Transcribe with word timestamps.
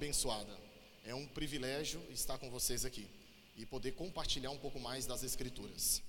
abençoada. 0.00 0.58
É 1.04 1.14
um 1.14 1.26
privilégio 1.26 2.02
estar 2.10 2.38
com 2.38 2.50
vocês 2.50 2.86
aqui 2.86 3.06
e 3.54 3.66
poder 3.66 3.92
compartilhar 3.92 4.50
um 4.50 4.56
pouco 4.56 4.80
mais 4.80 5.04
das 5.04 5.22
Escrituras. 5.22 6.02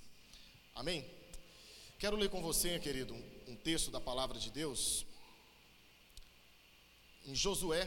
Amém? 0.74 1.04
Quero 1.98 2.16
ler 2.16 2.30
com 2.30 2.40
você, 2.40 2.78
querido, 2.78 3.14
um 3.46 3.54
texto 3.54 3.90
da 3.90 4.00
palavra 4.00 4.38
de 4.38 4.50
Deus 4.50 5.04
em 7.26 7.34
Josué, 7.34 7.86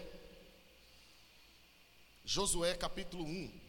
Josué 2.24 2.76
capítulo 2.76 3.26
1. 3.26 3.62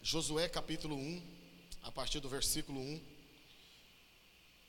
Josué 0.00 0.48
capítulo 0.48 0.96
1, 0.96 1.22
a 1.82 1.92
partir 1.92 2.18
do 2.18 2.30
versículo 2.30 2.80
1. 2.80 3.11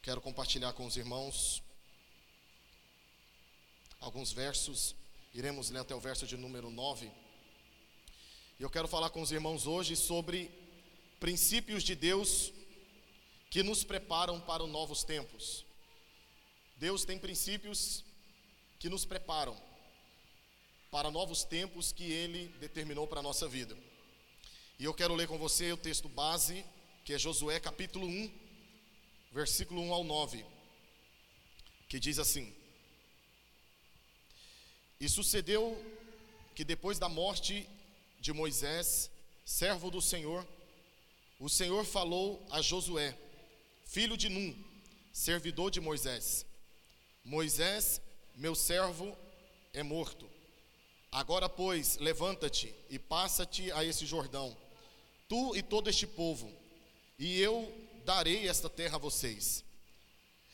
Quero 0.03 0.19
compartilhar 0.19 0.73
com 0.73 0.85
os 0.85 0.97
irmãos 0.97 1.63
alguns 4.01 4.33
versos. 4.33 4.93
Iremos 5.33 5.69
ler 5.69 5.79
até 5.79 5.95
o 5.95 5.99
verso 6.01 6.27
de 6.27 6.35
número 6.35 6.69
9. 6.69 7.09
E 8.59 8.61
eu 8.61 8.69
quero 8.69 8.85
falar 8.85 9.11
com 9.11 9.21
os 9.21 9.31
irmãos 9.31 9.65
hoje 9.65 9.95
sobre 9.95 10.51
princípios 11.21 11.85
de 11.85 11.95
Deus 11.95 12.51
que 13.49 13.63
nos 13.63 13.85
preparam 13.85 14.41
para 14.41 14.61
os 14.61 14.69
novos 14.69 15.05
tempos. 15.05 15.65
Deus 16.75 17.05
tem 17.05 17.17
princípios 17.17 18.03
que 18.79 18.89
nos 18.89 19.05
preparam 19.05 19.55
para 20.91 21.09
novos 21.09 21.45
tempos 21.45 21.93
que 21.93 22.11
Ele 22.11 22.49
determinou 22.59 23.07
para 23.07 23.21
a 23.21 23.23
nossa 23.23 23.47
vida. 23.47 23.77
E 24.77 24.83
eu 24.83 24.93
quero 24.93 25.15
ler 25.15 25.29
com 25.29 25.37
você 25.37 25.71
o 25.71 25.77
texto 25.77 26.09
base, 26.09 26.65
que 27.05 27.13
é 27.13 27.17
Josué 27.17 27.57
capítulo 27.57 28.05
1, 28.05 28.42
versículo 29.33 29.81
1 29.81 29.93
ao 29.93 30.03
9, 30.03 30.45
que 31.89 31.99
diz 31.99 32.19
assim: 32.19 32.53
E 34.99 35.09
sucedeu 35.09 35.75
que 36.53 36.63
depois 36.63 36.99
da 36.99 37.09
morte 37.09 37.67
de 38.19 38.31
Moisés, 38.31 39.09
servo 39.43 39.89
do 39.89 39.99
Senhor, 39.99 40.47
o 41.39 41.49
Senhor 41.49 41.83
falou 41.83 42.45
a 42.51 42.61
Josué, 42.61 43.17
filho 43.83 44.15
de 44.15 44.29
Num, 44.29 44.55
servidor 45.11 45.71
de 45.71 45.81
Moisés: 45.81 46.45
Moisés, 47.25 47.99
meu 48.35 48.53
servo, 48.53 49.17
é 49.73 49.81
morto. 49.81 50.29
Agora, 51.11 51.49
pois, 51.49 51.97
levanta-te 51.97 52.73
e 52.87 52.99
passa-te 52.99 53.71
a 53.71 53.83
esse 53.83 54.05
Jordão, 54.05 54.55
tu 55.27 55.55
e 55.55 55.63
todo 55.63 55.89
este 55.89 56.05
povo, 56.05 56.51
e 57.17 57.39
eu 57.39 57.82
darei 58.03 58.47
esta 58.47 58.69
terra 58.69 58.95
a 58.95 58.99
vocês. 58.99 59.63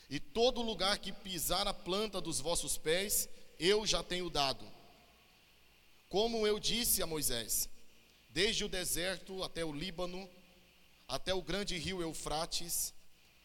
E 0.08 0.18
todo 0.18 0.62
lugar 0.62 0.98
que 0.98 1.12
pisar 1.12 1.66
a 1.66 1.74
planta 1.74 2.20
dos 2.20 2.40
vossos 2.40 2.76
pés, 2.76 3.28
eu 3.58 3.86
já 3.86 4.02
tenho 4.02 4.28
dado 4.28 4.66
como 6.10 6.44
eu 6.44 6.58
disse 6.58 7.00
a 7.04 7.06
Moisés, 7.06 7.68
desde 8.30 8.64
o 8.64 8.68
deserto 8.68 9.44
até 9.44 9.64
o 9.64 9.72
Líbano, 9.72 10.28
até 11.06 11.32
o 11.32 11.40
grande 11.40 11.78
rio 11.78 12.02
Eufrates, 12.02 12.92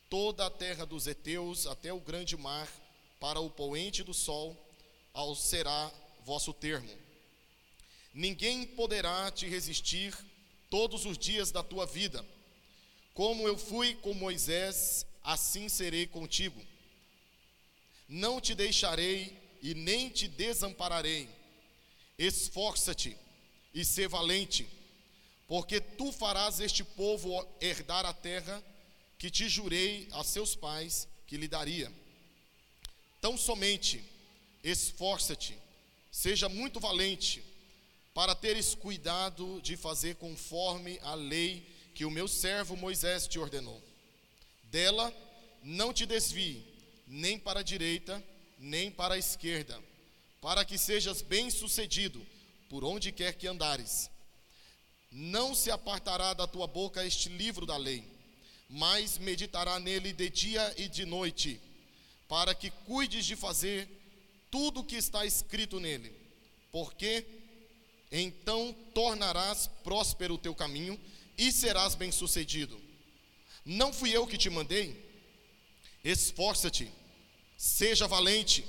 toda 0.09 0.47
a 0.47 0.49
terra 0.49 0.83
dos 0.83 1.05
heteus 1.05 1.67
até 1.67 1.93
o 1.93 1.99
grande 1.99 2.35
mar, 2.35 2.67
para 3.19 3.39
o 3.39 3.51
poente 3.51 4.01
do 4.01 4.15
sol, 4.15 4.57
ao 5.13 5.35
será 5.35 5.91
vosso 6.25 6.51
termo. 6.55 6.89
Ninguém 8.11 8.65
poderá 8.65 9.29
te 9.29 9.47
resistir 9.47 10.17
todos 10.67 11.05
os 11.05 11.19
dias 11.19 11.51
da 11.51 11.61
tua 11.61 11.85
vida. 11.85 12.25
Como 13.15 13.47
eu 13.47 13.57
fui 13.57 13.95
com 13.95 14.13
Moisés, 14.13 15.07
assim 15.23 15.67
serei 15.67 16.05
contigo. 16.05 16.61
Não 18.07 18.39
te 18.39 18.53
deixarei 18.53 19.35
e 19.63 19.73
nem 19.73 20.09
te 20.09 20.27
desampararei 20.27 21.27
Esforça-te 22.17 23.17
e 23.73 23.83
sê 23.83 24.07
valente, 24.07 24.65
porque 25.47 25.81
tu 25.81 26.11
farás 26.13 26.61
este 26.61 26.83
povo 26.83 27.45
herdar 27.59 28.05
a 28.05 28.13
terra 28.13 28.63
que 29.19 29.29
te 29.29 29.49
jurei 29.49 30.07
a 30.13 30.23
seus 30.23 30.55
pais 30.55 31.07
que 31.27 31.35
lhe 31.35 31.47
daria. 31.47 31.91
Tão 33.19 33.37
somente 33.37 34.01
esforça-te, 34.63 35.57
seja 36.09 36.47
muito 36.47 36.79
valente, 36.79 37.43
para 38.13 38.33
teres 38.33 38.73
cuidado 38.73 39.59
de 39.61 39.75
fazer 39.75 40.15
conforme 40.15 40.97
a 41.01 41.15
lei 41.15 41.74
que 41.95 42.05
o 42.05 42.11
meu 42.11 42.27
servo 42.27 42.75
Moisés 42.75 43.27
te 43.27 43.39
ordenou. 43.39 43.81
Dela 44.65 45.11
não 45.63 45.91
te 45.91 46.05
desvie, 46.05 46.63
nem 47.07 47.39
para 47.39 47.61
a 47.61 47.63
direita, 47.63 48.23
nem 48.59 48.91
para 48.91 49.15
a 49.15 49.17
esquerda 49.17 49.81
para 50.45 50.63
que 50.63 50.77
sejas 50.77 51.23
bem-sucedido 51.23 52.23
por 52.69 52.83
onde 52.83 53.11
quer 53.11 53.33
que 53.33 53.47
andares. 53.47 54.11
Não 55.11 55.55
se 55.55 55.71
apartará 55.71 56.35
da 56.35 56.45
tua 56.45 56.67
boca 56.67 57.03
este 57.03 57.29
livro 57.29 57.65
da 57.65 57.75
lei, 57.75 58.03
mas 58.69 59.17
meditará 59.17 59.79
nele 59.79 60.13
de 60.13 60.29
dia 60.29 60.71
e 60.77 60.87
de 60.87 61.03
noite, 61.03 61.59
para 62.29 62.53
que 62.53 62.69
cuides 62.69 63.25
de 63.25 63.35
fazer 63.35 63.89
tudo 64.51 64.81
o 64.81 64.83
que 64.83 64.97
está 64.97 65.25
escrito 65.25 65.79
nele, 65.79 66.13
porque 66.71 67.25
então 68.11 68.71
tornarás 68.93 69.65
próspero 69.83 70.35
o 70.35 70.37
teu 70.37 70.53
caminho 70.53 70.99
e 71.37 71.51
serás 71.51 71.95
bem-sucedido. 71.95 72.81
Não 73.63 73.91
fui 73.91 74.11
eu 74.11 74.27
que 74.27 74.37
te 74.37 74.49
mandei? 74.49 75.03
Esforça-te, 76.03 76.91
seja 77.57 78.07
valente 78.07 78.63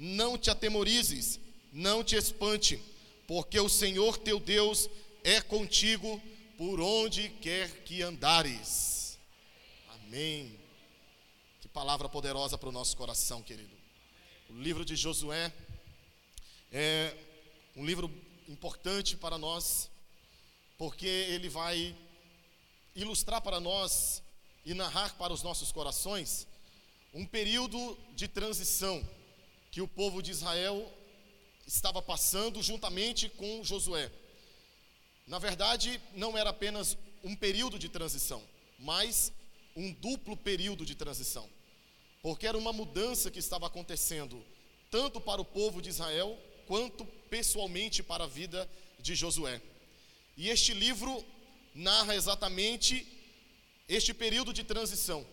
não 0.00 0.38
te 0.38 0.48
atemorizes, 0.48 1.38
não 1.70 2.02
te 2.02 2.16
espante, 2.16 2.82
porque 3.26 3.60
o 3.60 3.68
Senhor 3.68 4.16
teu 4.16 4.40
Deus 4.40 4.88
é 5.22 5.42
contigo 5.42 6.20
por 6.56 6.80
onde 6.80 7.28
quer 7.28 7.84
que 7.84 8.00
andares. 8.00 9.18
Amém. 9.90 10.58
Que 11.60 11.68
palavra 11.68 12.08
poderosa 12.08 12.56
para 12.56 12.70
o 12.70 12.72
nosso 12.72 12.96
coração, 12.96 13.42
querido. 13.42 13.76
O 14.48 14.54
livro 14.54 14.86
de 14.86 14.96
Josué 14.96 15.52
é 16.72 17.14
um 17.76 17.84
livro 17.84 18.10
importante 18.48 19.18
para 19.18 19.36
nós, 19.36 19.89
porque 20.80 21.06
ele 21.06 21.50
vai 21.50 21.94
ilustrar 22.96 23.42
para 23.42 23.60
nós 23.60 24.22
e 24.64 24.72
narrar 24.72 25.14
para 25.18 25.30
os 25.30 25.42
nossos 25.42 25.70
corações 25.70 26.46
um 27.12 27.26
período 27.26 27.98
de 28.14 28.26
transição 28.26 29.06
que 29.70 29.82
o 29.82 29.86
povo 29.86 30.22
de 30.22 30.30
Israel 30.30 30.90
estava 31.66 32.00
passando 32.00 32.62
juntamente 32.62 33.28
com 33.28 33.62
Josué. 33.62 34.10
Na 35.26 35.38
verdade, 35.38 36.00
não 36.14 36.38
era 36.38 36.48
apenas 36.48 36.96
um 37.22 37.36
período 37.36 37.78
de 37.78 37.90
transição, 37.90 38.42
mas 38.78 39.30
um 39.76 39.92
duplo 39.92 40.34
período 40.34 40.86
de 40.86 40.94
transição, 40.94 41.46
porque 42.22 42.46
era 42.46 42.56
uma 42.56 42.72
mudança 42.72 43.30
que 43.30 43.38
estava 43.38 43.66
acontecendo 43.66 44.42
tanto 44.90 45.20
para 45.20 45.42
o 45.42 45.44
povo 45.44 45.82
de 45.82 45.90
Israel 45.90 46.38
quanto 46.66 47.04
pessoalmente 47.28 48.02
para 48.02 48.24
a 48.24 48.26
vida 48.26 48.66
de 48.98 49.14
Josué. 49.14 49.60
E 50.36 50.48
este 50.48 50.72
livro 50.72 51.24
narra 51.74 52.14
exatamente 52.14 53.06
este 53.88 54.14
período 54.14 54.52
de 54.52 54.64
transição, 54.64 55.26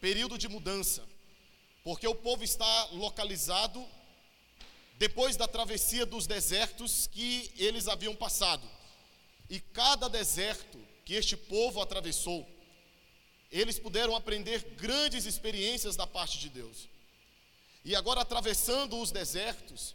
período 0.00 0.38
de 0.38 0.48
mudança, 0.48 1.06
porque 1.84 2.06
o 2.06 2.14
povo 2.14 2.42
está 2.42 2.88
localizado 2.92 3.86
depois 4.98 5.36
da 5.36 5.46
travessia 5.46 6.04
dos 6.04 6.26
desertos 6.26 7.06
que 7.06 7.52
eles 7.56 7.86
haviam 7.86 8.14
passado. 8.16 8.68
E 9.48 9.60
cada 9.60 10.08
deserto 10.08 10.78
que 11.04 11.14
este 11.14 11.36
povo 11.36 11.80
atravessou, 11.80 12.46
eles 13.50 13.78
puderam 13.78 14.14
aprender 14.14 14.60
grandes 14.76 15.24
experiências 15.24 15.96
da 15.96 16.06
parte 16.06 16.38
de 16.38 16.48
Deus. 16.50 16.88
E 17.84 17.94
agora, 17.94 18.20
atravessando 18.20 18.98
os 18.98 19.10
desertos, 19.10 19.94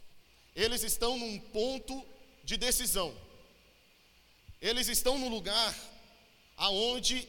eles 0.56 0.82
estão 0.82 1.18
num 1.18 1.38
ponto 1.38 2.04
de 2.42 2.56
decisão. 2.56 3.14
Eles 4.64 4.88
estão 4.88 5.18
num 5.18 5.28
lugar 5.28 5.76
aonde 6.56 7.28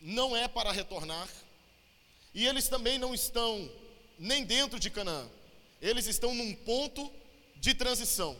não 0.00 0.34
é 0.34 0.48
para 0.48 0.72
retornar, 0.72 1.28
e 2.32 2.46
eles 2.46 2.66
também 2.66 2.96
não 2.96 3.12
estão 3.12 3.70
nem 4.18 4.42
dentro 4.42 4.80
de 4.80 4.88
Canaã. 4.88 5.28
Eles 5.82 6.06
estão 6.06 6.34
num 6.34 6.54
ponto 6.54 7.12
de 7.56 7.74
transição, 7.74 8.34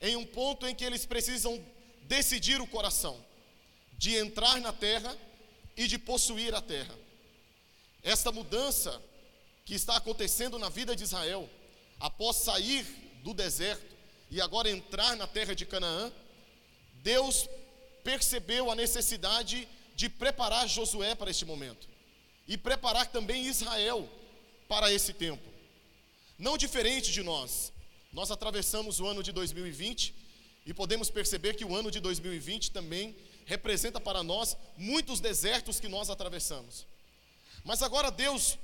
em 0.00 0.14
um 0.14 0.24
ponto 0.24 0.64
em 0.64 0.76
que 0.76 0.84
eles 0.84 1.04
precisam 1.04 1.60
decidir 2.02 2.60
o 2.60 2.68
coração 2.68 3.20
de 3.98 4.14
entrar 4.14 4.60
na 4.60 4.72
terra 4.72 5.18
e 5.76 5.88
de 5.88 5.98
possuir 5.98 6.54
a 6.54 6.60
terra. 6.60 6.96
Esta 8.00 8.30
mudança 8.30 9.02
que 9.64 9.74
está 9.74 9.96
acontecendo 9.96 10.56
na 10.56 10.68
vida 10.68 10.94
de 10.94 11.02
Israel, 11.02 11.50
após 11.98 12.36
sair 12.36 12.84
do 13.24 13.34
deserto 13.34 13.96
e 14.30 14.40
agora 14.40 14.70
entrar 14.70 15.16
na 15.16 15.26
terra 15.26 15.52
de 15.52 15.66
Canaã, 15.66 16.12
Deus 17.06 17.48
percebeu 18.02 18.68
a 18.68 18.74
necessidade 18.74 19.68
de 19.94 20.08
preparar 20.08 20.68
Josué 20.68 21.14
para 21.14 21.30
este 21.30 21.44
momento. 21.44 21.86
e 22.48 22.56
preparar 22.56 23.06
também 23.08 23.44
Israel 23.46 24.08
para 24.68 24.92
esse 24.92 25.12
tempo. 25.12 25.48
Não 26.38 26.56
diferente 26.56 27.10
de 27.10 27.20
nós, 27.20 27.72
nós 28.12 28.30
atravessamos 28.30 29.00
o 29.00 29.06
ano 29.06 29.20
de 29.20 29.32
2020 29.32 30.14
e 30.64 30.72
podemos 30.72 31.10
perceber 31.10 31.54
que 31.54 31.64
o 31.64 31.74
ano 31.74 31.90
de 31.90 31.98
2020 31.98 32.70
também 32.70 33.16
representa 33.46 34.00
para 34.00 34.22
nós 34.22 34.56
muitos 34.76 35.18
desertos 35.18 35.80
que 35.80 35.88
nós 35.88 36.08
atravessamos. 36.08 36.86
Mas 37.64 37.82
agora 37.82 38.12
Deus 38.12 38.56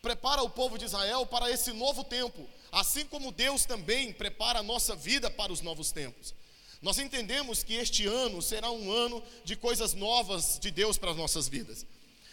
prepara 0.00 0.42
o 0.42 0.48
povo 0.48 0.78
de 0.78 0.86
Israel 0.86 1.26
para 1.26 1.50
esse 1.50 1.70
novo 1.72 2.02
tempo, 2.02 2.48
assim 2.70 3.04
como 3.04 3.30
Deus 3.30 3.66
também 3.66 4.10
prepara 4.10 4.60
a 4.60 4.62
nossa 4.62 4.96
vida 4.96 5.30
para 5.30 5.52
os 5.52 5.60
novos 5.60 5.92
tempos. 5.92 6.34
Nós 6.82 6.98
entendemos 6.98 7.62
que 7.62 7.74
este 7.74 8.06
ano 8.06 8.42
será 8.42 8.70
um 8.70 8.90
ano 8.90 9.22
de 9.44 9.54
coisas 9.54 9.94
novas 9.94 10.58
de 10.58 10.70
Deus 10.70 10.98
para 10.98 11.12
as 11.12 11.16
nossas 11.16 11.46
vidas. 11.46 11.86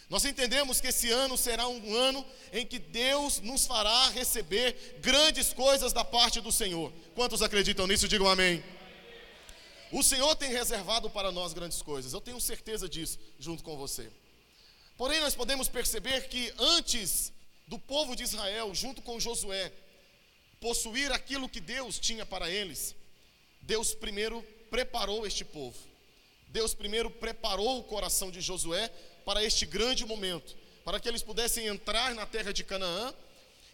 Nós 0.08 0.24
entendemos 0.24 0.80
que 0.80 0.88
esse 0.88 1.08
ano 1.08 1.38
será 1.38 1.68
um 1.68 1.94
ano 1.94 2.26
em 2.52 2.66
que 2.66 2.80
Deus 2.80 3.38
nos 3.38 3.64
fará 3.64 4.08
receber 4.08 4.98
grandes 5.00 5.52
coisas 5.52 5.92
da 5.92 6.04
parte 6.04 6.40
do 6.40 6.50
Senhor. 6.50 6.92
Quantos 7.14 7.42
acreditam 7.42 7.86
nisso? 7.86 8.08
Digam 8.08 8.28
amém. 8.28 8.60
O 9.92 10.02
Senhor 10.02 10.34
tem 10.34 10.50
reservado 10.50 11.08
para 11.08 11.30
nós 11.30 11.52
grandes 11.52 11.80
coisas, 11.80 12.12
eu 12.12 12.20
tenho 12.20 12.40
certeza 12.40 12.88
disso, 12.88 13.18
junto 13.38 13.62
com 13.62 13.76
você. 13.76 14.10
Porém, 14.96 15.20
nós 15.20 15.34
podemos 15.34 15.68
perceber 15.68 16.28
que 16.28 16.52
antes 16.58 17.32
do 17.66 17.78
povo 17.78 18.14
de 18.14 18.24
Israel, 18.24 18.74
junto 18.74 19.00
com 19.00 19.18
Josué, 19.18 19.72
possuir 20.60 21.10
aquilo 21.12 21.48
que 21.48 21.60
Deus 21.60 21.98
tinha 21.98 22.26
para 22.26 22.50
eles, 22.50 22.94
Deus 23.60 23.94
primeiro 23.94 24.42
preparou 24.70 25.26
este 25.26 25.44
povo. 25.44 25.76
Deus 26.48 26.74
primeiro 26.74 27.10
preparou 27.10 27.78
o 27.78 27.84
coração 27.84 28.30
de 28.30 28.40
Josué 28.40 28.88
para 29.24 29.44
este 29.44 29.64
grande 29.64 30.04
momento, 30.04 30.56
para 30.84 30.98
que 30.98 31.08
eles 31.08 31.22
pudessem 31.22 31.66
entrar 31.66 32.14
na 32.14 32.26
terra 32.26 32.52
de 32.52 32.64
Canaã 32.64 33.14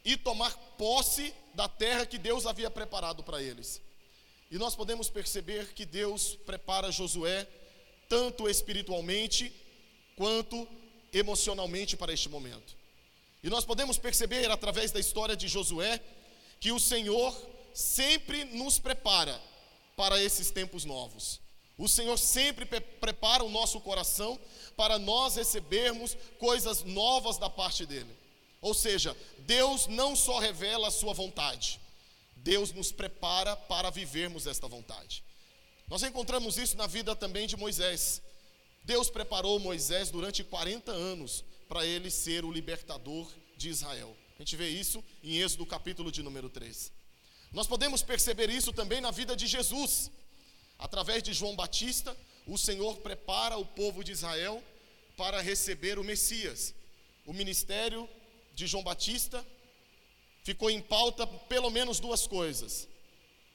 e 0.04 0.16
tomar 0.16 0.54
posse 0.76 1.32
da 1.54 1.68
terra 1.68 2.04
que 2.04 2.18
Deus 2.18 2.46
havia 2.46 2.70
preparado 2.70 3.22
para 3.22 3.42
eles. 3.42 3.80
E 4.50 4.58
nós 4.58 4.76
podemos 4.76 5.08
perceber 5.08 5.72
que 5.72 5.84
Deus 5.84 6.36
prepara 6.46 6.92
Josué 6.92 7.46
tanto 8.08 8.48
espiritualmente 8.48 9.52
quanto 10.14 10.68
emocionalmente 11.12 11.96
para 11.96 12.12
este 12.12 12.28
momento. 12.28 12.76
E 13.42 13.48
nós 13.48 13.64
podemos 13.64 13.98
perceber 13.98 14.50
através 14.50 14.92
da 14.92 15.00
história 15.00 15.36
de 15.36 15.48
Josué 15.48 16.00
que 16.60 16.72
o 16.72 16.78
Senhor 16.78 17.34
sempre 17.74 18.44
nos 18.44 18.78
prepara 18.78 19.40
para 19.96 20.22
esses 20.22 20.50
tempos 20.50 20.84
novos. 20.84 21.40
O 21.78 21.88
Senhor 21.88 22.16
sempre 22.18 22.64
prepara 22.64 23.42
o 23.42 23.50
nosso 23.50 23.80
coração 23.80 24.38
para 24.76 24.98
nós 24.98 25.36
recebermos 25.36 26.16
coisas 26.38 26.84
novas 26.84 27.36
da 27.38 27.50
parte 27.50 27.84
dele. 27.84 28.16
Ou 28.60 28.72
seja, 28.72 29.16
Deus 29.40 29.86
não 29.86 30.14
só 30.14 30.38
revela 30.38 30.88
a 30.88 30.90
sua 30.90 31.12
vontade, 31.12 31.80
Deus 32.36 32.72
nos 32.72 32.92
prepara 32.92 33.56
para 33.56 33.90
vivermos 33.90 34.46
esta 34.46 34.68
vontade. 34.68 35.22
Nós 35.88 36.02
encontramos 36.02 36.56
isso 36.56 36.76
na 36.76 36.86
vida 36.86 37.14
também 37.14 37.46
de 37.46 37.56
Moisés. 37.56 38.22
Deus 38.84 39.10
preparou 39.10 39.58
Moisés 39.58 40.10
durante 40.10 40.42
40 40.42 40.92
anos 40.92 41.44
para 41.68 41.84
ele 41.84 42.10
ser 42.10 42.44
o 42.44 42.52
libertador 42.52 43.30
de 43.56 43.68
Israel. 43.68 44.16
A 44.38 44.42
gente 44.42 44.56
vê 44.56 44.68
isso 44.68 45.02
em 45.22 45.38
Êxodo 45.38 45.66
capítulo 45.66 46.10
de 46.10 46.22
número 46.22 46.48
3. 46.48 46.92
Nós 47.52 47.66
podemos 47.66 48.02
perceber 48.02 48.50
isso 48.50 48.72
também 48.72 49.00
na 49.00 49.10
vida 49.10 49.34
de 49.34 49.46
Jesus. 49.46 50.10
Através 50.78 51.22
de 51.22 51.32
João 51.32 51.56
Batista, 51.56 52.16
o 52.46 52.58
Senhor 52.58 52.98
prepara 52.98 53.56
o 53.56 53.64
povo 53.64 54.04
de 54.04 54.12
Israel 54.12 54.62
para 55.16 55.40
receber 55.40 55.98
o 55.98 56.04
Messias. 56.04 56.74
O 57.24 57.32
ministério 57.32 58.08
de 58.54 58.66
João 58.66 58.84
Batista 58.84 59.44
ficou 60.44 60.70
em 60.70 60.80
pauta 60.80 61.26
pelo 61.26 61.70
menos 61.70 61.98
duas 61.98 62.26
coisas. 62.26 62.86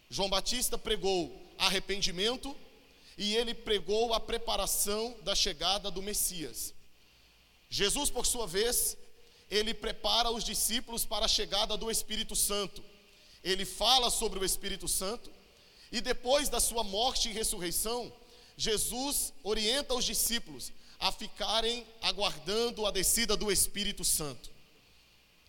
João 0.10 0.30
Batista 0.30 0.78
pregou 0.78 1.54
arrependimento 1.58 2.56
e 3.18 3.36
ele 3.36 3.54
pregou 3.54 4.14
a 4.14 4.20
preparação 4.20 5.16
da 5.22 5.36
chegada 5.36 5.92
do 5.92 6.02
Messias. 6.02 6.74
Jesus, 7.70 8.10
por 8.10 8.26
sua 8.26 8.46
vez, 8.46 8.98
ele 9.50 9.74
prepara 9.74 10.30
os 10.32 10.44
discípulos 10.44 11.06
para 11.06 11.26
a 11.26 11.30
chegada 11.30 11.78
do 11.78 11.90
Espírito 11.90 12.36
Santo. 12.36 12.84
Ele 13.44 13.66
fala 13.66 14.10
sobre 14.10 14.40
o 14.40 14.46
Espírito 14.46 14.88
Santo 14.88 15.32
e 15.92 16.00
depois 16.00 16.48
da 16.48 16.60
sua 16.60 16.84
morte 16.84 17.30
e 17.30 17.34
ressurreição, 17.34 18.12
Jesus 18.56 19.34
orienta 19.44 19.94
os 19.94 20.06
discípulos 20.06 20.72
a 21.00 21.12
ficarem 21.12 21.86
aguardando 22.02 22.86
a 22.86 22.92
descida 22.92 23.36
do 23.36 23.52
Espírito 23.52 24.06
Santo. 24.06 24.50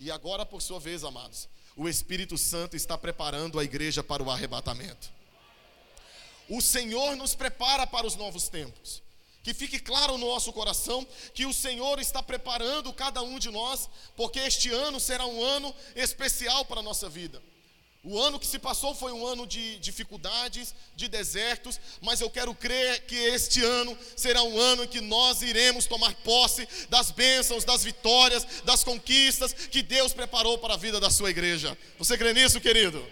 E 0.00 0.10
agora, 0.10 0.44
por 0.44 0.62
sua 0.62 0.80
vez, 0.80 1.04
amados, 1.04 1.48
o 1.76 1.88
Espírito 1.88 2.36
Santo 2.36 2.74
está 2.74 2.98
preparando 2.98 3.58
a 3.58 3.64
igreja 3.64 4.02
para 4.02 4.22
o 4.22 4.30
arrebatamento. 4.30 5.10
O 6.48 6.60
Senhor 6.60 7.14
nos 7.16 7.34
prepara 7.34 7.86
para 7.86 8.06
os 8.06 8.16
novos 8.16 8.48
tempos. 8.48 9.02
Que 9.42 9.52
fique 9.52 9.78
claro 9.78 10.16
no 10.18 10.28
nosso 10.28 10.52
coração 10.52 11.06
que 11.34 11.44
o 11.46 11.52
Senhor 11.52 11.98
está 11.98 12.22
preparando 12.22 12.92
cada 12.92 13.22
um 13.22 13.38
de 13.38 13.50
nós, 13.50 13.88
porque 14.16 14.38
este 14.38 14.70
ano 14.70 15.00
será 15.00 15.26
um 15.26 15.42
ano 15.42 15.74
especial 15.96 16.64
para 16.64 16.80
a 16.80 16.82
nossa 16.82 17.08
vida. 17.08 17.42
O 18.04 18.20
ano 18.20 18.38
que 18.38 18.46
se 18.46 18.58
passou 18.58 18.96
foi 18.96 19.12
um 19.12 19.25
ano 19.25 19.46
de 19.46 19.78
dificuldades, 19.78 20.75
de 20.96 21.06
desertos, 21.06 21.81
mas 22.00 22.20
eu 22.20 22.28
quero 22.28 22.52
crer 22.52 23.06
que 23.06 23.14
este 23.14 23.62
ano 23.62 23.96
será 24.16 24.43
um 24.43 24.58
ano 24.58 24.82
em 24.82 24.88
que 24.88 25.00
nós 25.00 25.40
iremos 25.40 25.87
tomar 25.87 26.12
posse 26.16 26.66
das 26.88 27.12
bênçãos, 27.12 27.64
das 27.64 27.84
vitórias, 27.84 28.44
das 28.64 28.82
conquistas 28.82 29.52
que 29.52 29.82
Deus 29.82 30.12
preparou 30.12 30.58
para 30.58 30.75
a 30.75 30.76
vida 30.76 30.99
da 30.99 31.10
sua 31.10 31.31
igreja. 31.31 31.78
Você 31.96 32.19
crê 32.19 32.32
nisso, 32.32 32.60
querido? 32.60 33.06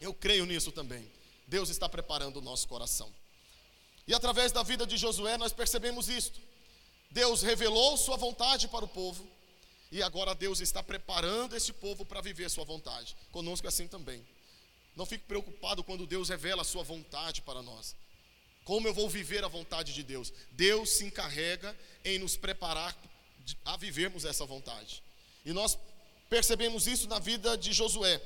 Eu 0.00 0.12
creio 0.12 0.44
nisso 0.44 0.72
também. 0.72 1.08
Deus 1.46 1.68
está 1.68 1.88
preparando 1.88 2.38
o 2.38 2.42
nosso 2.42 2.66
coração. 2.66 3.14
E 4.08 4.14
através 4.14 4.50
da 4.50 4.64
vida 4.64 4.84
de 4.84 4.96
Josué 4.96 5.38
nós 5.38 5.52
percebemos 5.52 6.08
isto. 6.08 6.40
Deus 7.12 7.42
revelou 7.42 7.96
sua 7.96 8.16
vontade 8.16 8.66
para 8.66 8.84
o 8.84 8.88
povo 8.88 9.37
e 9.90 10.02
agora 10.02 10.34
Deus 10.34 10.60
está 10.60 10.82
preparando 10.82 11.56
esse 11.56 11.72
povo 11.72 12.04
para 12.04 12.20
viver 12.20 12.50
sua 12.50 12.64
vontade. 12.64 13.16
Conosco 13.32 13.66
é 13.66 13.68
assim 13.68 13.88
também. 13.88 14.26
Não 14.94 15.06
fique 15.06 15.24
preocupado 15.24 15.82
quando 15.82 16.06
Deus 16.06 16.28
revela 16.28 16.62
a 16.62 16.64
sua 16.64 16.82
vontade 16.82 17.40
para 17.42 17.62
nós. 17.62 17.96
Como 18.64 18.86
eu 18.86 18.92
vou 18.92 19.08
viver 19.08 19.44
a 19.44 19.48
vontade 19.48 19.94
de 19.94 20.02
Deus? 20.02 20.32
Deus 20.50 20.90
se 20.90 21.04
encarrega 21.04 21.74
em 22.04 22.18
nos 22.18 22.36
preparar 22.36 22.94
a 23.64 23.76
vivermos 23.76 24.24
essa 24.24 24.44
vontade. 24.44 25.02
E 25.44 25.52
nós 25.52 25.78
percebemos 26.28 26.86
isso 26.86 27.08
na 27.08 27.18
vida 27.18 27.56
de 27.56 27.72
Josué. 27.72 28.20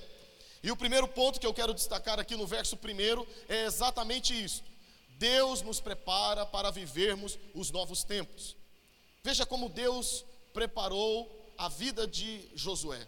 E 0.63 0.71
o 0.71 0.77
primeiro 0.77 1.07
ponto 1.07 1.39
que 1.39 1.47
eu 1.47 1.55
quero 1.55 1.75
destacar 1.75 2.19
aqui 2.19 2.35
no 2.35 2.47
verso 2.47 2.77
primeiro 2.77 3.27
é 3.49 3.67
exatamente 3.67 4.33
isso. 4.33 4.65
Deus 5.11 5.63
nos 5.63 5.81
prepara 5.81 6.45
para 6.45 6.71
vivermos 6.71 7.39
os 7.55 7.71
novos 7.71 8.03
tempos. 8.03 8.57
Veja 9.23 9.47
como 9.47 9.69
Deus 9.69 10.25
preparou 10.53 11.42
a 11.63 11.69
vida 11.69 12.09
de 12.09 12.45
Josué, 12.57 13.07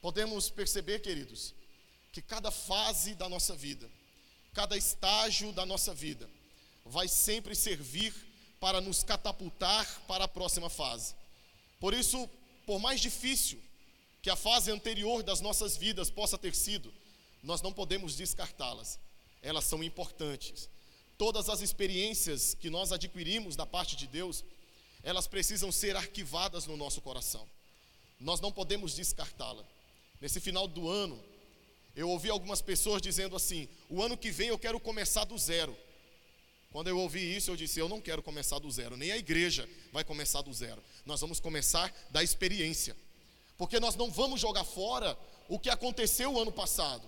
podemos 0.00 0.48
perceber, 0.48 1.00
queridos, 1.00 1.52
que 2.12 2.22
cada 2.22 2.48
fase 2.52 3.16
da 3.16 3.28
nossa 3.28 3.56
vida, 3.56 3.90
cada 4.52 4.76
estágio 4.76 5.50
da 5.50 5.66
nossa 5.66 5.92
vida, 5.92 6.30
vai 6.84 7.08
sempre 7.08 7.52
servir 7.52 8.14
para 8.60 8.80
nos 8.80 9.02
catapultar 9.02 9.84
para 10.06 10.22
a 10.22 10.28
próxima 10.28 10.70
fase. 10.70 11.16
Por 11.80 11.92
isso, 11.92 12.30
por 12.64 12.78
mais 12.78 13.00
difícil 13.00 13.60
que 14.22 14.30
a 14.30 14.36
fase 14.36 14.70
anterior 14.70 15.24
das 15.24 15.40
nossas 15.40 15.76
vidas 15.76 16.08
possa 16.08 16.38
ter 16.38 16.54
sido, 16.54 16.94
nós 17.42 17.60
não 17.60 17.72
podemos 17.72 18.14
descartá-las. 18.14 19.00
Elas 19.42 19.64
são 19.64 19.82
importantes. 19.82 20.70
Todas 21.18 21.48
as 21.48 21.60
experiências 21.60 22.54
que 22.54 22.70
nós 22.70 22.92
adquirimos 22.92 23.56
da 23.56 23.66
parte 23.66 23.96
de 23.96 24.06
Deus, 24.06 24.44
elas 25.02 25.26
precisam 25.26 25.72
ser 25.72 25.96
arquivadas 25.96 26.66
no 26.66 26.76
nosso 26.76 27.00
coração 27.00 27.44
nós 28.24 28.40
não 28.40 28.50
podemos 28.50 28.94
descartá-la. 28.94 29.62
Nesse 30.20 30.40
final 30.40 30.66
do 30.66 30.88
ano, 30.88 31.22
eu 31.94 32.08
ouvi 32.08 32.30
algumas 32.30 32.62
pessoas 32.62 33.00
dizendo 33.00 33.36
assim: 33.36 33.68
o 33.88 34.02
ano 34.02 34.16
que 34.16 34.30
vem 34.30 34.48
eu 34.48 34.58
quero 34.58 34.80
começar 34.80 35.24
do 35.24 35.36
zero. 35.38 35.76
Quando 36.72 36.88
eu 36.88 36.98
ouvi 36.98 37.36
isso, 37.36 37.50
eu 37.50 37.56
disse: 37.56 37.78
eu 37.78 37.88
não 37.88 38.00
quero 38.00 38.22
começar 38.22 38.58
do 38.58 38.70
zero, 38.70 38.96
nem 38.96 39.12
a 39.12 39.18
igreja 39.18 39.68
vai 39.92 40.02
começar 40.02 40.40
do 40.40 40.52
zero. 40.52 40.82
Nós 41.04 41.20
vamos 41.20 41.38
começar 41.38 41.94
da 42.10 42.22
experiência, 42.22 42.96
porque 43.58 43.78
nós 43.78 43.94
não 43.94 44.10
vamos 44.10 44.40
jogar 44.40 44.64
fora 44.64 45.16
o 45.46 45.58
que 45.58 45.68
aconteceu 45.68 46.32
o 46.32 46.40
ano 46.40 46.50
passado. 46.50 47.06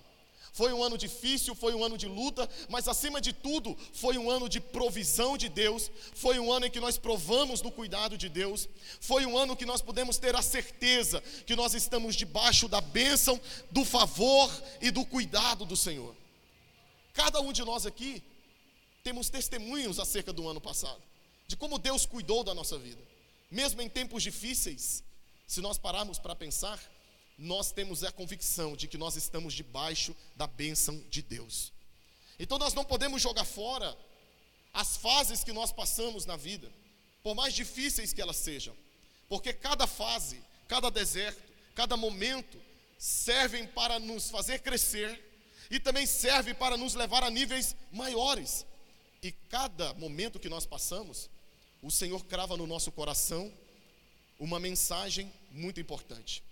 Foi 0.56 0.72
um 0.72 0.82
ano 0.82 0.96
difícil, 0.96 1.54
foi 1.54 1.74
um 1.74 1.84
ano 1.84 1.98
de 1.98 2.08
luta, 2.08 2.48
mas 2.70 2.88
acima 2.88 3.20
de 3.20 3.30
tudo, 3.30 3.76
foi 3.92 4.16
um 4.16 4.30
ano 4.30 4.48
de 4.48 4.58
provisão 4.58 5.36
de 5.36 5.50
Deus, 5.50 5.90
foi 6.14 6.38
um 6.38 6.50
ano 6.50 6.64
em 6.64 6.70
que 6.70 6.80
nós 6.80 6.96
provamos 6.96 7.60
do 7.60 7.70
cuidado 7.70 8.16
de 8.16 8.26
Deus, 8.30 8.66
foi 8.98 9.26
um 9.26 9.36
ano 9.36 9.54
que 9.54 9.66
nós 9.66 9.82
podemos 9.82 10.16
ter 10.16 10.34
a 10.34 10.40
certeza 10.40 11.20
que 11.46 11.54
nós 11.54 11.74
estamos 11.74 12.16
debaixo 12.16 12.68
da 12.68 12.80
bênção, 12.80 13.38
do 13.70 13.84
favor 13.84 14.50
e 14.80 14.90
do 14.90 15.04
cuidado 15.04 15.66
do 15.66 15.76
Senhor. 15.76 16.16
Cada 17.12 17.38
um 17.42 17.52
de 17.52 17.62
nós 17.62 17.84
aqui 17.84 18.22
temos 19.04 19.28
testemunhos 19.28 20.00
acerca 20.00 20.32
do 20.32 20.48
ano 20.48 20.58
passado, 20.60 21.02
de 21.46 21.54
como 21.54 21.78
Deus 21.78 22.06
cuidou 22.06 22.42
da 22.42 22.54
nossa 22.54 22.78
vida. 22.78 23.02
mesmo 23.50 23.82
em 23.82 23.90
tempos 23.90 24.22
difíceis, 24.22 25.04
se 25.46 25.60
nós 25.60 25.76
pararmos 25.76 26.18
para 26.18 26.34
pensar, 26.34 26.80
nós 27.38 27.70
temos 27.70 28.02
a 28.02 28.10
convicção 28.10 28.76
de 28.76 28.88
que 28.88 28.96
nós 28.96 29.16
estamos 29.16 29.52
debaixo 29.52 30.16
da 30.34 30.46
bênção 30.46 31.02
de 31.10 31.22
Deus. 31.22 31.72
Então 32.38 32.58
nós 32.58 32.74
não 32.74 32.84
podemos 32.84 33.20
jogar 33.20 33.44
fora 33.44 33.96
as 34.72 34.96
fases 34.96 35.42
que 35.42 35.52
nós 35.52 35.72
passamos 35.72 36.26
na 36.26 36.36
vida, 36.36 36.70
por 37.22 37.34
mais 37.34 37.54
difíceis 37.54 38.12
que 38.12 38.20
elas 38.20 38.36
sejam, 38.36 38.76
porque 39.28 39.52
cada 39.52 39.86
fase, 39.86 40.42
cada 40.68 40.90
deserto, 40.90 41.42
cada 41.74 41.96
momento 41.96 42.60
servem 42.98 43.66
para 43.66 43.98
nos 43.98 44.30
fazer 44.30 44.60
crescer 44.60 45.22
e 45.70 45.80
também 45.80 46.06
serve 46.06 46.54
para 46.54 46.76
nos 46.76 46.94
levar 46.94 47.22
a 47.22 47.30
níveis 47.30 47.74
maiores. 47.90 48.64
E 49.22 49.32
cada 49.32 49.92
momento 49.94 50.38
que 50.38 50.48
nós 50.48 50.66
passamos, 50.66 51.28
o 51.82 51.90
Senhor 51.90 52.24
crava 52.26 52.56
no 52.56 52.66
nosso 52.66 52.92
coração 52.92 53.52
uma 54.38 54.60
mensagem 54.60 55.32
muito 55.50 55.80
importante. 55.80 56.42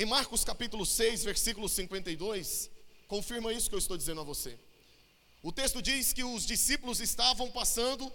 Em 0.00 0.04
Marcos 0.04 0.44
capítulo 0.44 0.86
6, 0.86 1.24
versículo 1.24 1.68
52, 1.68 2.70
confirma 3.08 3.52
isso 3.52 3.68
que 3.68 3.74
eu 3.74 3.80
estou 3.80 3.96
dizendo 3.96 4.20
a 4.20 4.22
você. 4.22 4.56
O 5.42 5.50
texto 5.50 5.82
diz 5.82 6.12
que 6.12 6.22
os 6.22 6.46
discípulos 6.46 7.00
estavam 7.00 7.50
passando 7.50 8.08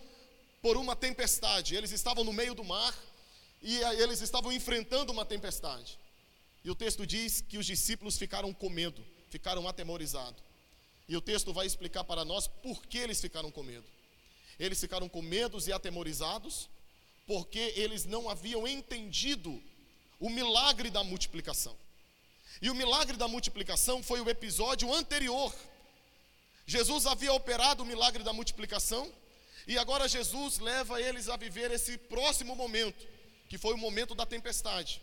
por 0.62 0.78
uma 0.78 0.96
tempestade, 0.96 1.76
eles 1.76 1.92
estavam 1.92 2.24
no 2.24 2.32
meio 2.32 2.56
do 2.56 2.64
mar 2.64 2.98
e 3.62 3.80
eles 4.02 4.22
estavam 4.22 4.54
enfrentando 4.54 5.12
uma 5.12 5.26
tempestade. 5.26 6.00
E 6.64 6.72
o 6.72 6.76
texto 6.76 7.06
diz 7.06 7.42
que 7.42 7.58
os 7.58 7.66
discípulos 7.66 8.18
ficaram 8.18 8.54
com 8.54 8.70
medo, 8.70 9.06
ficaram 9.30 9.68
atemorizados. 9.68 10.42
E 11.10 11.18
o 11.18 11.22
texto 11.22 11.52
vai 11.52 11.68
explicar 11.68 12.06
para 12.06 12.24
nós 12.24 12.48
por 12.48 12.86
que 12.86 12.98
eles 12.98 13.20
ficaram 13.20 13.52
com 13.52 13.62
medo. 13.62 13.86
Eles 14.58 14.80
ficaram 14.80 15.10
com 15.10 15.22
medos 15.22 15.68
e 15.68 15.74
atemorizados 15.74 16.70
porque 17.28 17.74
eles 17.76 18.06
não 18.06 18.30
haviam 18.30 18.66
entendido 18.66 19.62
o 20.24 20.30
milagre 20.30 20.90
da 20.90 21.04
multiplicação. 21.04 21.76
E 22.62 22.70
o 22.70 22.76
milagre 22.76 23.18
da 23.18 23.28
multiplicação 23.28 24.02
foi 24.02 24.22
o 24.22 24.30
episódio 24.30 24.94
anterior. 24.94 25.54
Jesus 26.66 27.06
havia 27.06 27.34
operado 27.34 27.84
o 27.84 27.86
milagre 27.86 28.24
da 28.24 28.32
multiplicação 28.32 29.12
e 29.68 29.78
agora 29.78 30.08
Jesus 30.08 30.60
leva 30.60 31.02
eles 31.02 31.28
a 31.28 31.36
viver 31.36 31.72
esse 31.72 31.98
próximo 31.98 32.56
momento, 32.56 33.06
que 33.50 33.58
foi 33.58 33.74
o 33.74 33.78
momento 33.78 34.16
da 34.16 34.26
tempestade. 34.26 35.02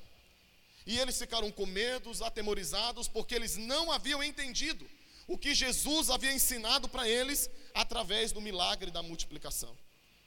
E 0.87 0.99
eles 0.99 1.19
ficaram 1.19 1.53
com 1.53 1.67
medos, 1.67 2.23
atemorizados, 2.23 3.07
porque 3.07 3.35
eles 3.35 3.59
não 3.59 3.93
haviam 3.93 4.23
entendido 4.23 4.89
o 5.27 5.37
que 5.37 5.55
Jesus 5.55 6.09
havia 6.09 6.33
ensinado 6.33 6.89
para 6.89 7.07
eles 7.07 7.51
através 7.75 8.33
do 8.33 8.41
milagre 8.41 8.91
da 8.91 9.03
multiplicação. 9.03 9.77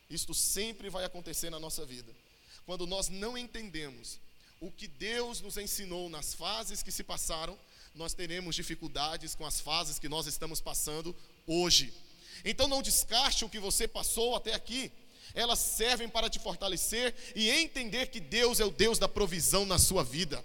Isto 0.07 0.35
sempre 0.35 0.87
vai 0.91 1.03
acontecer 1.03 1.49
na 1.49 1.59
nossa 1.59 1.83
vida. 1.83 2.13
Quando 2.63 2.85
nós 2.85 3.09
não 3.09 3.35
entendemos 3.35 4.21
o 4.63 4.71
que 4.71 4.87
Deus 4.87 5.41
nos 5.41 5.57
ensinou 5.57 6.09
nas 6.09 6.33
fases 6.33 6.81
que 6.81 6.89
se 6.89 7.03
passaram, 7.03 7.59
nós 7.93 8.13
teremos 8.13 8.55
dificuldades 8.55 9.35
com 9.35 9.45
as 9.45 9.59
fases 9.59 9.99
que 9.99 10.07
nós 10.07 10.25
estamos 10.25 10.61
passando 10.61 11.13
hoje. 11.45 11.93
Então 12.45 12.65
não 12.69 12.81
descarte 12.81 13.43
o 13.43 13.49
que 13.49 13.59
você 13.59 13.89
passou 13.89 14.37
até 14.37 14.53
aqui. 14.53 14.89
Elas 15.35 15.59
servem 15.59 16.07
para 16.07 16.29
te 16.29 16.39
fortalecer 16.39 17.13
e 17.35 17.49
entender 17.49 18.07
que 18.07 18.21
Deus 18.21 18.61
é 18.61 18.65
o 18.65 18.71
Deus 18.71 18.97
da 18.97 19.09
provisão 19.09 19.65
na 19.65 19.77
sua 19.77 20.01
vida. 20.01 20.41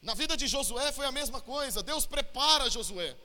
Na 0.00 0.14
vida 0.14 0.36
de 0.36 0.46
Josué 0.46 0.92
foi 0.92 1.06
a 1.06 1.12
mesma 1.12 1.40
coisa. 1.40 1.82
Deus 1.82 2.06
prepara 2.06 2.70
Josué. 2.70 3.16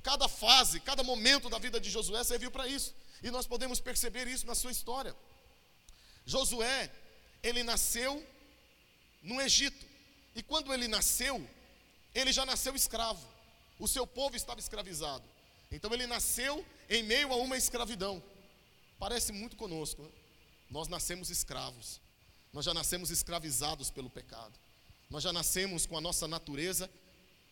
Cada 0.00 0.28
fase, 0.28 0.78
cada 0.78 1.02
momento 1.02 1.50
da 1.50 1.58
vida 1.58 1.80
de 1.80 1.90
Josué 1.90 2.22
serviu 2.22 2.52
para 2.52 2.68
isso. 2.68 2.94
E 3.20 3.32
nós 3.32 3.48
podemos 3.48 3.80
perceber 3.80 4.28
isso 4.28 4.46
na 4.46 4.54
sua 4.54 4.70
história. 4.70 5.12
Josué, 6.24 6.88
ele 7.42 7.64
nasceu 7.64 8.24
no 9.22 9.40
Egito. 9.40 9.86
E 10.34 10.42
quando 10.42 10.72
ele 10.72 10.88
nasceu, 10.88 11.46
ele 12.14 12.32
já 12.32 12.46
nasceu 12.46 12.74
escravo. 12.74 13.26
O 13.78 13.88
seu 13.88 14.06
povo 14.06 14.36
estava 14.36 14.60
escravizado. 14.60 15.24
Então 15.70 15.92
ele 15.92 16.06
nasceu 16.06 16.64
em 16.88 17.02
meio 17.02 17.32
a 17.32 17.36
uma 17.36 17.56
escravidão. 17.56 18.22
Parece 18.98 19.32
muito 19.32 19.56
conosco. 19.56 20.02
Né? 20.02 20.10
Nós 20.70 20.88
nascemos 20.88 21.30
escravos. 21.30 22.00
Nós 22.52 22.64
já 22.64 22.74
nascemos 22.74 23.10
escravizados 23.10 23.90
pelo 23.90 24.10
pecado. 24.10 24.52
Nós 25.08 25.22
já 25.22 25.32
nascemos 25.32 25.86
com 25.86 25.96
a 25.96 26.00
nossa 26.00 26.28
natureza 26.28 26.90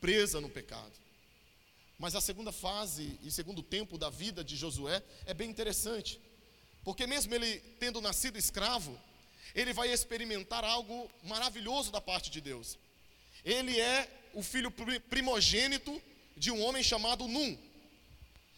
presa 0.01 0.41
no 0.41 0.49
pecado. 0.49 0.93
Mas 1.99 2.15
a 2.15 2.21
segunda 2.21 2.53
fase 2.53 3.19
e 3.23 3.31
segundo 3.31 3.63
tempo 3.63 3.99
da 3.99 4.09
vida 4.09 4.45
de 4.45 4.57
Josué 4.57 5.03
é 5.27 5.35
bem 5.35 5.51
interessante. 5.51 6.21
Porque 6.85 7.07
mesmo 7.07 7.35
ele 7.35 7.59
tendo 7.81 8.01
nascido 8.01 8.39
escravo, 8.39 8.99
ele 9.55 9.73
vai 9.73 9.93
experimentar 9.93 10.65
algo 10.65 11.11
maravilhoso 11.23 11.91
da 11.91 12.01
parte 12.01 12.31
de 12.31 12.41
Deus. 12.41 12.79
Ele 13.45 13.79
é 13.81 14.09
o 14.35 14.43
filho 14.43 14.71
primogênito 15.09 16.01
de 16.37 16.51
um 16.51 16.63
homem 16.63 16.83
chamado 16.83 17.27
Num. 17.27 17.59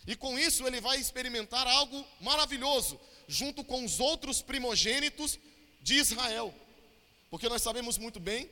E 0.07 0.17
com 0.17 0.39
isso 0.39 0.67
ele 0.67 0.81
vai 0.81 0.99
experimentar 0.99 1.67
algo 1.67 2.05
maravilhoso, 2.21 2.99
junto 3.29 3.63
com 3.63 3.85
os 3.85 4.01
outros 4.01 4.43
primogênitos 4.43 5.39
de 5.83 5.95
Israel. 5.95 6.55
Porque 7.31 7.49
nós 7.49 7.63
sabemos 7.63 7.97
muito 7.97 8.19
bem 8.19 8.51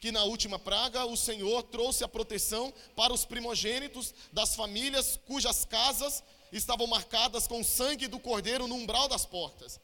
que 0.00 0.12
na 0.12 0.22
última 0.22 0.58
praga 0.58 1.04
o 1.04 1.16
Senhor 1.16 1.62
trouxe 1.64 2.04
a 2.04 2.08
proteção 2.08 2.72
para 2.94 3.12
os 3.12 3.24
primogênitos 3.24 4.14
das 4.32 4.54
famílias 4.54 5.18
cujas 5.26 5.64
casas 5.64 6.22
estavam 6.52 6.86
marcadas 6.86 7.46
com 7.46 7.60
o 7.60 7.64
sangue 7.64 8.06
do 8.06 8.18
cordeiro 8.18 8.68
no 8.68 8.76
umbral 8.76 9.08
das 9.08 9.26
portas. 9.26 9.80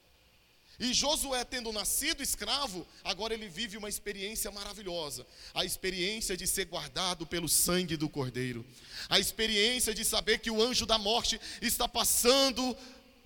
E 0.78 0.92
Josué, 0.92 1.44
tendo 1.44 1.72
nascido 1.72 2.22
escravo, 2.22 2.86
agora 3.04 3.32
ele 3.32 3.48
vive 3.48 3.76
uma 3.76 3.88
experiência 3.88 4.50
maravilhosa, 4.50 5.26
a 5.54 5.64
experiência 5.64 6.36
de 6.36 6.46
ser 6.46 6.66
guardado 6.66 7.26
pelo 7.26 7.48
sangue 7.48 7.96
do 7.96 8.08
cordeiro, 8.08 8.66
a 9.08 9.20
experiência 9.20 9.94
de 9.94 10.04
saber 10.04 10.38
que 10.38 10.50
o 10.50 10.60
anjo 10.60 10.84
da 10.84 10.98
morte 10.98 11.40
está 11.62 11.86
passando 11.86 12.76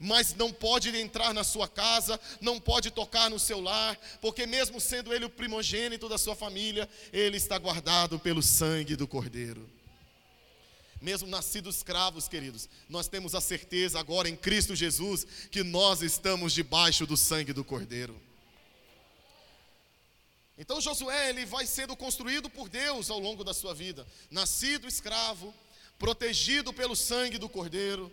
mas 0.00 0.35
não 0.35 0.52
pode 0.52 0.97
entrar 0.97 1.35
na 1.35 1.43
sua 1.43 1.67
casa, 1.67 2.21
não 2.40 2.61
pode 2.61 2.90
tocar 2.90 3.28
no 3.28 3.38
seu 3.38 3.61
lar, 3.61 3.99
porque 4.21 4.47
mesmo 4.47 4.81
sendo 4.81 5.12
ele 5.12 5.25
o 5.25 5.31
primogênito 5.31 6.09
da 6.09 6.17
sua 6.17 6.37
família, 6.37 6.88
ele 7.12 7.37
está 7.37 7.59
guardado 7.59 8.19
pelo 8.19 8.40
sangue 8.40 8.95
do 8.95 9.09
Cordeiro. 9.09 9.69
Mesmo 11.00 11.28
nascidos 11.28 11.76
escravos, 11.76 12.26
queridos, 12.26 12.69
nós 12.88 13.09
temos 13.09 13.35
a 13.35 13.40
certeza 13.40 14.00
agora 14.00 14.28
em 14.28 14.37
Cristo 14.37 14.75
Jesus 14.75 15.26
que 15.50 15.62
nós 15.62 16.02
estamos 16.02 16.52
debaixo 16.52 17.07
do 17.07 17.17
sangue 17.17 17.52
do 17.52 17.64
Cordeiro. 17.64 18.21
Então 20.57 20.81
Josué, 20.81 21.31
ele 21.31 21.47
vai 21.47 21.67
sendo 21.67 21.97
construído 21.97 22.50
por 22.50 22.69
Deus 22.69 23.11
ao 23.11 23.21
longo 23.21 23.45
da 23.45 23.55
sua 23.55 23.75
vida, 23.75 24.05
nascido 24.28 24.88
escravo, 24.88 25.55
protegido 25.99 26.73
pelo 26.73 26.97
sangue 26.97 27.38
do 27.38 27.49
Cordeiro, 27.49 28.11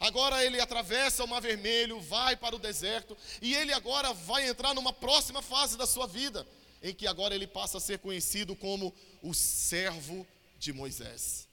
Agora 0.00 0.44
ele 0.44 0.60
atravessa 0.60 1.24
o 1.24 1.28
Mar 1.28 1.40
Vermelho, 1.40 2.00
vai 2.00 2.36
para 2.36 2.54
o 2.54 2.58
deserto, 2.58 3.16
e 3.40 3.54
ele 3.54 3.72
agora 3.72 4.12
vai 4.12 4.48
entrar 4.48 4.74
numa 4.74 4.92
próxima 4.92 5.40
fase 5.40 5.76
da 5.76 5.86
sua 5.86 6.06
vida, 6.06 6.46
em 6.82 6.94
que 6.94 7.06
agora 7.06 7.34
ele 7.34 7.46
passa 7.46 7.78
a 7.78 7.80
ser 7.80 7.98
conhecido 7.98 8.54
como 8.54 8.94
o 9.22 9.32
servo 9.32 10.26
de 10.58 10.72
Moisés. 10.72 11.47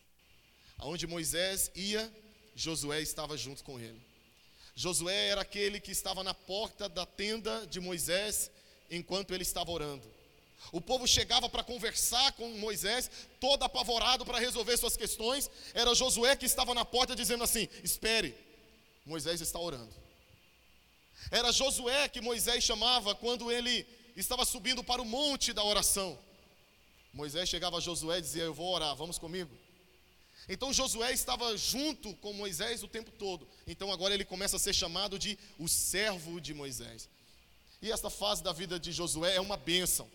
Aonde 0.78 1.08
Moisés 1.08 1.72
ia, 1.76 2.12
Josué 2.56 3.02
estava 3.02 3.38
junto 3.38 3.64
com 3.64 3.80
ele. 3.80 4.02
Josué 4.76 5.28
era 5.30 5.42
aquele 5.42 5.80
que 5.80 5.92
estava 5.92 6.24
na 6.24 6.34
porta 6.34 6.90
da 6.90 7.06
tenda 7.06 7.66
de 7.68 7.80
Moisés 7.80 8.52
enquanto 8.90 9.34
ele 9.34 9.44
estava 9.44 9.72
orando. 9.72 10.06
O 10.72 10.82
povo 10.82 11.08
chegava 11.08 11.48
para 11.48 11.64
conversar 11.64 12.34
com 12.34 12.50
Moisés, 12.58 13.10
todo 13.40 13.64
apavorado 13.64 14.26
para 14.26 14.40
resolver 14.40 14.76
suas 14.78 14.98
questões. 14.98 15.50
Era 15.74 15.94
Josué 15.94 16.36
que 16.36 16.46
estava 16.46 16.74
na 16.74 16.84
porta 16.84 17.16
dizendo 17.16 17.44
assim: 17.44 17.68
Espere, 17.84 18.36
Moisés 19.06 19.42
está 19.42 19.60
orando. 19.60 19.94
Era 21.32 21.52
Josué 21.52 22.08
que 22.10 22.22
Moisés 22.22 22.64
chamava 22.64 23.16
quando 23.16 23.52
ele 23.52 23.86
estava 24.16 24.44
subindo 24.46 24.84
para 24.84 25.02
o 25.02 25.06
monte 25.06 25.54
da 25.54 25.64
oração. 25.64 26.18
Moisés 27.14 27.48
chegava 27.48 27.78
a 27.78 27.82
Josué 27.82 28.18
e 28.18 28.22
dizia: 28.22 28.44
Eu 28.44 28.54
vou 28.54 28.74
orar, 28.74 28.96
vamos 28.96 29.18
comigo. 29.18 29.65
Então 30.48 30.72
Josué 30.72 31.12
estava 31.12 31.58
junto 31.58 32.14
com 32.16 32.34
Moisés 32.34 32.84
o 32.84 32.88
tempo 32.88 33.12
todo. 33.12 33.48
Então 33.66 33.92
agora 33.92 34.14
ele 34.14 34.26
começa 34.26 34.58
a 34.58 34.60
ser 34.60 34.74
chamado 34.74 35.18
de 35.18 35.38
o 35.58 35.68
servo 35.68 36.40
de 36.40 36.54
Moisés. 36.54 37.10
E 37.82 37.92
esta 37.92 38.10
fase 38.10 38.44
da 38.44 38.54
vida 38.54 38.80
de 38.80 38.92
Josué 38.92 39.36
é 39.36 39.42
uma 39.42 39.58
bênção 39.58 40.10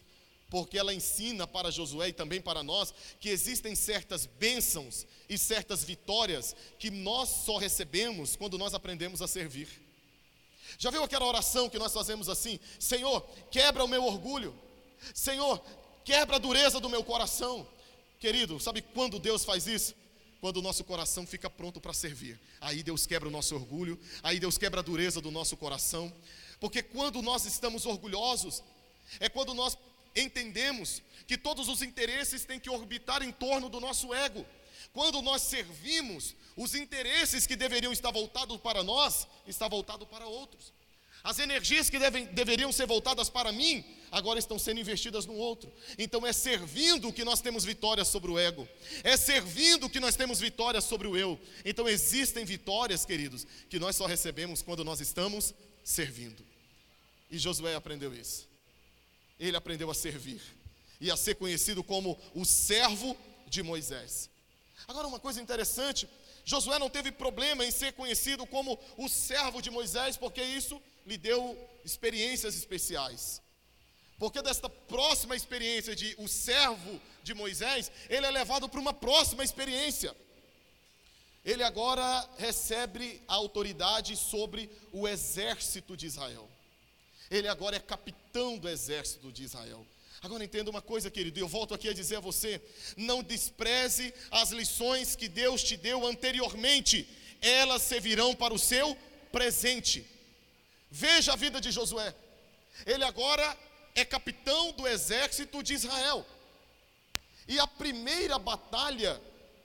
porque 0.50 0.76
ela 0.76 0.92
ensina 0.92 1.46
para 1.46 1.70
Josué 1.70 2.08
e 2.08 2.12
também 2.12 2.40
para 2.40 2.62
nós 2.62 2.92
que 3.20 3.28
existem 3.28 3.74
certas 3.76 4.26
bênçãos 4.26 5.06
e 5.28 5.38
certas 5.38 5.84
vitórias 5.84 6.56
que 6.78 6.90
nós 6.90 7.28
só 7.28 7.56
recebemos 7.56 8.34
quando 8.34 8.58
nós 8.58 8.74
aprendemos 8.74 9.22
a 9.22 9.28
servir. 9.28 9.68
Já 10.76 10.90
viu 10.90 11.04
aquela 11.04 11.24
oração 11.24 11.70
que 11.70 11.78
nós 11.78 11.92
fazemos 11.92 12.28
assim? 12.28 12.58
Senhor, 12.78 13.22
quebra 13.50 13.84
o 13.84 13.88
meu 13.88 14.04
orgulho. 14.04 14.56
Senhor, 15.14 15.62
quebra 16.04 16.36
a 16.36 16.40
dureza 16.40 16.80
do 16.80 16.90
meu 16.90 17.04
coração. 17.04 17.66
Querido, 18.18 18.58
sabe 18.58 18.82
quando 18.82 19.18
Deus 19.18 19.44
faz 19.44 19.66
isso? 19.66 19.94
Quando 20.40 20.56
o 20.56 20.62
nosso 20.62 20.82
coração 20.84 21.26
fica 21.26 21.50
pronto 21.50 21.80
para 21.80 21.92
servir. 21.92 22.40
Aí 22.60 22.82
Deus 22.82 23.06
quebra 23.06 23.28
o 23.28 23.32
nosso 23.32 23.54
orgulho, 23.54 23.98
aí 24.22 24.40
Deus 24.40 24.56
quebra 24.56 24.80
a 24.80 24.82
dureza 24.82 25.20
do 25.20 25.30
nosso 25.30 25.56
coração, 25.56 26.12
Porque 26.60 26.82
quando 26.82 27.22
nós 27.22 27.46
estamos 27.46 27.86
orgulhosos, 27.86 28.62
é 29.18 29.28
quando 29.28 29.54
nós 29.54 29.78
entendemos 30.14 31.02
que 31.26 31.38
todos 31.38 31.68
os 31.68 31.80
interesses 31.80 32.44
têm 32.44 32.60
que 32.60 32.68
orbitar 32.68 33.22
em 33.22 33.32
torno 33.32 33.70
do 33.70 33.80
nosso 33.80 34.12
ego. 34.12 34.44
Quando 34.92 35.22
nós 35.22 35.42
servimos, 35.42 36.34
os 36.56 36.74
interesses 36.74 37.46
que 37.46 37.56
deveriam 37.56 37.92
estar 37.92 38.10
voltados 38.10 38.60
para 38.60 38.82
nós, 38.82 39.26
está 39.46 39.68
voltado 39.68 40.06
para 40.06 40.26
outros. 40.26 40.72
As 41.22 41.38
energias 41.38 41.90
que 41.90 41.98
devem, 41.98 42.26
deveriam 42.26 42.72
ser 42.72 42.86
voltadas 42.86 43.28
para 43.28 43.52
mim, 43.52 43.84
agora 44.10 44.38
estão 44.38 44.58
sendo 44.58 44.80
investidas 44.80 45.26
no 45.26 45.34
outro. 45.34 45.70
Então 45.98 46.26
é 46.26 46.32
servindo 46.32 47.12
que 47.12 47.24
nós 47.24 47.40
temos 47.40 47.64
vitória 47.64 48.04
sobre 48.04 48.30
o 48.30 48.38
ego, 48.38 48.66
é 49.04 49.16
servindo 49.16 49.90
que 49.90 50.00
nós 50.00 50.16
temos 50.16 50.40
vitória 50.40 50.80
sobre 50.80 51.06
o 51.06 51.16
eu. 51.16 51.38
Então 51.64 51.88
existem 51.88 52.44
vitórias, 52.44 53.04
queridos, 53.04 53.46
que 53.68 53.78
nós 53.78 53.96
só 53.96 54.06
recebemos 54.06 54.62
quando 54.62 54.84
nós 54.84 55.00
estamos 55.00 55.54
servindo. 55.84 56.44
E 57.30 57.38
Josué 57.38 57.74
aprendeu 57.74 58.14
isso. 58.14 58.48
Ele 59.38 59.56
aprendeu 59.56 59.90
a 59.90 59.94
servir 59.94 60.40
e 61.00 61.10
a 61.10 61.16
ser 61.16 61.34
conhecido 61.34 61.82
como 61.82 62.18
o 62.34 62.44
servo 62.44 63.16
de 63.46 63.62
Moisés. 63.62 64.28
Agora, 64.88 65.06
uma 65.06 65.20
coisa 65.20 65.40
interessante: 65.40 66.08
Josué 66.44 66.78
não 66.78 66.90
teve 66.90 67.12
problema 67.12 67.64
em 67.64 67.70
ser 67.70 67.92
conhecido 67.92 68.46
como 68.46 68.78
o 68.96 69.08
servo 69.08 69.62
de 69.62 69.70
Moisés, 69.70 70.16
porque 70.16 70.42
isso 70.42 70.80
lhe 71.06 71.16
deu 71.16 71.56
experiências 71.84 72.54
especiais. 72.54 73.42
Porque 74.18 74.42
desta 74.42 74.68
próxima 74.68 75.34
experiência 75.34 75.96
de 75.96 76.14
o 76.18 76.28
servo 76.28 77.00
de 77.22 77.32
Moisés, 77.32 77.90
ele 78.08 78.26
é 78.26 78.30
levado 78.30 78.68
para 78.68 78.80
uma 78.80 78.92
próxima 78.92 79.42
experiência. 79.42 80.14
Ele 81.42 81.62
agora 81.62 82.28
recebe 82.36 83.22
a 83.26 83.34
autoridade 83.34 84.14
sobre 84.14 84.70
o 84.92 85.08
exército 85.08 85.96
de 85.96 86.06
Israel. 86.06 86.48
Ele 87.30 87.48
agora 87.48 87.76
é 87.76 87.80
capitão 87.80 88.58
do 88.58 88.68
exército 88.68 89.32
de 89.32 89.44
Israel. 89.44 89.86
Agora 90.22 90.44
entenda 90.44 90.70
uma 90.70 90.82
coisa, 90.82 91.10
querido, 91.10 91.38
e 91.38 91.42
eu 91.42 91.48
volto 91.48 91.72
aqui 91.72 91.88
a 91.88 91.94
dizer 91.94 92.16
a 92.16 92.20
você: 92.20 92.60
não 92.96 93.22
despreze 93.22 94.12
as 94.30 94.50
lições 94.50 95.16
que 95.16 95.28
Deus 95.28 95.62
te 95.62 95.78
deu 95.78 96.06
anteriormente, 96.06 97.08
elas 97.40 97.82
servirão 97.82 98.34
para 98.34 98.52
o 98.52 98.58
seu 98.58 98.94
presente. 99.32 100.04
Veja 100.90 101.32
a 101.32 101.36
vida 101.36 101.60
de 101.60 101.70
Josué. 101.70 102.14
Ele 102.84 103.04
agora 103.04 103.56
é 103.94 104.04
capitão 104.04 104.72
do 104.72 104.86
exército 104.86 105.62
de 105.62 105.74
Israel. 105.74 106.26
E 107.46 107.58
a 107.58 107.66
primeira 107.66 108.38
batalha 108.38 109.20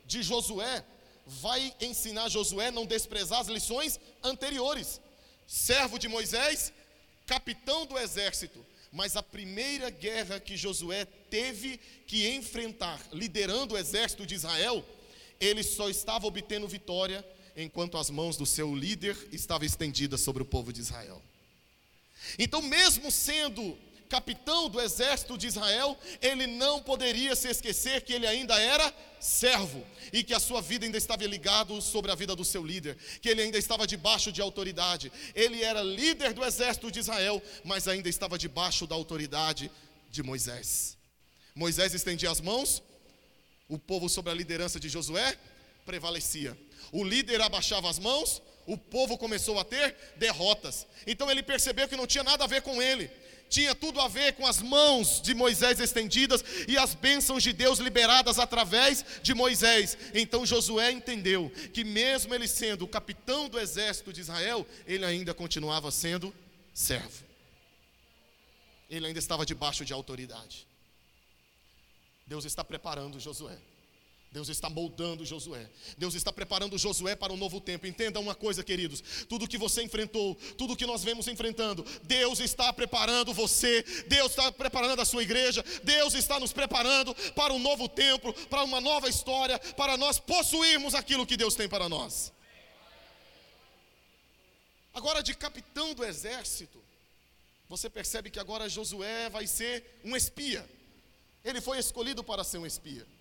de 0.05 0.21
Josué 0.21 0.83
vai 1.25 1.73
ensinar 1.81 2.29
Josué 2.29 2.67
a 2.67 2.71
não 2.71 2.85
desprezar 2.85 3.39
as 3.39 3.47
lições 3.47 3.99
anteriores. 4.23 5.01
Servo 5.47 5.97
de 5.97 6.07
Moisés, 6.07 6.71
capitão 7.25 7.85
do 7.85 7.97
exército. 7.97 8.65
Mas 8.91 9.15
a 9.15 9.23
primeira 9.23 9.89
guerra 9.89 10.39
que 10.39 10.55
Josué 10.55 11.05
teve 11.29 11.77
que 12.07 12.29
enfrentar, 12.29 13.01
liderando 13.11 13.73
o 13.73 13.77
exército 13.77 14.25
de 14.25 14.35
Israel, 14.35 14.85
ele 15.39 15.63
só 15.63 15.89
estava 15.89 16.27
obtendo 16.27 16.67
vitória 16.67 17.25
enquanto 17.55 17.97
as 17.97 18.09
mãos 18.09 18.35
do 18.37 18.45
seu 18.45 18.75
líder 18.75 19.17
estavam 19.31 19.65
estendidas 19.65 20.21
sobre 20.21 20.43
o 20.43 20.45
povo 20.45 20.73
de 20.73 20.81
Israel. 20.81 21.21
Então, 22.37 22.61
mesmo 22.61 23.11
sendo 23.11 23.77
capitão 24.09 24.69
do 24.69 24.79
exército 24.79 25.37
de 25.37 25.47
Israel, 25.47 25.97
ele 26.21 26.47
não 26.47 26.81
poderia 26.81 27.35
se 27.35 27.47
esquecer 27.47 28.01
que 28.01 28.13
ele 28.13 28.27
ainda 28.27 28.59
era 28.59 28.93
servo 29.19 29.85
e 30.13 30.23
que 30.23 30.33
a 30.33 30.39
sua 30.39 30.61
vida 30.61 30.85
ainda 30.85 30.97
estava 30.97 31.25
ligado 31.25 31.81
sobre 31.81 32.11
a 32.11 32.15
vida 32.15 32.35
do 32.35 32.45
seu 32.45 32.63
líder, 32.63 32.97
que 33.21 33.29
ele 33.29 33.41
ainda 33.41 33.57
estava 33.57 33.87
debaixo 33.87 34.31
de 34.31 34.41
autoridade. 34.41 35.11
Ele 35.33 35.63
era 35.63 35.81
líder 35.81 36.33
do 36.33 36.43
exército 36.43 36.91
de 36.91 36.99
Israel, 36.99 37.41
mas 37.63 37.87
ainda 37.87 38.07
estava 38.07 38.37
debaixo 38.37 38.85
da 38.85 38.95
autoridade 38.95 39.71
de 40.11 40.21
Moisés. 40.21 40.97
Moisés 41.55 41.93
estendia 41.93 42.29
as 42.29 42.41
mãos, 42.41 42.83
o 43.67 43.79
povo 43.79 44.07
sob 44.07 44.29
a 44.29 44.33
liderança 44.33 44.79
de 44.79 44.89
Josué 44.89 45.37
prevalecia. 45.85 46.57
O 46.91 47.03
líder 47.03 47.41
abaixava 47.41 47.89
as 47.89 47.99
mãos, 47.99 48.41
o 48.65 48.77
povo 48.77 49.17
começou 49.17 49.59
a 49.59 49.63
ter 49.63 49.95
derrotas. 50.17 50.87
Então 51.05 51.29
ele 51.29 51.43
percebeu 51.43 51.87
que 51.87 51.95
não 51.95 52.07
tinha 52.07 52.23
nada 52.23 52.43
a 52.43 52.47
ver 52.47 52.61
com 52.61 52.81
ele, 52.81 53.09
tinha 53.49 53.75
tudo 53.75 54.01
a 54.01 54.07
ver 54.07 54.33
com 54.33 54.45
as 54.45 54.61
mãos 54.61 55.21
de 55.21 55.33
Moisés 55.33 55.79
estendidas 55.79 56.43
e 56.67 56.77
as 56.77 56.95
bênçãos 56.95 57.43
de 57.43 57.53
Deus 57.53 57.79
liberadas 57.79 58.39
através 58.39 59.05
de 59.21 59.33
Moisés. 59.33 59.97
Então 60.13 60.45
Josué 60.45 60.91
entendeu 60.91 61.51
que, 61.73 61.83
mesmo 61.83 62.33
ele 62.33 62.47
sendo 62.47 62.85
o 62.85 62.87
capitão 62.87 63.47
do 63.47 63.59
exército 63.59 64.11
de 64.11 64.21
Israel, 64.21 64.65
ele 64.87 65.05
ainda 65.05 65.33
continuava 65.33 65.91
sendo 65.91 66.33
servo, 66.73 67.23
ele 68.89 69.07
ainda 69.07 69.19
estava 69.19 69.45
debaixo 69.45 69.85
de 69.85 69.93
autoridade. 69.93 70.67
Deus 72.27 72.43
está 72.43 72.63
preparando 72.63 73.19
Josué. 73.19 73.57
Deus 74.35 74.49
está 74.49 74.69
moldando 74.69 75.25
Josué. 75.25 75.65
Deus 75.97 76.13
está 76.13 76.29
preparando 76.29 76.77
Josué 76.77 77.15
para 77.15 77.31
um 77.31 77.37
novo 77.37 77.61
tempo. 77.61 77.87
Entenda 77.87 78.19
uma 78.19 78.35
coisa, 78.35 78.65
queridos: 78.65 79.01
tudo 79.29 79.47
que 79.47 79.57
você 79.57 79.81
enfrentou, 79.81 80.35
tudo 80.57 80.75
que 80.75 80.85
nós 80.85 81.05
vemos 81.05 81.25
enfrentando, 81.29 81.85
Deus 82.03 82.41
está 82.41 82.73
preparando 82.73 83.33
você, 83.33 83.81
Deus 84.09 84.31
está 84.31 84.51
preparando 84.51 85.01
a 85.01 85.05
sua 85.05 85.23
igreja, 85.23 85.63
Deus 85.85 86.13
está 86.15 86.37
nos 86.37 86.51
preparando 86.51 87.15
para 87.31 87.53
um 87.53 87.59
novo 87.59 87.87
tempo, 87.87 88.33
para 88.49 88.61
uma 88.65 88.81
nova 88.81 89.07
história, 89.07 89.57
para 89.57 89.95
nós 89.95 90.19
possuirmos 90.19 90.95
aquilo 90.95 91.25
que 91.25 91.37
Deus 91.37 91.55
tem 91.55 91.69
para 91.69 91.87
nós. 91.87 92.33
Agora, 94.93 95.23
de 95.23 95.33
capitão 95.33 95.93
do 95.93 96.03
exército, 96.03 96.83
você 97.69 97.89
percebe 97.89 98.29
que 98.29 98.39
agora 98.39 98.67
Josué 98.67 99.29
vai 99.29 99.47
ser 99.47 100.01
um 100.03 100.13
espia. 100.13 100.69
Ele 101.41 101.61
foi 101.61 101.79
escolhido 101.79 102.21
para 102.21 102.43
ser 102.43 102.57
um 102.57 102.65
espia. 102.65 103.14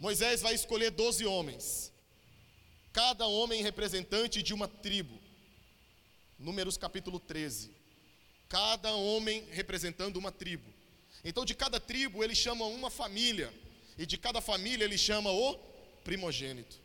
Moisés 0.00 0.40
vai 0.40 0.54
escolher 0.54 0.90
doze 0.90 1.26
homens, 1.26 1.92
cada 2.90 3.26
homem 3.26 3.62
representante 3.62 4.42
de 4.42 4.54
uma 4.54 4.66
tribo. 4.66 5.20
Números 6.38 6.78
capítulo 6.78 7.20
13. 7.20 7.70
Cada 8.48 8.94
homem 8.94 9.44
representando 9.50 10.16
uma 10.16 10.32
tribo. 10.32 10.72
Então, 11.22 11.44
de 11.44 11.54
cada 11.54 11.78
tribo, 11.78 12.24
ele 12.24 12.34
chama 12.34 12.64
uma 12.64 12.88
família, 12.88 13.52
e 13.98 14.06
de 14.06 14.16
cada 14.16 14.40
família, 14.40 14.84
ele 14.86 14.96
chama 14.96 15.30
o 15.30 15.58
primogênito. 16.02 16.78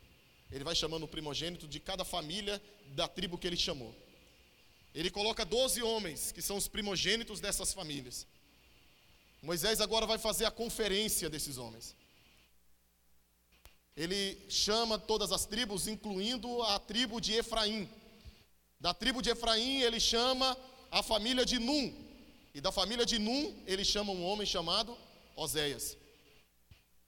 Ele 0.52 0.62
vai 0.62 0.74
chamando 0.74 1.04
o 1.04 1.08
primogênito 1.08 1.66
de 1.66 1.80
cada 1.80 2.04
família 2.04 2.62
da 2.88 3.08
tribo 3.08 3.38
que 3.38 3.46
ele 3.46 3.56
chamou. 3.56 3.96
Ele 4.94 5.10
coloca 5.10 5.42
doze 5.42 5.82
homens, 5.82 6.32
que 6.32 6.42
são 6.42 6.58
os 6.58 6.68
primogênitos 6.68 7.40
dessas 7.40 7.72
famílias. 7.72 8.26
Moisés 9.42 9.80
agora 9.80 10.04
vai 10.04 10.18
fazer 10.18 10.44
a 10.44 10.50
conferência 10.50 11.30
desses 11.30 11.56
homens 11.56 11.96
ele 13.96 14.38
chama 14.50 14.98
todas 14.98 15.32
as 15.32 15.46
tribos, 15.46 15.88
incluindo 15.88 16.62
a 16.62 16.78
tribo 16.78 17.20
de 17.20 17.32
Efraim. 17.32 17.88
Da 18.78 18.92
tribo 18.92 19.22
de 19.22 19.30
Efraim, 19.30 19.80
ele 19.80 19.98
chama 19.98 20.56
a 20.90 21.02
família 21.02 21.46
de 21.46 21.58
Num. 21.58 21.94
E 22.54 22.60
da 22.60 22.70
família 22.70 23.06
de 23.06 23.18
Num, 23.18 23.56
ele 23.66 23.84
chama 23.84 24.12
um 24.12 24.22
homem 24.22 24.46
chamado 24.46 24.96
Oséias. 25.34 25.96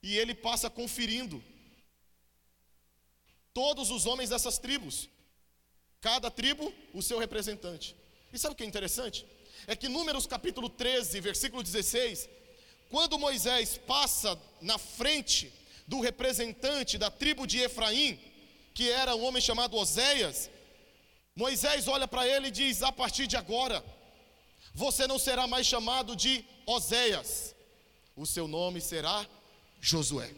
E 0.02 0.16
ele 0.16 0.34
passa 0.34 0.70
conferindo 0.70 1.44
todos 3.52 3.90
os 3.90 4.06
homens 4.06 4.30
dessas 4.30 4.56
tribos. 4.56 5.10
Cada 6.00 6.30
tribo, 6.30 6.72
o 6.94 7.02
seu 7.02 7.18
representante. 7.18 7.94
E 8.32 8.38
sabe 8.38 8.54
o 8.54 8.56
que 8.56 8.62
é 8.62 8.66
interessante? 8.66 9.26
É 9.66 9.76
que 9.76 9.88
Números 9.88 10.26
capítulo 10.26 10.70
13, 10.70 11.20
versículo 11.20 11.62
16, 11.62 12.28
quando 12.88 13.18
Moisés 13.18 13.76
passa 13.76 14.40
na 14.62 14.78
frente 14.78 15.52
do 15.88 16.00
representante 16.00 16.98
da 16.98 17.10
tribo 17.10 17.46
de 17.46 17.58
Efraim, 17.58 18.20
que 18.74 18.90
era 18.90 19.16
um 19.16 19.24
homem 19.24 19.40
chamado 19.40 19.74
Oséias, 19.76 20.50
Moisés 21.34 21.88
olha 21.88 22.06
para 22.06 22.28
ele 22.28 22.48
e 22.48 22.50
diz: 22.50 22.82
A 22.82 22.92
partir 22.92 23.26
de 23.26 23.36
agora, 23.36 23.82
você 24.74 25.06
não 25.06 25.18
será 25.18 25.46
mais 25.46 25.66
chamado 25.66 26.14
de 26.14 26.44
Oséias, 26.66 27.54
o 28.14 28.26
seu 28.26 28.46
nome 28.46 28.80
será 28.82 29.26
Josué. 29.80 30.30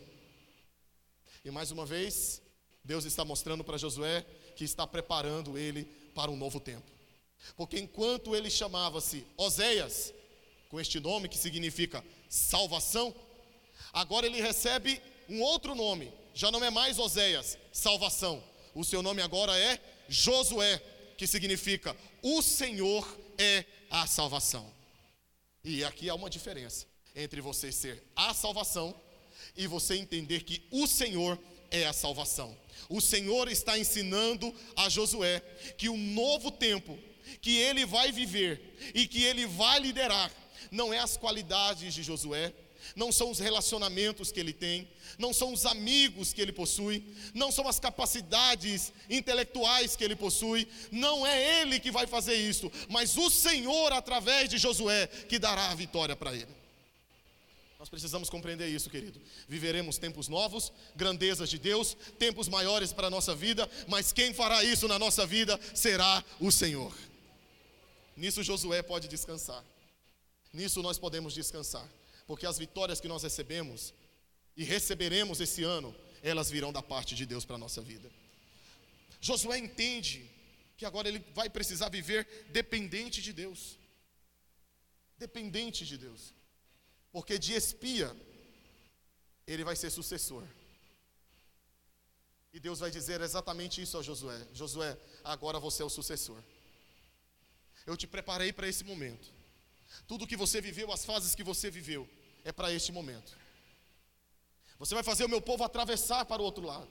E 1.45 1.51
mais 1.51 1.73
uma 1.73 1.85
vez, 1.85 2.41
Deus 2.85 3.05
está 3.05 3.25
mostrando 3.25 3.65
para 3.65 3.77
Josué 3.77 4.25
que 4.55 4.63
está 4.63 4.87
preparando 4.87 5.59
ele 5.59 5.85
para 6.15 6.31
um 6.31 6.37
novo 6.37 6.61
tempo. 6.61 6.89
Porque 7.57 7.81
enquanto 7.81 8.37
ele 8.37 8.51
chamava-se 8.51 9.27
Oséias, 9.37 10.15
com 10.69 10.79
este 10.79 11.01
nome 11.01 11.29
que 11.29 11.39
significa 11.39 12.05
salvação, 12.29 13.13
agora 13.93 14.27
ele 14.27 14.41
recebe 14.41 15.03
um 15.31 15.41
outro 15.43 15.77
nome, 15.77 16.13
já 16.35 16.51
não 16.51 16.63
é 16.63 16.71
mais 16.71 16.99
Oséias, 16.99 17.57
salvação. 17.73 18.43
O 18.75 18.85
seu 18.85 19.01
nome 19.01 19.23
agora 19.23 19.57
é 19.57 19.79
Josué, 20.09 20.83
que 21.17 21.27
significa 21.27 21.97
o 22.21 22.43
Senhor 22.43 23.07
é 23.39 23.65
a 23.89 24.07
salvação. 24.09 24.69
E 25.63 25.85
aqui 25.85 26.11
há 26.11 26.15
uma 26.15 26.29
diferença 26.29 26.87
entre 27.15 27.41
você 27.41 27.71
ser 27.71 28.03
a 28.17 28.35
salvação 28.35 28.95
e 29.57 29.67
você 29.69 29.97
entender 29.97 30.43
que 30.43 30.67
o 30.71 30.87
Senhor 30.87 31.39
é 31.71 31.87
a 31.87 31.93
salvação. 31.93 32.57
O 32.89 33.01
Senhor 33.01 33.49
está 33.49 33.79
ensinando 33.79 34.53
a 34.75 34.89
Josué 34.89 35.41
que 35.79 35.89
o 35.89 35.97
novo 35.97 36.51
tempo 36.51 36.99
que 37.41 37.57
ele 37.57 37.87
vai 37.87 38.11
viver 38.11 38.77
e 38.95 39.07
que 39.07 39.23
ele 39.23 39.47
vai 39.47 39.79
liderar, 39.79 40.33
não 40.73 40.93
é 40.93 40.99
as 40.99 41.17
qualidades 41.17 41.95
de 41.95 42.03
Josué, 42.03 42.53
não 42.97 43.13
são 43.13 43.31
os 43.31 43.39
relacionamentos 43.39 44.33
que 44.33 44.41
ele 44.41 44.53
tem, 44.53 44.89
não 45.19 45.33
são 45.33 45.53
os 45.53 45.67
amigos 45.67 46.33
que 46.33 46.41
ele 46.41 46.53
possui, 46.53 47.05
não 47.35 47.53
são 47.53 47.69
as 47.69 47.79
capacidades 47.79 48.93
intelectuais 49.09 49.97
que 49.97 50.05
ele 50.05 50.17
possui, 50.17 50.67
não 50.91 51.27
é 51.27 51.61
ele 51.61 51.79
que 51.79 51.91
vai 51.91 52.07
fazer 52.07 52.35
isso, 52.35 52.71
mas 52.89 53.17
o 53.17 53.31
Senhor, 53.31 53.93
através 53.93 54.49
de 54.49 54.59
Josué, 54.59 55.07
que 55.07 55.39
dará 55.39 55.71
a 55.71 55.75
vitória 55.75 56.17
para 56.17 56.35
ele. 56.35 56.61
Nós 57.79 57.89
precisamos 57.89 58.29
compreender 58.29 58.69
isso, 58.69 58.91
querido. 58.91 59.19
Viveremos 59.49 59.97
tempos 59.97 60.29
novos, 60.29 60.71
grandezas 60.95 61.49
de 61.49 61.59
Deus, 61.59 61.97
tempos 62.19 62.47
maiores 62.47 62.93
para 62.93 63.07
a 63.07 63.11
nossa 63.11 63.35
vida, 63.35 63.71
mas 63.89 64.13
quem 64.13 64.35
fará 64.35 64.63
isso 64.63 64.87
na 64.87 64.99
nossa 64.99 65.25
vida 65.25 65.59
será 65.75 66.23
o 66.39 66.53
Senhor. 66.53 66.95
Nisso 68.15 68.43
Josué 68.43 68.83
pode 68.83 69.09
descansar. 69.09 69.65
Nisso 70.53 70.83
nós 70.83 70.99
podemos 70.99 71.33
descansar 71.33 71.89
porque 72.31 72.47
as 72.47 72.59
vitórias 72.59 73.01
que 73.01 73.09
nós 73.09 73.25
recebemos 73.25 73.93
e 74.57 74.63
receberemos 74.63 75.41
esse 75.41 75.65
ano, 75.65 75.93
elas 76.23 76.49
virão 76.49 76.73
da 76.73 76.81
parte 76.81 77.13
de 77.13 77.27
Deus 77.27 77.45
para 77.45 77.57
a 77.57 77.59
nossa 77.59 77.83
vida. 77.83 78.09
Josué 79.21 79.59
entende 79.59 80.31
que 80.77 80.87
agora 80.87 81.09
ele 81.09 81.19
vai 81.35 81.51
precisar 81.51 81.89
viver 81.89 82.47
dependente 82.51 83.21
de 83.21 83.33
Deus. 83.33 83.77
Dependente 85.19 85.85
de 85.85 85.99
Deus. 85.99 86.33
Porque 87.11 87.37
de 87.37 87.53
espia, 87.53 88.17
ele 89.45 89.65
vai 89.65 89.75
ser 89.75 89.91
sucessor. 89.91 90.45
E 92.53 92.61
Deus 92.61 92.79
vai 92.79 92.93
dizer 92.93 93.21
exatamente 93.23 93.83
isso 93.83 93.99
a 93.99 94.05
Josué: 94.05 94.41
Josué, 94.55 94.97
agora 95.25 95.59
você 95.59 95.83
é 95.83 95.85
o 95.85 95.91
sucessor. 95.91 96.41
Eu 97.85 97.97
te 97.97 98.07
preparei 98.07 98.53
para 98.53 98.69
esse 98.69 98.85
momento. 98.85 99.29
Tudo 100.07 100.29
que 100.29 100.37
você 100.37 100.61
viveu, 100.61 100.93
as 100.93 101.05
fases 101.05 101.35
que 101.35 101.43
você 101.43 101.73
viveu, 101.73 102.09
é 102.45 102.53
para 102.53 102.73
este 102.73 102.93
momento. 102.93 103.37
Você 104.79 104.95
vai 104.95 105.03
fazer 105.03 105.25
o 105.25 105.29
meu 105.29 105.41
povo 105.41 105.63
atravessar 105.63 106.25
para 106.25 106.41
o 106.41 106.45
outro 106.45 106.65
lado. 106.65 106.89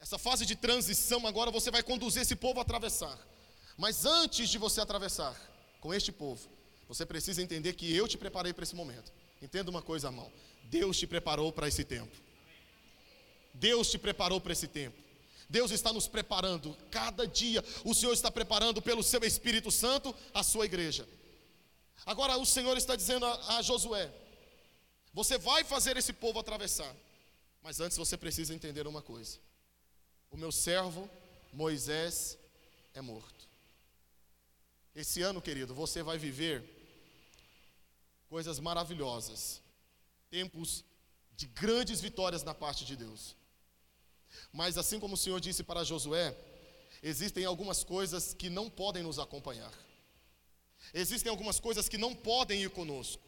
Essa 0.00 0.18
fase 0.18 0.44
de 0.46 0.54
transição 0.54 1.26
agora 1.26 1.50
você 1.50 1.70
vai 1.70 1.82
conduzir 1.82 2.22
esse 2.22 2.36
povo 2.36 2.60
a 2.60 2.62
atravessar. 2.62 3.18
Mas 3.76 4.04
antes 4.04 4.48
de 4.48 4.58
você 4.58 4.80
atravessar 4.80 5.34
com 5.80 5.92
este 5.92 6.12
povo, 6.12 6.48
você 6.86 7.04
precisa 7.04 7.42
entender 7.42 7.72
que 7.72 7.92
eu 7.94 8.06
te 8.06 8.16
preparei 8.16 8.52
para 8.52 8.62
esse 8.62 8.76
momento. 8.76 9.10
Entenda 9.42 9.70
uma 9.70 9.82
coisa, 9.82 10.08
irmão. 10.08 10.30
Deus 10.64 10.98
te 10.98 11.06
preparou 11.06 11.50
para 11.52 11.68
esse 11.68 11.84
tempo. 11.84 12.14
Deus 13.52 13.90
te 13.90 13.98
preparou 13.98 14.40
para 14.40 14.52
esse 14.52 14.68
tempo. 14.68 14.96
Deus 15.48 15.70
está 15.70 15.92
nos 15.92 16.06
preparando. 16.06 16.76
Cada 16.90 17.26
dia 17.26 17.64
o 17.84 17.94
Senhor 17.94 18.12
está 18.12 18.30
preparando 18.30 18.80
pelo 18.80 19.02
seu 19.02 19.22
Espírito 19.24 19.70
Santo 19.70 20.14
a 20.32 20.42
sua 20.42 20.64
igreja. 20.64 21.06
Agora 22.06 22.36
o 22.36 22.44
Senhor 22.44 22.76
está 22.76 22.96
dizendo 22.96 23.24
a, 23.26 23.58
a 23.58 23.62
Josué: 23.62 24.12
Você 25.12 25.38
vai 25.38 25.64
fazer 25.64 25.96
esse 25.96 26.12
povo 26.12 26.38
atravessar. 26.38 26.94
Mas 27.62 27.80
antes 27.80 27.96
você 27.96 28.16
precisa 28.16 28.54
entender 28.54 28.86
uma 28.86 29.00
coisa: 29.00 29.38
O 30.30 30.36
meu 30.36 30.52
servo 30.52 31.08
Moisés 31.52 32.36
é 32.92 33.00
morto. 33.00 33.48
Esse 34.94 35.22
ano, 35.22 35.40
querido, 35.40 35.74
você 35.74 36.02
vai 36.02 36.18
viver 36.18 36.62
coisas 38.28 38.60
maravilhosas, 38.60 39.60
tempos 40.30 40.84
de 41.36 41.46
grandes 41.46 42.00
vitórias 42.00 42.42
na 42.42 42.54
parte 42.54 42.84
de 42.84 42.96
Deus. 42.96 43.36
Mas 44.52 44.76
assim 44.78 45.00
como 45.00 45.14
o 45.14 45.16
Senhor 45.16 45.40
disse 45.40 45.62
para 45.62 45.84
Josué, 45.84 46.36
existem 47.02 47.44
algumas 47.44 47.82
coisas 47.82 48.34
que 48.34 48.50
não 48.50 48.68
podem 48.70 49.02
nos 49.02 49.18
acompanhar. 49.18 49.72
Existem 50.94 51.28
algumas 51.28 51.58
coisas 51.58 51.88
que 51.88 51.98
não 51.98 52.14
podem 52.14 52.62
ir 52.62 52.70
conosco. 52.70 53.22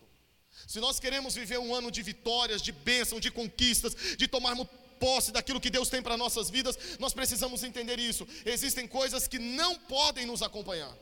Se 0.66 0.80
nós 0.80 1.00
queremos 1.00 1.34
viver 1.34 1.58
um 1.58 1.74
ano 1.74 1.90
de 1.90 2.02
vitórias, 2.02 2.62
de 2.62 2.70
bênção, 2.72 3.18
de 3.18 3.30
conquistas, 3.30 3.94
de 4.16 4.28
tomarmos 4.28 4.68
posse 5.00 5.32
daquilo 5.32 5.60
que 5.60 5.68
Deus 5.68 5.90
tem 5.90 6.00
para 6.00 6.16
nossas 6.16 6.48
vidas, 6.48 6.78
nós 6.98 7.12
precisamos 7.12 7.62
entender 7.62 7.98
isso. 7.98 8.26
Existem 8.44 8.86
coisas 8.86 9.28
que 9.28 9.38
não 9.38 9.78
podem 9.80 10.24
nos 10.24 10.42
acompanhar. 10.42 10.96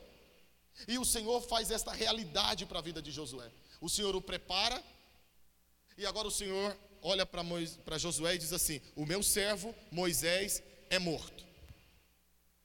E 0.87 0.97
o 0.97 1.05
Senhor 1.05 1.41
faz 1.41 1.71
esta 1.71 1.93
realidade 1.93 2.65
para 2.65 2.79
a 2.79 2.81
vida 2.81 3.01
de 3.01 3.11
Josué. 3.11 3.49
O 3.79 3.89
Senhor 3.89 4.15
o 4.15 4.21
prepara, 4.21 4.83
e 5.97 6.05
agora 6.05 6.27
o 6.27 6.31
Senhor 6.31 6.77
olha 7.01 7.25
para 7.25 7.97
Josué 7.97 8.35
e 8.35 8.39
diz 8.39 8.51
assim: 8.51 8.81
O 8.95 9.05
meu 9.05 9.23
servo 9.23 9.73
Moisés 9.91 10.61
é 10.89 10.99
morto. 10.99 11.45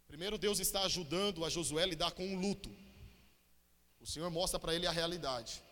Primeiro, 0.08 0.36
Deus 0.36 0.58
está 0.58 0.82
ajudando 0.82 1.44
a 1.44 1.50
Josué 1.50 1.84
a 1.84 1.86
lidar 1.86 2.10
com 2.12 2.26
um 2.26 2.40
luto. 2.40 2.74
O 4.00 4.06
Senhor 4.06 4.30
mostra 4.30 4.58
para 4.58 4.74
ele 4.74 4.86
a 4.86 4.92
realidade. 4.92 5.62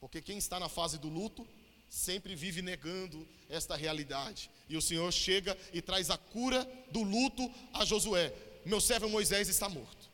Porque 0.00 0.22
quem 0.22 0.38
está 0.38 0.58
na 0.58 0.68
fase 0.68 0.98
do 0.98 1.08
luto 1.08 1.46
sempre 1.88 2.34
vive 2.34 2.62
negando 2.62 3.28
esta 3.48 3.76
realidade. 3.76 4.50
E 4.68 4.76
o 4.76 4.82
Senhor 4.82 5.12
chega 5.12 5.56
e 5.72 5.82
traz 5.82 6.10
a 6.10 6.16
cura 6.16 6.64
do 6.90 7.02
luto 7.02 7.42
a 7.74 7.84
Josué. 7.84 8.32
Meu 8.64 8.80
servo 8.80 9.08
Moisés 9.08 9.48
está 9.48 9.68
morto. 9.68 10.10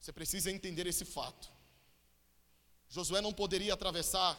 Você 0.00 0.12
precisa 0.12 0.50
entender 0.50 0.86
esse 0.86 1.04
fato. 1.04 1.48
Josué 2.88 3.20
não 3.20 3.32
poderia 3.32 3.74
atravessar 3.74 4.38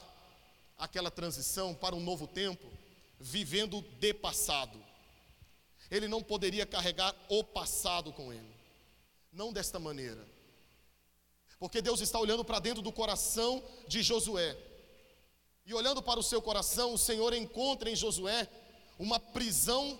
aquela 0.78 1.12
transição 1.12 1.76
para 1.76 1.96
um 1.96 2.00
novo 2.00 2.26
tempo 2.26 2.66
vivendo 3.20 3.82
de 4.00 4.14
passado. 4.14 4.82
Ele 5.90 6.08
não 6.08 6.22
poderia 6.24 6.66
carregar 6.66 7.16
o 7.30 7.44
passado 7.44 8.12
com 8.14 8.32
ele. 8.32 8.56
Não 9.32 9.54
desta 9.54 9.80
maneira. 9.80 10.26
Porque 11.60 11.82
Deus 11.82 12.02
está 12.02 12.20
olhando 12.20 12.46
para 12.46 12.60
dentro 12.60 12.82
do 12.82 12.92
coração 12.92 13.64
de 13.88 14.04
Josué. 14.04 14.56
E 15.66 15.74
olhando 15.74 16.02
para 16.02 16.20
o 16.20 16.24
seu 16.24 16.42
coração, 16.42 16.94
o 16.94 16.98
Senhor 16.98 17.34
encontra 17.34 17.90
em 17.90 17.96
Josué 17.96 18.48
uma 18.98 19.20
prisão 19.20 20.00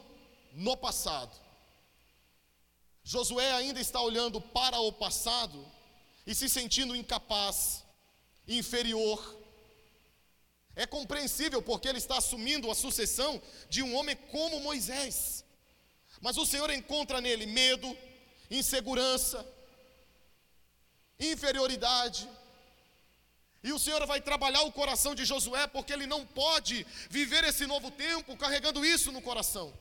no 0.54 0.78
passado. 0.78 1.36
Josué 3.04 3.52
ainda 3.54 3.80
está 3.80 4.02
olhando 4.02 4.40
para 4.40 4.80
o 4.80 4.92
passado 4.92 5.66
e 6.26 6.36
se 6.36 6.50
sentindo 6.50 6.96
incapaz, 6.96 7.84
inferior. 8.48 9.36
É 10.76 10.86
compreensível 10.86 11.62
porque 11.62 11.88
ele 11.88 11.98
está 11.98 12.18
assumindo 12.18 12.70
a 12.70 12.76
sucessão 12.76 13.42
de 13.70 13.82
um 13.82 13.96
homem 13.96 14.16
como 14.32 14.60
Moisés. 14.60 15.44
Mas 16.22 16.38
o 16.38 16.46
Senhor 16.46 16.70
encontra 16.70 17.20
nele 17.20 17.46
medo, 17.46 17.98
insegurança, 18.50 19.46
inferioridade. 21.20 22.28
E 23.64 23.74
o 23.74 23.80
Senhor 23.80 24.06
vai 24.06 24.22
trabalhar 24.22 24.62
o 24.62 24.72
coração 24.72 25.14
de 25.16 25.26
Josué, 25.26 25.68
porque 25.68 25.92
ele 25.92 26.08
não 26.08 26.26
pode 26.26 26.86
viver 27.10 27.44
esse 27.44 27.66
novo 27.66 27.92
tempo 27.92 28.38
carregando 28.38 28.86
isso 28.86 29.12
no 29.12 29.22
coração. 29.22 29.74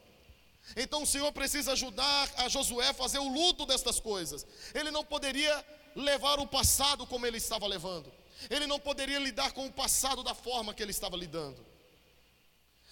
Então 0.75 1.03
o 1.03 1.07
Senhor 1.07 1.31
precisa 1.33 1.72
ajudar 1.72 2.31
a 2.38 2.49
Josué 2.49 2.88
a 2.88 2.94
fazer 2.94 3.18
o 3.18 3.29
luto 3.29 3.64
destas 3.66 4.01
coisas. 4.01 4.46
Ele 4.75 4.90
não 4.90 5.05
poderia 5.05 5.64
levar 5.94 6.40
o 6.40 6.46
passado 6.46 7.07
como 7.07 7.27
ele 7.27 7.37
estava 7.37 7.66
levando. 7.66 8.12
Ele 8.51 8.66
não 8.66 8.79
poderia 8.79 9.18
lidar 9.18 9.53
com 9.53 9.66
o 9.66 9.72
passado 9.72 10.22
da 10.22 10.35
forma 10.35 10.75
que 10.75 10.83
ele 10.83 10.90
estava 10.90 11.16
lidando. 11.16 11.64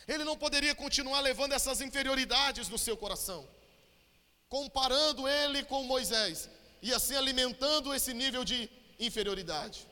Ele 0.06 0.24
não 0.24 0.36
poderia 0.36 0.74
continuar 0.74 1.20
levando 1.20 1.52
essas 1.52 1.80
inferioridades 1.80 2.68
no 2.68 2.78
seu 2.78 2.96
coração. 2.96 3.46
Comparando 4.48 5.26
ele 5.26 5.64
com 5.64 5.82
Moisés, 5.82 6.48
e 6.84 6.92
assim 6.92 7.16
alimentando 7.16 7.94
esse 7.94 8.12
nível 8.12 8.44
de 8.44 8.68
inferioridade. 9.00 9.86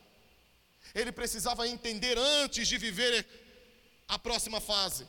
Ele 0.94 1.11
precisava 1.11 1.66
entender 1.66 2.18
antes 2.18 2.68
de 2.68 2.76
viver 2.76 3.26
a 4.07 4.18
próxima 4.18 4.61
fase 4.61 5.07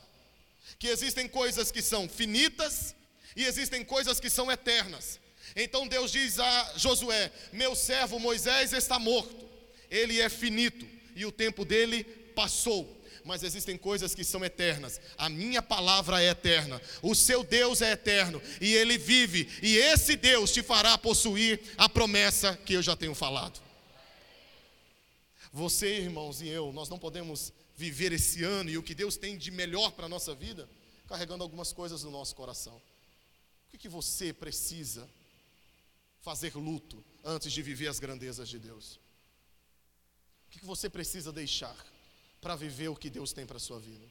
que 0.78 0.88
existem 0.88 1.28
coisas 1.28 1.70
que 1.70 1.82
são 1.82 2.08
finitas 2.08 2.96
e 3.36 3.44
existem 3.44 3.84
coisas 3.84 4.18
que 4.18 4.30
são 4.30 4.50
eternas. 4.50 5.20
Então 5.54 5.86
Deus 5.86 6.10
diz 6.10 6.38
a 6.38 6.72
Josué: 6.74 7.30
Meu 7.52 7.76
servo 7.76 8.18
Moisés 8.18 8.72
está 8.72 8.98
morto, 8.98 9.46
ele 9.90 10.22
é 10.22 10.30
finito 10.30 10.88
e 11.14 11.26
o 11.26 11.32
tempo 11.32 11.66
dele 11.66 12.02
passou 12.34 12.82
mas 13.24 13.42
existem 13.42 13.76
coisas 13.78 14.14
que 14.14 14.22
são 14.22 14.44
eternas. 14.44 15.00
A 15.16 15.28
minha 15.28 15.62
palavra 15.62 16.22
é 16.22 16.28
eterna, 16.28 16.80
o 17.02 17.14
seu 17.14 17.42
Deus 17.42 17.80
é 17.80 17.92
eterno 17.92 18.40
e 18.60 18.74
ele 18.74 18.98
vive, 18.98 19.48
e 19.62 19.76
esse 19.76 20.16
Deus 20.16 20.52
te 20.52 20.62
fará 20.62 20.96
possuir 20.98 21.60
a 21.76 21.88
promessa 21.88 22.56
que 22.64 22.74
eu 22.74 22.82
já 22.82 22.94
tenho 22.94 23.14
falado. 23.14 23.62
Você, 25.52 25.98
irmãos, 25.98 26.42
e 26.42 26.48
eu, 26.48 26.72
nós 26.72 26.88
não 26.88 26.98
podemos 26.98 27.52
viver 27.76 28.12
esse 28.12 28.44
ano 28.44 28.70
e 28.70 28.78
o 28.78 28.82
que 28.82 28.94
Deus 28.94 29.16
tem 29.16 29.38
de 29.38 29.50
melhor 29.50 29.92
para 29.92 30.06
a 30.06 30.08
nossa 30.08 30.34
vida 30.34 30.68
carregando 31.06 31.42
algumas 31.42 31.72
coisas 31.72 32.02
no 32.02 32.10
nosso 32.10 32.34
coração. 32.34 32.76
O 32.76 33.70
que, 33.70 33.78
que 33.78 33.88
você 33.88 34.32
precisa 34.32 35.08
fazer 36.20 36.56
luto 36.56 37.04
antes 37.22 37.52
de 37.52 37.62
viver 37.62 37.88
as 37.88 37.98
grandezas 37.98 38.48
de 38.48 38.58
Deus? 38.58 38.96
O 40.46 40.50
que, 40.50 40.60
que 40.60 40.66
você 40.66 40.88
precisa 40.88 41.32
deixar? 41.32 41.76
Para 42.44 42.56
viver 42.56 42.88
o 42.88 42.96
que 43.02 43.08
Deus 43.08 43.32
tem 43.32 43.46
para 43.46 43.56
a 43.56 43.66
sua 43.68 43.80
vida. 43.80 44.06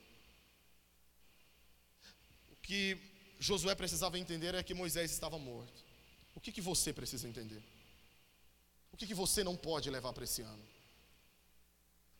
O 2.51 2.55
que 2.63 2.97
Josué 3.39 3.75
precisava 3.75 4.17
entender 4.17 4.55
é 4.55 4.63
que 4.63 4.73
Moisés 4.73 5.11
estava 5.11 5.37
morto. 5.37 5.79
O 6.33 6.39
que, 6.41 6.51
que 6.51 6.59
você 6.59 6.91
precisa 6.91 7.27
entender? 7.27 7.61
O 8.91 8.97
que, 8.97 9.05
que 9.05 9.13
você 9.13 9.43
não 9.43 9.55
pode 9.55 9.87
levar 9.91 10.13
para 10.13 10.23
esse 10.23 10.41
ano? 10.41 10.65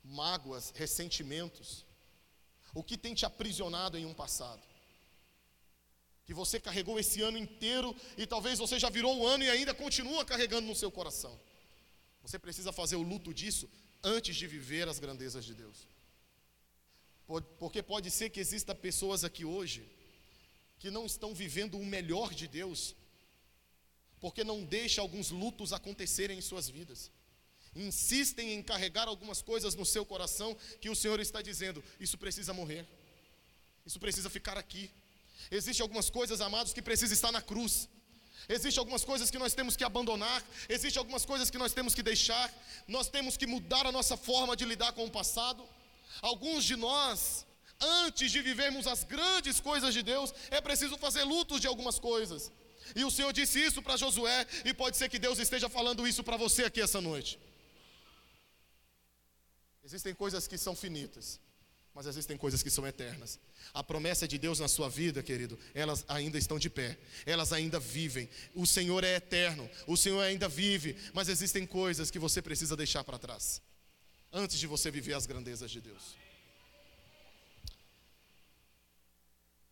Mágoas, 0.04 0.72
ressentimentos. 0.76 1.84
O 2.76 2.84
que 2.84 2.96
tem 2.96 3.16
te 3.16 3.26
aprisionado 3.26 3.98
em 3.98 4.06
um 4.06 4.14
passado? 4.14 4.62
Que 6.28 6.34
você 6.42 6.60
carregou 6.60 7.00
esse 7.00 7.24
ano 7.24 7.40
inteiro 7.40 7.96
e 8.16 8.28
talvez 8.28 8.60
você 8.60 8.78
já 8.78 8.92
virou 8.92 9.18
o 9.18 9.26
ano 9.26 9.44
e 9.44 9.50
ainda 9.50 9.74
continua 9.74 10.24
carregando 10.24 10.68
no 10.68 10.76
seu 10.76 10.92
coração. 10.92 11.40
Você 12.22 12.38
precisa 12.38 12.72
fazer 12.72 12.98
o 12.98 13.02
luto 13.02 13.34
disso 13.34 13.68
antes 14.04 14.36
de 14.36 14.46
viver 14.46 14.88
as 14.88 15.00
grandezas 15.00 15.44
de 15.44 15.56
Deus. 15.56 15.93
Porque 17.60 17.82
pode 17.82 18.12
ser 18.12 18.30
que 18.30 18.40
exista 18.40 18.76
pessoas 18.76 19.24
aqui 19.24 19.46
hoje 19.46 19.90
que 20.80 20.92
não 20.92 21.06
estão 21.06 21.34
vivendo 21.34 21.80
o 21.80 21.86
melhor 21.86 22.34
de 22.34 22.46
Deus, 22.46 22.94
porque 24.20 24.44
não 24.44 24.66
deixa 24.66 25.00
alguns 25.00 25.32
lutos 25.32 25.72
acontecerem 25.72 26.38
em 26.38 26.42
suas 26.42 26.68
vidas. 26.68 27.10
Insistem 27.76 28.54
em 28.54 28.62
carregar 28.62 29.08
algumas 29.08 29.42
coisas 29.42 29.76
no 29.76 29.86
seu 29.86 30.06
coração 30.06 30.56
que 30.82 30.90
o 30.90 30.96
Senhor 30.96 31.20
está 31.20 31.42
dizendo: 31.42 31.84
isso 32.00 32.18
precisa 32.18 32.54
morrer. 32.54 32.86
Isso 33.86 34.00
precisa 34.00 34.30
ficar 34.30 34.58
aqui. 34.58 34.92
Existem 35.50 35.82
algumas 35.82 36.10
coisas, 36.10 36.42
amados, 36.42 36.74
que 36.74 36.82
precisam 36.82 37.14
estar 37.14 37.32
na 37.32 37.42
cruz. 37.42 37.90
Existem 38.48 38.80
algumas 38.80 39.06
coisas 39.06 39.32
que 39.32 39.40
nós 39.40 39.54
temos 39.54 39.78
que 39.78 39.86
abandonar, 39.86 40.44
existem 40.68 41.00
algumas 41.00 41.24
coisas 41.24 41.50
que 41.50 41.58
nós 41.58 41.72
temos 41.72 41.96
que 41.96 42.04
deixar, 42.04 42.54
nós 42.90 43.08
temos 43.08 43.38
que 43.38 43.48
mudar 43.48 43.86
a 43.86 43.92
nossa 43.92 44.18
forma 44.18 44.56
de 44.56 44.66
lidar 44.66 44.92
com 44.92 45.06
o 45.06 45.12
passado. 45.12 45.64
Alguns 46.22 46.64
de 46.64 46.76
nós, 46.76 47.46
antes 47.80 48.32
de 48.32 48.42
vivermos 48.42 48.88
as 48.88 49.04
grandes 49.04 49.60
coisas 49.60 49.94
de 49.94 50.04
Deus, 50.04 50.34
é 50.52 50.62
preciso 50.62 50.98
fazer 50.98 51.24
lutos 51.24 51.60
de 51.60 51.68
algumas 51.68 52.00
coisas. 52.00 52.52
E 52.96 53.04
o 53.04 53.12
Senhor 53.12 53.32
disse 53.32 53.60
isso 53.64 53.82
para 53.82 53.98
Josué, 53.98 54.46
e 54.66 54.74
pode 54.74 54.98
ser 54.98 55.10
que 55.10 55.20
Deus 55.20 55.40
esteja 55.40 55.70
falando 55.70 56.08
isso 56.08 56.24
para 56.24 56.38
você 56.38 56.66
aqui 56.66 56.82
essa 56.82 57.00
noite. 57.02 57.40
Existem 59.84 60.14
coisas 60.14 60.48
que 60.48 60.58
são 60.58 60.76
finitas, 60.76 61.40
mas 61.94 62.06
existem 62.06 62.38
coisas 62.38 62.64
que 62.64 62.70
são 62.70 62.88
eternas. 62.88 63.40
A 63.74 63.84
promessa 63.84 64.28
de 64.28 64.38
Deus 64.38 64.60
na 64.60 64.68
sua 64.68 64.90
vida, 64.90 65.22
querido, 65.22 65.60
elas 65.74 66.06
ainda 66.08 66.38
estão 66.38 66.58
de 66.58 66.70
pé, 66.70 66.98
elas 67.26 67.52
ainda 67.52 67.80
vivem. 67.80 68.30
O 68.56 68.66
Senhor 68.66 69.04
é 69.04 69.16
eterno, 69.16 69.70
o 69.86 69.98
Senhor 69.98 70.22
ainda 70.22 70.48
vive, 70.48 70.96
mas 71.14 71.28
existem 71.28 71.66
coisas 71.66 72.10
que 72.10 72.20
você 72.20 72.42
precisa 72.42 72.76
deixar 72.78 73.04
para 73.04 73.20
trás, 73.20 73.62
antes 74.34 74.58
de 74.60 74.66
você 74.66 74.90
viver 74.90 75.14
as 75.14 75.28
grandezas 75.28 75.70
de 75.70 75.80
Deus. 75.80 76.16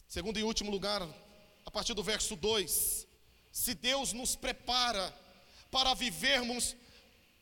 Segundo 0.08 0.38
e 0.38 0.43
último 0.43 0.69
lugar, 0.69 1.02
a 1.65 1.71
partir 1.71 1.93
do 1.95 2.04
verso 2.04 2.36
2: 2.36 3.08
se 3.52 3.74
Deus 3.74 4.13
nos 4.13 4.36
prepara 4.36 5.12
para 5.71 5.93
vivermos 5.95 6.76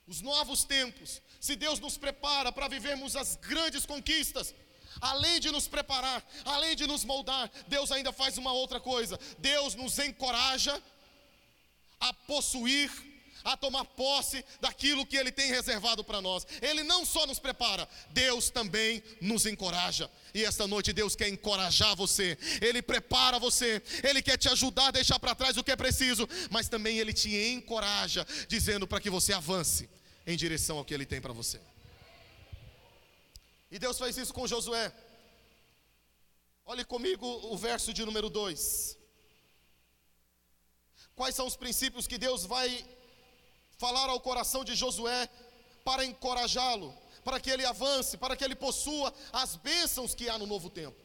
os 0.07 0.21
novos 0.21 0.63
tempos, 0.63 1.21
se 1.39 1.55
Deus 1.55 1.79
nos 1.79 1.97
prepara 1.97 2.51
para 2.51 2.67
vivermos 2.67 3.15
as 3.15 3.35
grandes 3.35 3.85
conquistas, 3.85 4.55
além 5.01 5.39
de 5.39 5.51
nos 5.51 5.67
preparar, 5.67 6.25
além 6.45 6.75
de 6.75 6.87
nos 6.87 7.03
moldar, 7.03 7.51
Deus 7.67 7.91
ainda 7.91 8.13
faz 8.13 8.37
uma 8.37 8.53
outra 8.53 8.79
coisa: 8.79 9.19
Deus 9.39 9.75
nos 9.75 9.99
encoraja 9.99 10.81
a 11.99 12.13
possuir, 12.13 12.89
a 13.43 13.55
tomar 13.57 13.85
posse 13.85 14.43
daquilo 14.59 15.05
que 15.05 15.17
Ele 15.17 15.31
tem 15.31 15.49
reservado 15.49 16.03
para 16.03 16.21
nós. 16.21 16.45
Ele 16.61 16.83
não 16.83 17.05
só 17.05 17.25
nos 17.25 17.39
prepara, 17.39 17.87
Deus 18.11 18.49
também 18.49 19.03
nos 19.21 19.45
encoraja. 19.45 20.09
E 20.33 20.43
esta 20.45 20.67
noite 20.67 20.93
Deus 20.93 21.15
quer 21.15 21.29
encorajar 21.29 21.95
você, 21.95 22.37
Ele 22.61 22.81
prepara 22.81 23.39
você, 23.39 23.81
Ele 24.03 24.21
quer 24.21 24.37
te 24.37 24.49
ajudar 24.49 24.87
a 24.87 24.91
deixar 24.91 25.19
para 25.19 25.35
trás 25.35 25.57
o 25.57 25.63
que 25.63 25.71
é 25.71 25.75
preciso, 25.75 26.27
mas 26.49 26.67
também 26.67 26.99
Ele 26.99 27.13
te 27.13 27.35
encoraja, 27.35 28.25
dizendo 28.47 28.87
para 28.87 28.99
que 28.99 29.09
você 29.09 29.33
avance 29.33 29.89
em 30.25 30.37
direção 30.37 30.77
ao 30.77 30.85
que 30.85 30.93
Ele 30.93 31.05
tem 31.05 31.21
para 31.21 31.33
você. 31.33 31.59
E 33.71 33.77
Deus 33.77 33.97
fez 33.97 34.17
isso 34.17 34.33
com 34.33 34.47
Josué. 34.47 34.91
Olhe 36.65 36.83
comigo 36.85 37.25
o 37.25 37.57
verso 37.57 37.93
de 37.93 38.05
número 38.05 38.29
2. 38.29 38.97
Quais 41.15 41.35
são 41.35 41.45
os 41.47 41.55
princípios 41.55 42.07
que 42.07 42.17
Deus 42.17 42.45
vai 42.45 42.85
falar 43.79 44.09
ao 44.09 44.19
coração 44.19 44.63
de 44.63 44.75
Josué 44.75 45.27
para 45.83 46.05
encorajá-lo, 46.05 46.95
para 47.23 47.39
que 47.39 47.49
ele 47.49 47.65
avance, 47.65 48.17
para 48.17 48.35
que 48.35 48.43
ele 48.43 48.53
possua 48.55 49.11
as 49.33 49.55
bênçãos 49.55 50.13
que 50.13 50.29
há 50.29 50.37
no 50.37 50.45
novo 50.45 50.69
tempo? 50.69 50.97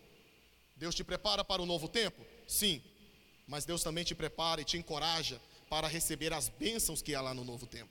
Deus 0.77 0.95
te 0.95 1.05
prepara 1.05 1.45
para 1.45 1.63
o 1.63 1.67
novo 1.67 1.89
tempo? 1.89 2.21
Sim, 2.47 2.83
mas 3.47 3.65
Deus 3.65 3.83
também 3.83 4.05
te 4.05 4.15
prepara 4.15 4.61
e 4.61 4.65
te 4.65 4.77
encoraja 4.77 5.41
para 5.71 5.87
receber 5.87 6.33
as 6.33 6.49
bênçãos 6.49 7.01
que 7.01 7.15
há 7.15 7.21
lá 7.23 7.33
no 7.33 7.45
novo 7.45 7.67
tempo. 7.67 7.91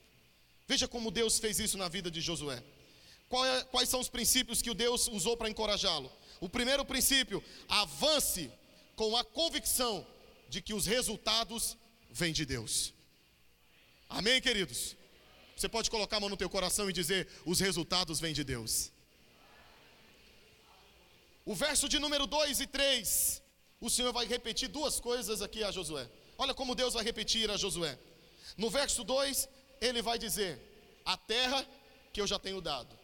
Veja 0.68 0.88
como 0.88 1.10
Deus 1.10 1.40
fez 1.40 1.60
isso 1.60 1.78
na 1.78 1.88
vida 1.88 2.12
de 2.12 2.20
Josué. 2.20 2.62
É, 3.32 3.64
quais 3.66 3.90
são 3.90 4.00
os 4.00 4.10
princípios 4.10 4.62
que 4.62 4.70
o 4.70 4.76
Deus 4.76 5.08
usou 5.08 5.36
para 5.36 5.50
encorajá-lo? 5.50 6.12
O 6.40 6.50
primeiro 6.50 6.84
princípio, 6.86 7.44
avance 7.70 8.52
com 8.96 9.16
a 9.16 9.24
convicção 9.24 10.06
de 10.50 10.62
que 10.62 10.74
os 10.74 10.86
resultados 10.86 11.76
vêm 12.12 12.34
de 12.34 12.46
Deus. 12.46 12.94
Amém, 14.14 14.40
queridos? 14.40 14.96
Você 15.56 15.68
pode 15.68 15.90
colocar 15.90 16.18
a 16.18 16.20
mão 16.20 16.30
no 16.30 16.38
teu 16.38 16.48
coração 16.48 16.88
e 16.88 16.94
dizer: 16.94 17.28
os 17.46 17.60
resultados 17.60 18.20
vêm 18.20 18.32
de 18.32 18.44
Deus. 18.44 18.92
O 21.44 21.56
verso 21.56 21.90
de 21.90 21.98
número 21.98 22.28
2 22.28 22.60
e 22.60 22.68
3, 22.68 23.42
o 23.82 23.90
Senhor 23.90 24.14
vai 24.14 24.28
repetir 24.28 24.70
duas 24.70 25.00
coisas 25.00 25.42
aqui 25.42 25.64
a 25.64 25.72
Josué. 25.72 26.08
Olha 26.38 26.54
como 26.54 26.76
Deus 26.76 26.94
vai 26.94 27.04
repetir 27.04 27.50
a 27.50 27.58
Josué. 27.58 27.98
No 28.56 28.70
verso 28.70 29.04
2, 29.04 29.50
ele 29.82 30.02
vai 30.04 30.20
dizer: 30.20 30.62
A 31.04 31.18
terra 31.18 31.66
que 32.14 32.22
eu 32.22 32.28
já 32.28 32.38
tenho 32.38 32.62
dado. 32.62 32.96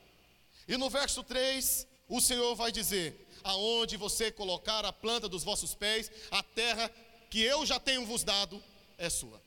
E 0.67 0.77
no 0.77 0.91
verso 0.91 1.23
3, 1.23 1.87
o 2.07 2.21
Senhor 2.21 2.53
vai 2.55 2.71
dizer: 2.71 3.27
Aonde 3.43 3.97
você 3.97 4.31
colocar 4.31 4.85
a 4.85 4.93
planta 4.93 5.27
dos 5.27 5.43
vossos 5.43 5.73
pés, 5.73 6.11
a 6.29 6.43
terra 6.43 6.89
que 7.31 7.41
eu 7.41 7.65
já 7.65 7.79
tenho 7.79 8.05
vos 8.05 8.23
dado 8.23 8.63
é 8.95 9.09
sua. 9.09 9.41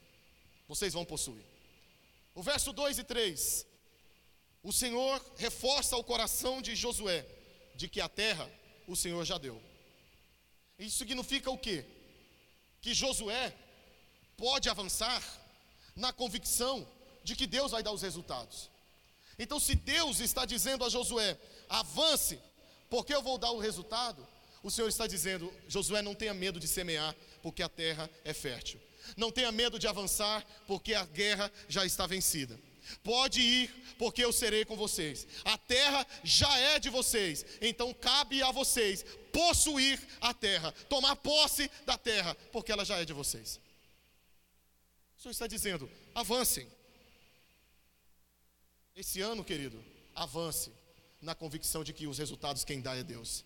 Vocês 0.66 0.92
vão 0.92 1.04
possuir. 1.04 1.51
O 2.34 2.42
verso 2.42 2.72
2 2.72 2.98
e 2.98 3.04
3, 3.04 3.66
o 4.62 4.72
Senhor 4.72 5.24
reforça 5.36 5.96
o 5.96 6.04
coração 6.04 6.62
de 6.62 6.74
Josué 6.74 7.26
de 7.74 7.88
que 7.88 8.00
a 8.00 8.08
terra 8.08 8.50
o 8.86 8.96
Senhor 8.96 9.24
já 9.24 9.38
deu. 9.38 9.60
Isso 10.78 10.98
significa 10.98 11.50
o 11.50 11.58
quê? 11.58 11.84
Que 12.80 12.94
Josué 12.94 13.54
pode 14.36 14.68
avançar 14.68 15.22
na 15.94 16.12
convicção 16.12 16.86
de 17.22 17.36
que 17.36 17.46
Deus 17.46 17.70
vai 17.70 17.82
dar 17.82 17.92
os 17.92 18.02
resultados. 18.02 18.70
Então, 19.38 19.60
se 19.60 19.74
Deus 19.74 20.20
está 20.20 20.44
dizendo 20.44 20.84
a 20.84 20.88
Josué, 20.88 21.38
avance, 21.68 22.38
porque 22.88 23.14
eu 23.14 23.22
vou 23.22 23.38
dar 23.38 23.50
o 23.50 23.58
resultado, 23.58 24.26
o 24.62 24.70
Senhor 24.70 24.88
está 24.88 25.06
dizendo, 25.06 25.52
Josué, 25.68 26.02
não 26.02 26.14
tenha 26.14 26.34
medo 26.34 26.60
de 26.60 26.68
semear, 26.68 27.14
porque 27.42 27.62
a 27.62 27.68
terra 27.68 28.08
é 28.24 28.32
fértil. 28.32 28.80
Não 29.16 29.30
tenha 29.30 29.52
medo 29.52 29.78
de 29.78 29.86
avançar, 29.86 30.44
porque 30.66 30.94
a 30.94 31.04
guerra 31.04 31.50
já 31.68 31.84
está 31.84 32.06
vencida. 32.06 32.58
Pode 33.02 33.40
ir, 33.40 33.94
porque 33.98 34.24
eu 34.24 34.32
serei 34.32 34.64
com 34.64 34.76
vocês. 34.76 35.26
A 35.44 35.56
terra 35.56 36.06
já 36.24 36.58
é 36.58 36.78
de 36.78 36.90
vocês, 36.90 37.44
então 37.60 37.94
cabe 37.94 38.42
a 38.42 38.50
vocês 38.50 39.04
possuir 39.32 40.00
a 40.20 40.34
terra, 40.34 40.72
tomar 40.88 41.16
posse 41.16 41.70
da 41.86 41.96
terra, 41.96 42.34
porque 42.52 42.72
ela 42.72 42.84
já 42.84 42.98
é 42.98 43.04
de 43.04 43.12
vocês. 43.12 43.60
O 45.16 45.22
Senhor 45.22 45.32
está 45.32 45.46
dizendo: 45.46 45.90
avancem, 46.14 46.66
esse 48.94 49.20
ano, 49.20 49.44
querido, 49.44 49.82
avance 50.14 50.70
na 51.20 51.34
convicção 51.34 51.84
de 51.84 51.92
que 51.92 52.06
os 52.06 52.18
resultados 52.18 52.64
quem 52.64 52.80
dá 52.80 52.96
é 52.96 53.02
Deus. 53.02 53.44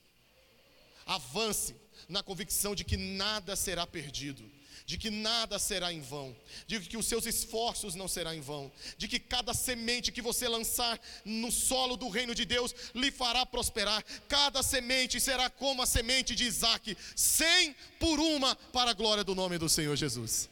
Avance 1.04 1.76
na 2.08 2.22
convicção 2.22 2.74
de 2.74 2.82
que 2.84 2.96
nada 2.96 3.54
será 3.54 3.86
perdido, 3.86 4.50
de 4.87 4.96
que 4.96 5.11
nada 5.11 5.59
será 5.59 5.92
em 5.92 6.01
vão, 6.01 6.35
de 6.66 6.79
que 6.79 6.96
os 6.96 7.07
seus 7.07 7.27
esforços 7.27 7.96
não 7.96 8.07
serão 8.07 8.33
em 8.33 8.40
vão, 8.40 8.70
de 8.96 9.09
que 9.09 9.18
cada 9.18 9.53
semente 9.53 10.12
que 10.12 10.22
você 10.22 10.46
lançar 10.46 11.01
no 11.25 11.51
solo 11.51 11.96
do 11.96 12.09
reino 12.09 12.33
de 12.33 12.44
Deus 12.44 12.72
lhe 12.94 13.11
fará 13.11 13.44
prosperar. 13.44 14.05
Cada 14.29 14.62
semente 14.62 15.20
será 15.20 15.51
como 15.51 15.83
a 15.83 15.87
semente 15.87 16.37
de 16.37 16.44
Isaac, 16.44 16.96
cem 17.16 17.75
por 17.99 18.20
uma 18.20 18.55
para 18.72 18.92
a 18.92 18.94
glória 18.94 19.25
do 19.25 19.35
nome 19.35 19.59
do 19.59 19.68
Senhor 19.68 19.96
Jesus. 19.96 20.49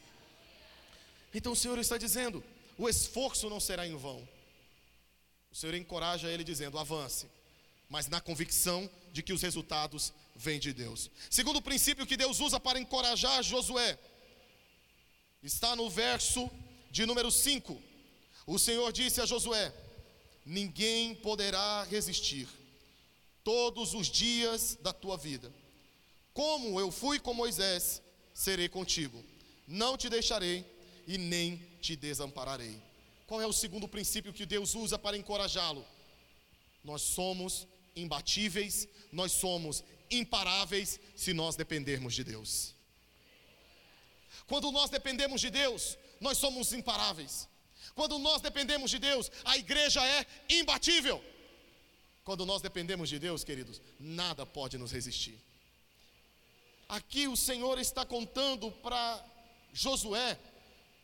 Então 1.33 1.53
o 1.53 1.57
Senhor 1.57 1.79
está 1.79 1.97
dizendo: 1.97 2.42
o 2.77 2.88
esforço 2.88 3.49
não 3.49 3.61
será 3.61 3.87
em 3.87 3.97
vão. 3.97 4.29
O 5.53 5.55
Senhor 5.55 5.77
encoraja 5.77 6.29
ele 6.29 6.42
dizendo: 6.42 6.77
avance, 6.77 7.29
mas 7.88 8.09
na 8.09 8.20
convicção 8.20 8.90
de 9.12 9.23
que 9.23 9.33
os 9.33 9.42
resultados 9.42 10.12
vêm 10.35 10.59
de 10.59 10.73
Deus. 10.73 11.09
Segundo 11.31 11.62
princípio 11.62 12.05
que 12.05 12.16
Deus 12.16 12.40
usa 12.40 12.59
para 12.59 12.81
encorajar 12.81 13.40
Josué, 13.44 13.97
está 15.44 15.76
no 15.76 15.90
verso 15.90 16.50
de 16.90 17.04
número 17.04 17.30
5. 17.30 17.80
O 18.46 18.59
Senhor 18.59 18.90
disse 18.92 19.20
a 19.20 19.26
Josué: 19.26 19.72
Ninguém 20.44 21.14
poderá 21.14 21.85
resistir 21.85 22.48
todos 23.44 23.92
os 23.94 24.09
dias 24.09 24.76
da 24.80 24.92
tua 24.92 25.16
vida. 25.16 25.52
Como 26.33 26.80
eu 26.80 26.90
fui 26.90 27.20
com 27.20 27.35
Moisés, 27.35 28.02
serei 28.33 28.68
contigo. 28.68 29.22
Não 29.68 29.96
te 29.96 30.09
deixarei 30.09 30.64
e 31.07 31.18
nem 31.18 31.57
te 31.80 31.94
desampararei. 31.94 32.80
qual 33.26 33.40
é 33.40 33.46
o 33.46 33.52
segundo 33.52 33.88
princípio 33.88 34.33
que 34.33 34.46
Deus 34.46 34.74
usa 34.74 34.98
para 34.98 35.16
encorajá-lo? 35.16 35.85
Nós 36.83 37.02
somos 37.02 37.66
imbatíveis, 37.96 38.88
nós 39.12 39.33
somos 39.33 39.83
imparáveis 40.11 41.00
se 41.16 41.33
nós 41.33 41.57
dependermos 41.57 42.14
de 42.14 42.24
Deus. 42.24 42.73
Quando 44.46 44.70
nós 44.70 44.90
dependemos 44.90 45.40
de 45.40 45.50
Deus, 45.50 45.96
nós 46.20 46.38
somos 46.38 46.72
imparáveis. 46.72 47.48
Quando 47.94 48.18
nós 48.18 48.42
dependemos 48.42 48.90
de 48.90 48.98
Deus, 48.98 49.30
a 49.44 49.57
igreja 49.57 50.04
é 50.07 50.26
imbatível. 50.48 51.22
Quando 52.24 52.44
nós 52.46 52.62
dependemos 52.62 53.09
de 53.09 53.18
Deus, 53.18 53.44
queridos, 53.44 53.80
nada 54.00 54.44
pode 54.44 54.78
nos 54.78 54.90
resistir. 54.92 55.38
Aqui 56.88 57.28
o 57.28 57.37
Senhor 57.37 57.78
está 57.78 58.04
contando 58.04 58.70
para 58.70 59.24
Josué 59.72 60.38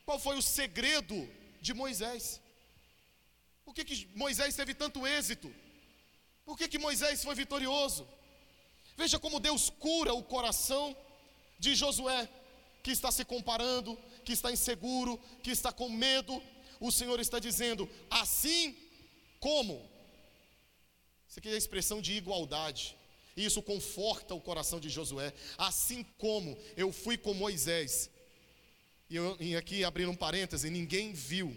qual 0.05 0.18
foi 0.18 0.37
o 0.37 0.42
segredo 0.42 1.29
de 1.61 1.72
Moisés. 1.74 2.40
Por 3.64 3.74
que, 3.74 3.85
que 3.85 4.09
Moisés 4.14 4.57
teve 4.57 4.74
tanto 4.74 5.07
êxito? 5.07 5.53
Por 6.44 6.57
que, 6.57 6.68
que 6.68 6.79
Moisés 6.79 7.22
foi 7.22 7.35
vitorioso? 7.35 8.09
Veja 8.96 9.18
como 9.18 9.40
Deus 9.40 9.70
cura 9.70 10.12
o 10.12 10.22
coração 10.22 10.96
de 11.59 11.74
Josué, 11.74 12.29
que 12.83 12.90
está 12.90 13.11
se 13.11 13.25
comparando, 13.25 13.99
que 14.25 14.33
está 14.33 14.51
inseguro, 14.51 15.19
que 15.43 15.51
está 15.51 15.73
com 15.73 15.88
medo. 15.88 16.43
O 16.79 16.90
Senhor 16.90 17.19
está 17.21 17.38
dizendo: 17.38 17.88
assim 18.11 18.77
como. 19.38 19.88
Isso 21.29 21.38
aqui 21.38 21.49
é 21.49 21.55
a 21.55 21.59
expressão 21.59 22.01
de 22.01 22.12
igualdade. 22.12 22.97
E 23.37 23.45
isso 23.45 23.62
conforta 23.62 24.35
o 24.35 24.40
coração 24.40 24.81
de 24.81 24.88
Josué. 24.88 25.33
Assim 25.57 26.05
como 26.19 26.59
eu 26.77 26.93
fui 26.93 27.16
com 27.16 27.33
Moisés. 27.33 28.11
E, 29.09 29.16
eu, 29.16 29.37
e 29.40 29.57
aqui 29.57 29.85
abrindo 29.85 30.11
um 30.11 30.16
parêntese, 30.16 30.71
ninguém 30.71 31.12
viu 31.12 31.57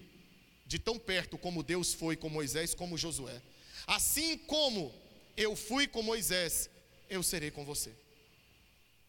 de 0.65 0.79
tão 0.79 0.97
perto 0.97 1.37
como 1.37 1.63
Deus 1.63 1.93
foi 1.93 2.15
com 2.15 2.29
Moisés, 2.29 2.73
como 2.73 2.97
Josué. 2.97 3.41
Assim 3.85 4.37
como 4.37 4.93
eu 5.35 5.55
fui 5.55 5.87
com 5.87 6.01
Moisés, 6.01 6.69
eu 7.09 7.21
serei 7.21 7.51
com 7.51 7.65
você. 7.65 7.93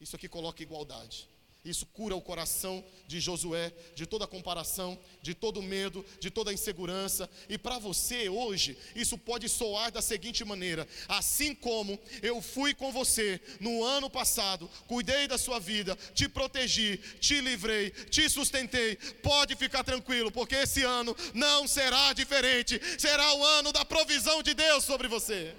Isso 0.01 0.17
aqui 0.17 0.29
coloca 0.29 0.63
igualdade. 0.63 1.29
Isso 1.65 1.87
cura 1.87 2.15
o 2.15 2.21
coração 2.21 2.85
de 3.07 3.19
Josué, 3.19 3.73
de 3.95 4.05
toda 4.05 4.27
comparação, 4.27 4.99
de 5.23 5.33
todo 5.35 5.63
medo, 5.63 6.05
de 6.21 6.31
toda 6.31 6.53
insegurança. 6.53 7.29
E 7.49 7.57
para 7.57 7.79
você 7.79 8.29
hoje, 8.29 8.77
isso 8.95 9.17
pode 9.17 9.49
soar 9.49 9.91
da 9.91 10.03
seguinte 10.03 10.45
maneira: 10.45 10.87
assim 11.09 11.55
como 11.55 11.99
eu 12.23 12.43
fui 12.43 12.75
com 12.75 12.93
você 12.93 13.41
no 13.61 13.83
ano 13.83 14.11
passado, 14.11 14.69
cuidei 14.87 15.27
da 15.27 15.39
sua 15.39 15.59
vida, 15.59 15.97
te 16.15 16.29
protegi, 16.29 16.99
te 17.19 17.41
livrei, 17.41 17.91
te 17.91 18.29
sustentei, 18.29 18.97
pode 19.23 19.57
ficar 19.57 19.83
tranquilo, 19.83 20.31
porque 20.31 20.57
esse 20.57 20.83
ano 20.83 21.17
não 21.33 21.67
será 21.67 22.13
diferente. 22.13 22.79
Será 22.99 23.33
o 23.35 23.43
ano 23.43 23.73
da 23.73 23.87
provisão 23.87 24.43
de 24.43 24.53
Deus 24.53 24.85
sobre 24.85 25.09
você. 25.09 25.55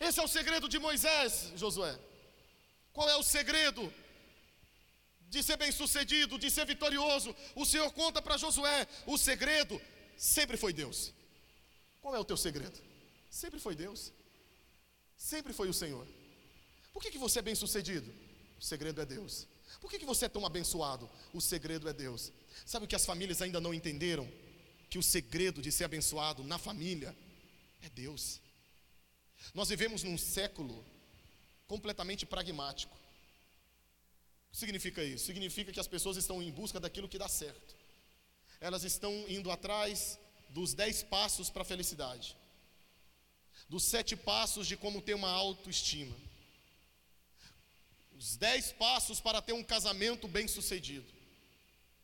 Esse 0.00 0.18
é 0.18 0.22
o 0.22 0.28
segredo 0.28 0.68
de 0.68 0.80
Moisés, 0.80 1.52
Josué. 1.54 1.96
Qual 2.94 3.08
é 3.08 3.16
o 3.16 3.22
segredo 3.24 3.92
de 5.28 5.42
ser 5.42 5.56
bem-sucedido, 5.56 6.38
de 6.38 6.48
ser 6.48 6.64
vitorioso? 6.64 7.34
O 7.56 7.66
Senhor 7.66 7.90
conta 7.92 8.22
para 8.22 8.38
Josué: 8.38 8.86
o 9.04 9.18
segredo 9.18 9.78
sempre 10.16 10.56
foi 10.56 10.72
Deus. 10.72 11.12
Qual 12.00 12.14
é 12.14 12.20
o 12.20 12.24
teu 12.24 12.36
segredo? 12.36 12.78
Sempre 13.28 13.58
foi 13.58 13.74
Deus. 13.74 14.12
Sempre 15.16 15.52
foi 15.52 15.68
o 15.68 15.74
Senhor. 15.74 16.06
Por 16.92 17.02
que, 17.02 17.10
que 17.10 17.18
você 17.18 17.40
é 17.40 17.42
bem-sucedido? 17.42 18.14
O 18.60 18.62
segredo 18.62 19.00
é 19.00 19.06
Deus. 19.06 19.48
Por 19.80 19.90
que, 19.90 19.98
que 19.98 20.06
você 20.06 20.26
é 20.26 20.28
tão 20.28 20.46
abençoado? 20.46 21.10
O 21.32 21.40
segredo 21.40 21.88
é 21.88 21.92
Deus. 21.92 22.32
Sabe 22.64 22.84
o 22.84 22.88
que 22.88 22.94
as 22.94 23.04
famílias 23.04 23.42
ainda 23.42 23.60
não 23.60 23.74
entenderam? 23.74 24.30
Que 24.88 24.98
o 24.98 25.02
segredo 25.02 25.60
de 25.60 25.72
ser 25.72 25.84
abençoado 25.84 26.44
na 26.44 26.58
família 26.58 27.16
é 27.82 27.90
Deus. 27.90 28.40
Nós 29.52 29.68
vivemos 29.68 30.04
num 30.04 30.16
século 30.16 30.86
completamente 31.74 32.24
pragmático. 32.24 32.94
O 34.48 34.52
que 34.52 34.58
significa 34.58 35.02
isso? 35.02 35.26
Significa 35.26 35.72
que 35.72 35.80
as 35.80 35.88
pessoas 35.94 36.16
estão 36.16 36.40
em 36.40 36.52
busca 36.60 36.78
daquilo 36.78 37.08
que 37.08 37.18
dá 37.18 37.28
certo. 37.28 37.74
Elas 38.60 38.84
estão 38.84 39.12
indo 39.28 39.50
atrás 39.50 40.18
dos 40.50 40.72
dez 40.72 41.02
passos 41.02 41.50
para 41.50 41.62
a 41.62 41.70
felicidade, 41.72 42.36
dos 43.68 43.82
sete 43.82 44.14
passos 44.14 44.68
de 44.68 44.76
como 44.76 45.02
ter 45.02 45.14
uma 45.14 45.30
autoestima, 45.30 46.16
os 48.16 48.36
dez 48.36 48.70
passos 48.70 49.20
para 49.20 49.42
ter 49.42 49.52
um 49.52 49.64
casamento 49.64 50.28
bem 50.28 50.46
sucedido. 50.46 51.10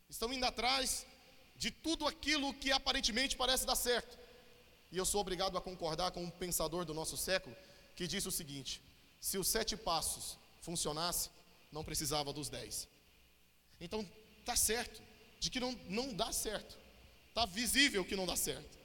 Estão 0.09 0.33
indo 0.33 0.45
atrás 0.45 1.07
de 1.55 1.71
tudo 1.71 2.09
aquilo 2.09 2.53
que 2.55 2.73
aparentemente 2.73 3.37
parece 3.37 3.65
dar 3.65 3.77
certo. 3.77 4.19
E 4.91 4.97
eu 4.99 5.07
sou 5.07 5.21
obrigado 5.21 5.57
a 5.57 5.61
concordar 5.61 6.11
com 6.11 6.25
um 6.25 6.31
pensador 6.45 6.85
do 6.85 6.93
nosso 6.93 7.17
século 7.17 7.57
que 7.95 8.09
disse 8.09 8.27
o 8.27 8.33
seguinte: 8.33 8.83
se 9.21 9.39
os 9.39 9.49
sete 9.49 9.77
passos 9.77 10.39
funcionassem, 10.61 11.31
não 11.71 11.85
precisava 11.85 12.33
dos 12.33 12.49
dez. 12.49 12.89
Então, 13.81 14.07
está 14.41 14.57
certo, 14.57 15.01
de 15.39 15.51
que 15.51 15.61
não, 15.61 15.79
não 15.89 16.13
dá 16.15 16.33
certo. 16.33 16.79
Está 17.29 17.47
visível 17.47 18.05
que 18.05 18.17
não 18.17 18.27
dá 18.27 18.37
certo. 18.37 18.79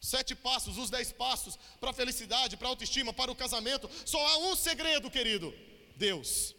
Sete 0.00 0.34
passos, 0.34 0.76
os 0.76 0.90
dez 0.90 1.12
passos 1.12 1.58
para 1.80 1.90
a 1.90 1.94
felicidade, 1.94 2.56
para 2.56 2.68
a 2.68 2.70
autoestima, 2.70 3.12
para 3.12 3.30
o 3.30 3.36
casamento. 3.36 3.88
Só 4.04 4.24
há 4.26 4.38
um 4.38 4.56
segredo, 4.56 5.10
querido: 5.10 5.54
Deus. 5.96 6.54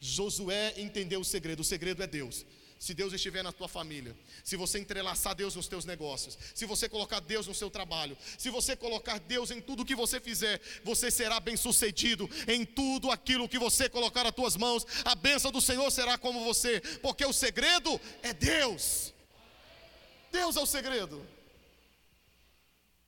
Josué 0.00 0.74
entendeu 0.76 1.20
o 1.20 1.24
segredo, 1.24 1.60
o 1.60 1.64
segredo 1.64 2.02
é 2.02 2.06
Deus 2.06 2.44
se 2.78 2.94
Deus 2.94 3.12
estiver 3.12 3.42
na 3.42 3.52
tua 3.52 3.68
família, 3.68 4.16
se 4.44 4.56
você 4.56 4.78
entrelaçar 4.78 5.34
Deus 5.34 5.56
nos 5.56 5.66
teus 5.66 5.84
negócios, 5.84 6.38
se 6.54 6.64
você 6.64 6.88
colocar 6.88 7.18
Deus 7.20 7.46
no 7.46 7.54
seu 7.54 7.68
trabalho, 7.68 8.16
se 8.38 8.50
você 8.50 8.76
colocar 8.76 9.18
Deus 9.18 9.50
em 9.50 9.60
tudo 9.60 9.84
que 9.84 9.96
você 9.96 10.20
fizer, 10.20 10.60
você 10.84 11.10
será 11.10 11.40
bem-sucedido 11.40 12.30
em 12.46 12.64
tudo 12.64 13.10
aquilo 13.10 13.48
que 13.48 13.58
você 13.58 13.88
colocar 13.88 14.24
as 14.24 14.34
tuas 14.34 14.56
mãos. 14.56 14.86
A 15.04 15.14
bênção 15.14 15.50
do 15.50 15.60
Senhor 15.60 15.90
será 15.90 16.16
como 16.16 16.44
você, 16.44 16.80
porque 17.02 17.24
o 17.24 17.32
segredo 17.32 18.00
é 18.22 18.32
Deus. 18.32 19.12
Deus 20.30 20.56
é 20.56 20.60
o 20.60 20.66
segredo. 20.66 21.26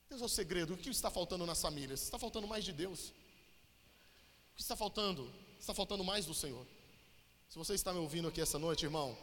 Deus 0.09 0.21
é 0.21 0.25
o 0.25 0.29
segredo. 0.29 0.73
O 0.73 0.77
que 0.77 0.89
está 0.89 1.09
faltando 1.09 1.45
nas 1.45 1.61
famílias? 1.61 2.01
Está 2.01 2.19
faltando 2.19 2.45
mais 2.45 2.65
de 2.65 2.73
Deus. 2.73 3.13
O 4.51 4.55
que 4.55 4.61
está 4.61 4.75
faltando? 4.75 5.31
Está 5.57 5.73
faltando 5.73 6.03
mais 6.03 6.25
do 6.25 6.33
Senhor. 6.33 6.67
Se 7.47 7.57
você 7.57 7.73
está 7.73 7.93
me 7.93 7.99
ouvindo 7.99 8.27
aqui 8.27 8.41
essa 8.41 8.59
noite, 8.59 8.83
irmão, 8.83 9.17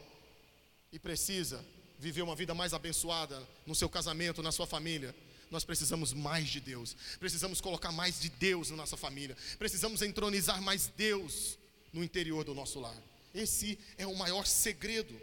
e 0.93 0.99
precisa 0.99 1.65
viver 1.99 2.23
uma 2.23 2.37
vida 2.37 2.55
mais 2.55 2.73
abençoada 2.73 3.47
no 3.67 3.75
seu 3.75 3.89
casamento, 3.89 4.43
na 4.43 4.53
sua 4.53 4.67
família, 4.67 5.15
nós 5.51 5.65
precisamos 5.65 6.13
mais 6.13 6.49
de 6.49 6.61
Deus, 6.61 6.97
precisamos 7.19 7.61
colocar 7.61 7.91
mais 7.91 8.21
de 8.21 8.29
Deus 8.29 8.71
na 8.71 8.77
nossa 8.77 8.97
família, 8.97 9.37
precisamos 9.59 10.03
entronizar 10.03 10.61
mais 10.63 10.89
Deus 10.89 11.59
no 11.93 12.05
interior 12.05 12.45
do 12.45 12.55
nosso 12.55 12.79
lar. 12.81 12.97
Esse 13.35 13.79
é 13.97 14.07
o 14.07 14.17
maior 14.17 14.47
segredo. 14.47 15.21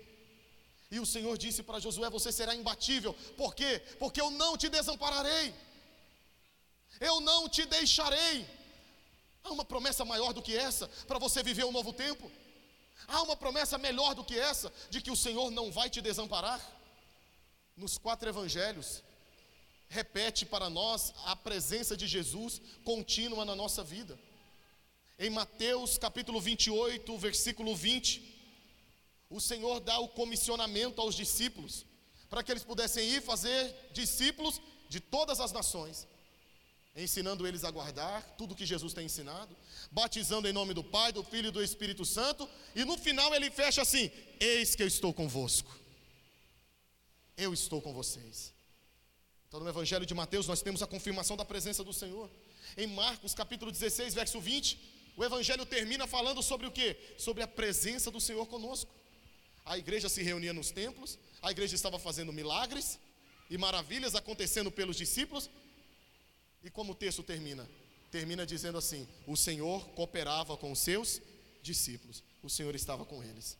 E 0.92 1.00
o 1.00 1.06
Senhor 1.06 1.38
disse 1.38 1.64
para 1.64 1.80
Josué: 1.80 2.10
Você 2.10 2.32
será 2.32 2.56
imbatível, 2.56 3.14
por 3.38 3.56
quê? 3.56 3.82
Porque 4.00 4.22
eu 4.22 4.30
não 4.32 4.58
te 4.58 4.70
desampararei, 4.70 5.54
eu 7.00 7.20
não 7.20 7.48
te 7.50 7.66
deixarei. 7.66 8.46
Há 9.44 9.52
uma 9.52 9.66
promessa 9.66 10.04
maior 10.04 10.34
do 10.34 10.42
que 10.42 10.56
essa 10.56 10.88
para 11.08 11.20
você 11.20 11.44
viver 11.44 11.66
um 11.66 11.72
novo 11.72 11.94
tempo? 11.94 12.32
Há 13.08 13.22
uma 13.22 13.36
promessa 13.36 13.78
melhor 13.78 14.16
do 14.16 14.24
que 14.24 14.38
essa, 14.38 14.72
de 14.90 15.02
que 15.02 15.12
o 15.12 15.16
Senhor 15.16 15.52
não 15.52 15.72
vai 15.72 15.90
te 15.90 16.02
desamparar? 16.02 16.60
Nos 17.76 17.98
quatro 17.98 18.28
evangelhos, 18.28 19.04
repete 19.90 20.46
para 20.46 20.70
nós 20.70 21.14
a 21.26 21.36
presença 21.36 21.96
de 21.96 22.08
Jesus 22.08 22.62
contínua 22.84 23.46
na 23.46 23.56
nossa 23.56 23.84
vida. 23.84 24.18
Em 25.20 25.30
Mateus 25.30 25.98
capítulo 25.98 26.42
28, 26.42 27.18
versículo 27.18 27.76
20, 27.76 28.34
o 29.30 29.40
Senhor 29.40 29.80
dá 29.80 30.00
o 30.00 30.10
comissionamento 30.10 31.02
aos 31.02 31.16
discípulos, 31.16 31.86
para 32.30 32.44
que 32.44 32.52
eles 32.52 32.64
pudessem 32.64 33.08
ir 33.08 33.22
fazer 33.22 33.74
discípulos 33.92 34.62
de 34.90 35.00
todas 35.00 35.40
as 35.40 35.52
nações 35.52 36.08
ensinando 37.04 37.46
eles 37.46 37.64
a 37.64 37.72
guardar 37.72 38.24
tudo 38.38 38.56
que 38.56 38.66
Jesus 38.66 38.94
tem 38.94 39.06
ensinado, 39.06 39.56
batizando 39.92 40.48
em 40.48 40.54
nome 40.54 40.74
do 40.74 40.84
Pai, 40.84 41.12
do 41.12 41.24
Filho 41.24 41.50
e 41.50 41.52
do 41.52 41.62
Espírito 41.62 42.06
Santo, 42.06 42.48
e 42.76 42.86
no 42.86 42.98
final 42.98 43.34
ele 43.36 43.52
fecha 43.52 43.82
assim: 43.82 44.10
Eis 44.40 44.76
que 44.76 44.84
eu 44.84 44.88
estou 44.88 45.14
convosco. 45.14 45.78
Eu 47.38 47.54
estou 47.54 47.82
com 47.82 47.94
vocês. 47.94 48.54
Então, 49.48 49.60
no 49.60 49.70
Evangelho 49.70 50.06
de 50.06 50.14
Mateus, 50.14 50.48
nós 50.48 50.62
temos 50.62 50.82
a 50.82 50.88
confirmação 50.88 51.36
da 51.36 51.44
presença 51.44 51.84
do 51.84 51.94
Senhor. 51.94 52.30
Em 52.78 52.88
Marcos, 52.88 53.34
capítulo 53.34 53.72
16, 53.72 54.14
verso 54.14 54.40
20, 54.40 54.80
o 55.18 55.24
Evangelho 55.24 55.66
termina 55.66 56.08
falando 56.08 56.42
sobre 56.42 56.68
o 56.68 56.72
que? 56.72 56.96
Sobre 57.18 57.44
a 57.44 57.48
presença 57.48 58.10
do 58.10 58.20
Senhor 58.22 58.46
conosco. 58.48 58.94
A 59.66 59.78
igreja 59.78 60.08
se 60.10 60.22
reunia 60.22 60.54
nos 60.54 60.72
templos, 60.72 61.18
a 61.42 61.52
igreja 61.52 61.76
estava 61.76 61.98
fazendo 61.98 62.32
milagres 62.32 63.00
e 63.50 63.58
maravilhas 63.58 64.16
acontecendo 64.16 64.72
pelos 64.72 64.98
discípulos, 64.98 65.50
e 66.66 66.70
como 66.72 66.94
o 66.94 66.96
texto 66.96 67.22
termina? 67.22 67.70
Termina 68.10 68.44
dizendo 68.46 68.80
assim: 68.80 69.08
O 69.28 69.38
Senhor 69.38 69.88
cooperava 69.90 70.58
com 70.58 70.72
os 70.72 70.80
seus 70.80 71.22
discípulos, 71.62 72.24
o 72.42 72.50
Senhor 72.50 72.74
estava 72.74 73.06
com 73.06 73.24
eles. 73.24 73.56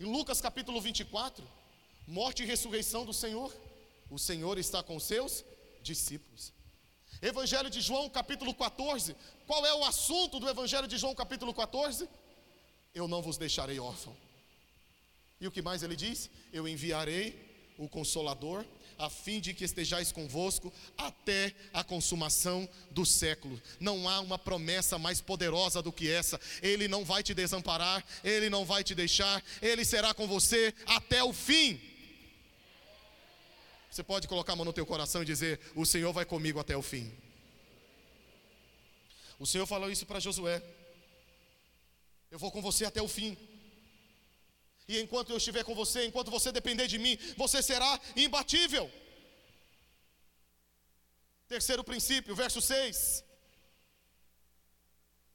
Em 0.00 0.06
Lucas 0.06 0.40
capítulo 0.40 0.80
24, 0.80 1.46
morte 2.06 2.42
e 2.42 2.46
ressurreição 2.46 3.04
do 3.04 3.12
Senhor. 3.12 3.54
O 4.10 4.18
Senhor 4.18 4.58
está 4.58 4.82
com 4.82 4.98
seus 4.98 5.44
discípulos. 5.82 6.52
Evangelho 7.20 7.68
de 7.68 7.80
João, 7.80 8.08
capítulo 8.08 8.54
14. 8.54 9.14
Qual 9.46 9.64
é 9.64 9.74
o 9.74 9.84
assunto 9.84 10.40
do 10.40 10.48
Evangelho 10.48 10.88
de 10.88 10.96
João, 10.96 11.14
capítulo 11.14 11.52
14? 11.52 12.08
Eu 12.94 13.06
não 13.06 13.20
vos 13.20 13.36
deixarei 13.36 13.78
órfão. 13.78 14.16
E 15.40 15.46
o 15.46 15.50
que 15.50 15.62
mais 15.62 15.82
ele 15.82 15.96
diz? 15.96 16.30
Eu 16.52 16.66
enviarei 16.66 17.74
o 17.78 17.88
Consolador, 17.88 18.64
a 18.98 19.10
fim 19.10 19.40
de 19.40 19.54
que 19.54 19.64
estejais 19.64 20.12
convosco 20.12 20.72
até 20.96 21.54
a 21.72 21.82
consumação 21.82 22.68
do 22.90 23.04
século. 23.04 23.60
Não 23.80 24.08
há 24.08 24.20
uma 24.20 24.38
promessa 24.38 24.98
mais 24.98 25.20
poderosa 25.20 25.82
do 25.82 25.92
que 25.92 26.10
essa. 26.10 26.40
Ele 26.62 26.88
não 26.88 27.04
vai 27.04 27.22
te 27.22 27.34
desamparar, 27.34 28.04
ele 28.22 28.48
não 28.50 28.64
vai 28.64 28.84
te 28.84 28.94
deixar, 28.94 29.42
ele 29.60 29.84
será 29.84 30.14
com 30.14 30.26
você 30.26 30.74
até 30.86 31.22
o 31.22 31.32
fim. 31.32 31.80
Você 33.90 34.02
pode 34.02 34.26
colocar 34.26 34.54
a 34.54 34.56
mão 34.56 34.64
no 34.64 34.72
teu 34.72 34.84
coração 34.84 35.22
e 35.22 35.24
dizer: 35.24 35.60
O 35.74 35.86
Senhor 35.86 36.12
vai 36.12 36.24
comigo 36.24 36.58
até 36.58 36.76
o 36.76 36.82
fim. 36.82 37.12
O 39.38 39.46
Senhor 39.46 39.66
falou 39.66 39.90
isso 39.90 40.06
para 40.06 40.20
Josué. 40.20 40.62
Eu 42.30 42.38
vou 42.38 42.50
com 42.50 42.60
você 42.60 42.84
até 42.84 43.00
o 43.00 43.06
fim. 43.06 43.36
E 44.86 45.00
enquanto 45.00 45.30
eu 45.30 45.38
estiver 45.38 45.64
com 45.64 45.74
você, 45.74 46.06
enquanto 46.06 46.30
você 46.30 46.52
depender 46.52 46.86
de 46.86 46.98
mim, 46.98 47.16
você 47.36 47.62
será 47.62 48.00
imbatível. 48.14 48.90
Terceiro 51.48 51.82
princípio, 51.82 52.34
verso 52.34 52.60
6. 52.60 53.24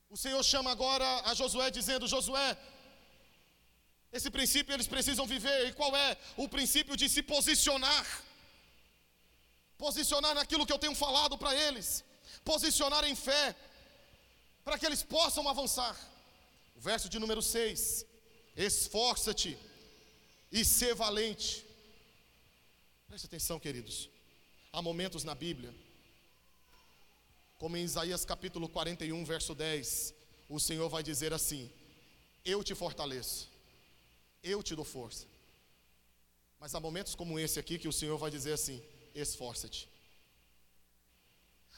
O 0.09 0.17
Senhor 0.17 0.43
chama 0.43 0.71
agora 0.71 1.07
a 1.29 1.33
Josué, 1.33 1.69
dizendo: 1.71 2.07
Josué, 2.07 2.57
esse 4.11 4.29
princípio 4.29 4.73
eles 4.73 4.87
precisam 4.87 5.25
viver. 5.25 5.67
E 5.67 5.73
qual 5.73 5.95
é? 5.95 6.17
O 6.37 6.47
princípio 6.47 6.95
de 6.95 7.07
se 7.09 7.23
posicionar. 7.23 8.05
Posicionar 9.77 10.35
naquilo 10.35 10.65
que 10.65 10.73
eu 10.73 10.79
tenho 10.79 10.95
falado 10.95 11.37
para 11.37 11.55
eles. 11.55 12.03
Posicionar 12.43 13.03
em 13.05 13.15
fé. 13.15 13.55
Para 14.63 14.77
que 14.77 14.85
eles 14.85 15.01
possam 15.01 15.47
avançar. 15.47 15.95
O 16.75 16.81
verso 16.81 17.09
de 17.09 17.17
número 17.17 17.41
6 17.41 18.08
esforça-te 18.55 19.57
e 20.51 20.65
ser 20.65 20.95
valente. 20.95 21.65
Preste 23.07 23.25
atenção, 23.25 23.59
queridos. 23.59 24.09
Há 24.71 24.81
momentos 24.81 25.23
na 25.23 25.33
Bíblia, 25.33 25.73
como 27.57 27.75
em 27.75 27.83
Isaías 27.83 28.23
capítulo 28.23 28.69
41, 28.69 29.25
verso 29.25 29.55
10, 29.55 30.13
o 30.47 30.59
Senhor 30.59 30.87
vai 30.89 31.03
dizer 31.03 31.33
assim: 31.33 31.71
Eu 32.45 32.63
te 32.63 32.75
fortaleço, 32.75 33.49
eu 34.43 34.61
te 34.61 34.75
dou 34.75 34.85
força. 34.85 35.25
Mas 36.59 36.75
há 36.75 36.79
momentos 36.79 37.15
como 37.15 37.39
esse 37.39 37.59
aqui 37.59 37.79
que 37.79 37.87
o 37.87 37.93
Senhor 37.93 38.17
vai 38.17 38.29
dizer 38.29 38.53
assim: 38.53 38.81
Esforça-te. 39.15 39.87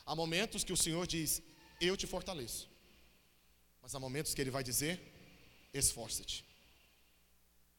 Há 0.06 0.16
momentos 0.16 0.64
que 0.64 0.74
o 0.74 0.78
Senhor 0.78 1.08
diz: 1.08 1.42
Eu 1.80 1.96
te 1.96 2.08
fortaleço. 2.08 2.70
Mas 3.82 3.96
há 3.96 4.00
momentos 4.00 4.34
que 4.34 4.42
Ele 4.42 4.52
vai 4.52 4.64
dizer: 4.64 5.00
Esforça-te. 5.74 6.51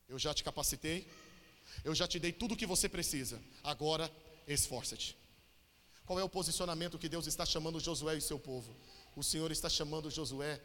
Eu 0.09 0.19
já 0.19 0.35
te 0.35 0.45
capacitei, 0.45 1.07
eu 1.85 1.95
já 1.95 2.07
te 2.07 2.19
dei 2.19 2.33
tudo 2.33 2.55
o 2.55 2.57
que 2.57 2.67
você 2.67 2.89
precisa, 2.89 3.41
agora 3.63 4.11
esforça-te. 4.47 5.17
Qual 6.05 6.19
é 6.19 6.25
o 6.25 6.29
posicionamento 6.29 6.99
que 6.99 7.09
Deus 7.09 7.27
está 7.27 7.47
chamando 7.47 7.81
Josué 7.81 8.17
e 8.17 8.21
seu 8.21 8.39
povo? 8.39 8.77
O 9.17 9.23
Senhor 9.23 9.51
está 9.51 9.69
chamando 9.69 10.11
Josué 10.11 10.61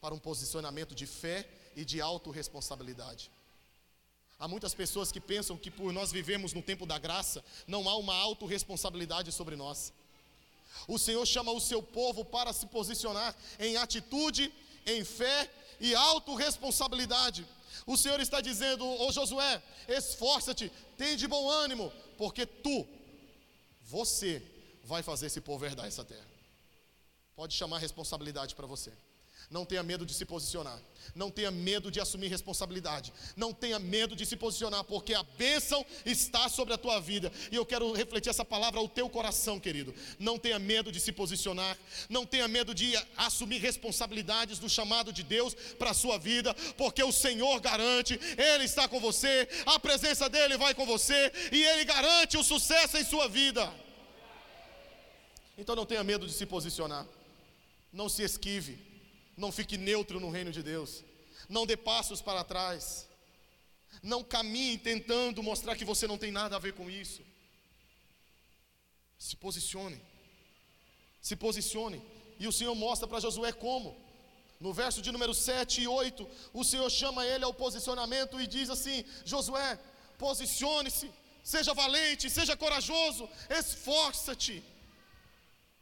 para 0.00 0.14
um 0.14 0.18
posicionamento 0.18 0.94
de 0.94 1.06
fé 1.06 1.48
e 1.76 1.84
de 1.84 2.00
autorresponsabilidade. 2.00 3.30
Há 4.38 4.48
muitas 4.48 4.74
pessoas 4.74 5.12
que 5.12 5.20
pensam 5.20 5.56
que 5.56 5.70
por 5.70 5.92
nós 5.92 6.10
vivemos 6.10 6.52
no 6.52 6.62
tempo 6.62 6.84
da 6.84 6.98
graça, 6.98 7.44
não 7.66 7.88
há 7.88 7.96
uma 7.96 8.14
autorresponsabilidade 8.14 9.30
sobre 9.30 9.54
nós. 9.54 9.92
O 10.88 10.98
Senhor 10.98 11.24
chama 11.26 11.52
o 11.52 11.60
seu 11.60 11.82
povo 11.82 12.24
para 12.24 12.52
se 12.52 12.66
posicionar 12.66 13.36
em 13.58 13.76
atitude, 13.76 14.52
em 14.86 15.04
fé 15.04 15.48
e 15.78 15.94
autorresponsabilidade. 15.94 17.46
O 17.86 17.96
Senhor 17.96 18.20
está 18.20 18.40
dizendo, 18.40 18.84
ô 18.84 19.10
Josué, 19.12 19.62
esforça-te, 19.88 20.70
tem 20.96 21.16
de 21.16 21.26
bom 21.26 21.50
ânimo, 21.50 21.92
porque 22.16 22.46
tu, 22.46 22.86
você, 23.82 24.42
vai 24.84 25.02
fazer 25.02 25.26
esse 25.26 25.40
povo 25.40 25.64
herdar 25.64 25.86
essa 25.86 26.04
terra. 26.04 26.30
Pode 27.34 27.54
chamar 27.54 27.78
responsabilidade 27.78 28.54
para 28.54 28.66
você. 28.66 28.92
Não 29.52 29.66
tenha 29.66 29.82
medo 29.82 30.06
de 30.06 30.14
se 30.14 30.24
posicionar. 30.24 30.80
Não 31.14 31.30
tenha 31.30 31.50
medo 31.50 31.90
de 31.90 32.00
assumir 32.00 32.28
responsabilidade. 32.28 33.12
Não 33.36 33.52
tenha 33.52 33.78
medo 33.78 34.16
de 34.16 34.24
se 34.24 34.34
posicionar, 34.34 34.82
porque 34.82 35.12
a 35.12 35.22
bênção 35.22 35.84
está 36.06 36.48
sobre 36.48 36.72
a 36.72 36.78
tua 36.78 36.98
vida. 36.98 37.30
E 37.50 37.56
eu 37.56 37.66
quero 37.66 37.92
refletir 37.92 38.30
essa 38.30 38.46
palavra 38.46 38.80
ao 38.80 38.88
teu 38.88 39.10
coração, 39.10 39.60
querido. 39.60 39.94
Não 40.18 40.38
tenha 40.38 40.58
medo 40.58 40.90
de 40.90 40.98
se 40.98 41.12
posicionar. 41.12 41.76
Não 42.08 42.24
tenha 42.24 42.48
medo 42.48 42.74
de 42.74 42.96
assumir 43.14 43.58
responsabilidades 43.58 44.58
do 44.58 44.70
chamado 44.70 45.12
de 45.12 45.22
Deus 45.22 45.54
para 45.78 45.90
a 45.90 45.94
sua 45.94 46.16
vida, 46.16 46.54
porque 46.78 47.04
o 47.04 47.12
Senhor 47.12 47.60
garante, 47.60 48.18
Ele 48.38 48.64
está 48.64 48.88
com 48.88 48.98
você, 49.00 49.46
a 49.66 49.78
presença 49.78 50.30
dEle 50.30 50.56
vai 50.56 50.74
com 50.74 50.86
você 50.86 51.30
e 51.52 51.62
Ele 51.62 51.84
garante 51.84 52.38
o 52.38 52.42
sucesso 52.42 52.96
em 52.96 53.04
sua 53.04 53.28
vida. 53.28 53.70
Então 55.58 55.76
não 55.76 55.84
tenha 55.84 56.02
medo 56.02 56.26
de 56.26 56.32
se 56.32 56.46
posicionar. 56.46 57.06
Não 57.92 58.08
se 58.08 58.22
esquive 58.22 58.91
não 59.36 59.50
fique 59.50 59.76
neutro 59.76 60.20
no 60.20 60.30
reino 60.30 60.52
de 60.52 60.62
Deus. 60.62 61.04
Não 61.48 61.66
dê 61.66 61.76
passos 61.76 62.20
para 62.20 62.44
trás. 62.44 63.08
Não 64.02 64.22
caminhe 64.22 64.78
tentando 64.78 65.42
mostrar 65.42 65.76
que 65.76 65.84
você 65.84 66.06
não 66.06 66.18
tem 66.18 66.30
nada 66.30 66.56
a 66.56 66.58
ver 66.58 66.74
com 66.74 66.90
isso. 66.90 67.22
Se 69.18 69.36
posicione. 69.36 70.00
Se 71.20 71.36
posicione. 71.36 72.02
E 72.38 72.46
o 72.48 72.52
Senhor 72.52 72.74
mostra 72.74 73.06
para 73.06 73.20
Josué 73.20 73.52
como. 73.52 73.96
No 74.58 74.72
verso 74.72 75.02
de 75.02 75.10
número 75.10 75.34
7 75.34 75.82
e 75.82 75.88
8, 75.88 76.28
o 76.52 76.62
Senhor 76.62 76.88
chama 76.88 77.26
ele 77.26 77.44
ao 77.44 77.52
posicionamento 77.52 78.40
e 78.40 78.46
diz 78.46 78.70
assim: 78.70 79.04
Josué, 79.24 79.78
posicione-se, 80.18 81.10
seja 81.42 81.74
valente, 81.74 82.30
seja 82.30 82.56
corajoso, 82.56 83.28
esforça-te. 83.50 84.62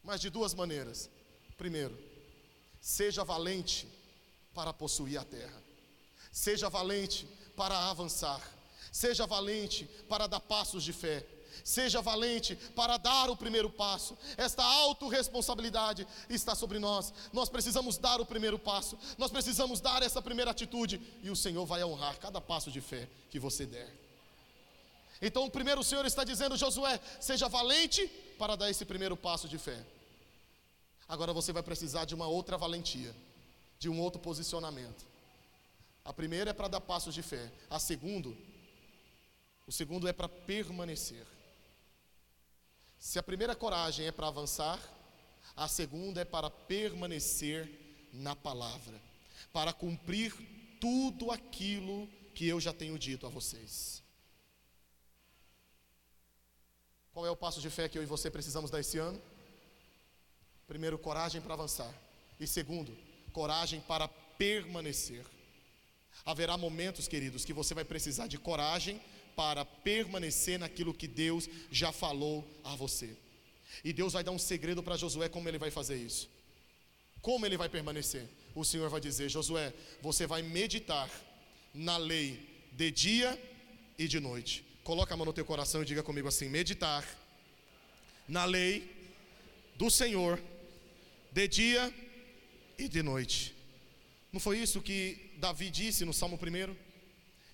Mas 0.02 0.20
de 0.20 0.30
duas 0.30 0.54
maneiras. 0.54 1.10
Primeiro, 1.58 1.94
Seja 2.80 3.24
valente 3.24 3.86
para 4.54 4.72
possuir 4.72 5.18
a 5.18 5.24
terra. 5.24 5.62
Seja 6.32 6.68
valente 6.68 7.26
para 7.56 7.76
avançar. 7.90 8.40
Seja 8.90 9.26
valente 9.26 9.84
para 10.08 10.26
dar 10.26 10.40
passos 10.40 10.82
de 10.82 10.92
fé. 10.92 11.24
Seja 11.62 12.00
valente 12.00 12.56
para 12.74 12.96
dar 12.96 13.28
o 13.28 13.36
primeiro 13.36 13.68
passo. 13.68 14.16
Esta 14.36 14.64
autorresponsabilidade 14.64 16.06
está 16.28 16.54
sobre 16.54 16.78
nós. 16.78 17.12
Nós 17.32 17.48
precisamos 17.48 17.98
dar 17.98 18.20
o 18.20 18.26
primeiro 18.26 18.58
passo. 18.58 18.98
Nós 19.18 19.30
precisamos 19.30 19.80
dar 19.80 20.02
essa 20.02 20.22
primeira 20.22 20.50
atitude. 20.50 21.00
E 21.22 21.30
o 21.30 21.36
Senhor 21.36 21.66
vai 21.66 21.84
honrar 21.84 22.18
cada 22.18 22.40
passo 22.40 22.70
de 22.70 22.80
fé 22.80 23.08
que 23.30 23.38
você 23.38 23.66
der. 23.66 23.92
Então, 25.20 25.50
primeiro 25.50 25.82
o 25.82 25.84
Senhor 25.84 26.06
está 26.06 26.24
dizendo, 26.24 26.56
Josué, 26.56 26.98
seja 27.20 27.46
valente 27.46 28.06
para 28.38 28.56
dar 28.56 28.70
esse 28.70 28.86
primeiro 28.86 29.16
passo 29.16 29.46
de 29.46 29.58
fé. 29.58 29.84
Agora 31.10 31.32
você 31.32 31.52
vai 31.52 31.64
precisar 31.64 32.04
de 32.04 32.14
uma 32.14 32.28
outra 32.28 32.56
valentia, 32.56 33.12
de 33.80 33.88
um 33.88 34.00
outro 34.00 34.20
posicionamento. 34.20 35.04
A 36.04 36.12
primeira 36.12 36.50
é 36.50 36.52
para 36.52 36.68
dar 36.68 36.80
passos 36.80 37.12
de 37.12 37.20
fé. 37.20 37.50
A 37.68 37.80
segundo, 37.80 38.36
o 39.66 39.72
segundo 39.72 40.06
é 40.06 40.12
para 40.12 40.28
permanecer. 40.28 41.26
Se 42.96 43.18
a 43.18 43.24
primeira 43.24 43.56
coragem 43.56 44.06
é 44.06 44.12
para 44.12 44.28
avançar, 44.28 44.78
a 45.56 45.66
segunda 45.66 46.20
é 46.20 46.24
para 46.24 46.48
permanecer 46.48 47.68
na 48.12 48.36
palavra, 48.36 49.02
para 49.52 49.72
cumprir 49.72 50.32
tudo 50.80 51.32
aquilo 51.32 52.06
que 52.36 52.46
eu 52.46 52.60
já 52.60 52.72
tenho 52.72 52.96
dito 52.96 53.26
a 53.26 53.28
vocês. 53.28 54.00
Qual 57.12 57.26
é 57.26 57.30
o 57.32 57.36
passo 57.36 57.60
de 57.60 57.68
fé 57.68 57.88
que 57.88 57.98
eu 57.98 58.02
e 58.04 58.06
você 58.06 58.30
precisamos 58.30 58.70
dar 58.70 58.78
esse 58.78 58.96
ano? 58.96 59.20
Primeiro, 60.70 60.96
coragem 60.96 61.40
para 61.40 61.54
avançar. 61.54 61.92
E 62.38 62.46
segundo, 62.46 62.96
coragem 63.32 63.80
para 63.80 64.06
permanecer. 64.06 65.26
Haverá 66.24 66.56
momentos, 66.56 67.08
queridos, 67.08 67.44
que 67.44 67.52
você 67.52 67.74
vai 67.74 67.84
precisar 67.84 68.28
de 68.28 68.38
coragem 68.38 69.00
para 69.34 69.64
permanecer 69.64 70.60
naquilo 70.60 70.94
que 70.94 71.08
Deus 71.08 71.48
já 71.72 71.90
falou 71.90 72.46
a 72.62 72.76
você. 72.76 73.16
E 73.82 73.92
Deus 73.92 74.12
vai 74.12 74.22
dar 74.22 74.30
um 74.30 74.38
segredo 74.38 74.80
para 74.80 74.96
Josué 74.96 75.28
como 75.28 75.48
ele 75.48 75.58
vai 75.58 75.72
fazer 75.72 75.96
isso. 75.96 76.30
Como 77.20 77.44
ele 77.44 77.56
vai 77.56 77.68
permanecer? 77.68 78.28
O 78.54 78.64
Senhor 78.64 78.88
vai 78.88 79.00
dizer: 79.00 79.28
Josué, 79.28 79.74
você 80.00 80.24
vai 80.24 80.40
meditar 80.40 81.10
na 81.74 81.96
lei 81.96 82.48
de 82.70 82.92
dia 82.92 83.42
e 83.98 84.06
de 84.06 84.20
noite. 84.20 84.64
Coloca 84.84 85.12
a 85.14 85.16
mão 85.16 85.26
no 85.26 85.32
teu 85.32 85.44
coração 85.44 85.82
e 85.82 85.84
diga 85.84 86.04
comigo 86.04 86.28
assim: 86.28 86.48
meditar 86.48 87.04
na 88.28 88.44
lei 88.44 88.88
do 89.74 89.90
Senhor 89.90 90.40
de 91.32 91.48
dia 91.48 91.94
e 92.78 92.88
de 92.88 93.02
noite. 93.02 93.54
Não 94.32 94.40
foi 94.40 94.58
isso 94.58 94.82
que 94.82 95.32
Davi 95.38 95.70
disse 95.70 96.04
no 96.04 96.12
Salmo 96.12 96.36
1? 96.36 96.90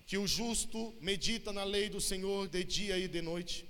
que 0.07 0.17
o 0.17 0.25
justo 0.25 0.95
medita 1.01 1.51
na 1.51 1.65
lei 1.65 1.89
do 1.89 1.99
Senhor 1.99 2.47
de 2.47 2.63
dia 2.63 2.97
e 2.97 3.09
de 3.09 3.21
noite. 3.21 3.67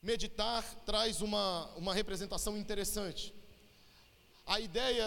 Meditar 0.00 0.62
traz 0.86 1.20
uma, 1.20 1.66
uma 1.74 1.92
representação 1.92 2.56
interessante. 2.56 3.34
A 4.46 4.60
ideia 4.60 5.04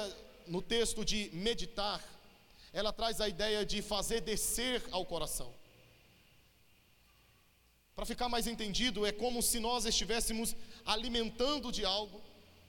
no 0.48 0.62
texto 0.62 1.06
de 1.06 1.30
meditar, 1.32 2.04
ela 2.74 2.92
traz 2.92 3.22
a 3.22 3.30
ideia 3.30 3.66
de 3.66 3.82
fazer 3.82 4.20
descer 4.20 4.84
ao 4.92 5.06
coração. 5.06 5.54
Para 7.96 8.06
ficar 8.06 8.28
mais 8.28 8.48
entendido, 8.48 9.06
é 9.06 9.14
como 9.14 9.42
se 9.42 9.62
nós 9.62 9.86
estivéssemos 9.86 10.54
alimentando 10.86 11.72
de 11.72 11.86
algo, 11.86 12.22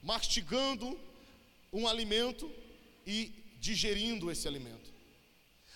mastigando 0.05 0.97
um 1.73 1.85
alimento 1.87 2.49
e 3.05 3.17
digerindo 3.59 4.31
esse 4.31 4.47
alimento. 4.47 4.89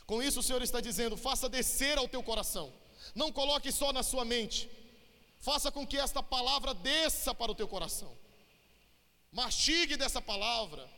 Com 0.05 0.23
isso, 0.23 0.39
o 0.39 0.43
Senhor 0.43 0.61
está 0.61 0.79
dizendo: 0.79 1.17
faça 1.17 1.49
descer 1.49 1.97
ao 1.97 2.07
teu 2.07 2.23
coração, 2.23 2.71
não 3.13 3.31
coloque 3.31 3.71
só 3.71 3.91
na 3.91 4.03
sua 4.03 4.23
mente, 4.23 4.69
Faça 5.39 5.71
com 5.71 5.87
que 5.87 5.97
esta 5.97 6.21
palavra 6.21 6.73
desça 6.73 7.33
para 7.33 7.51
o 7.51 7.55
teu 7.55 7.67
coração. 7.67 8.15
Mastigue 9.31 9.95
dessa 9.95 10.21
palavra, 10.21 10.89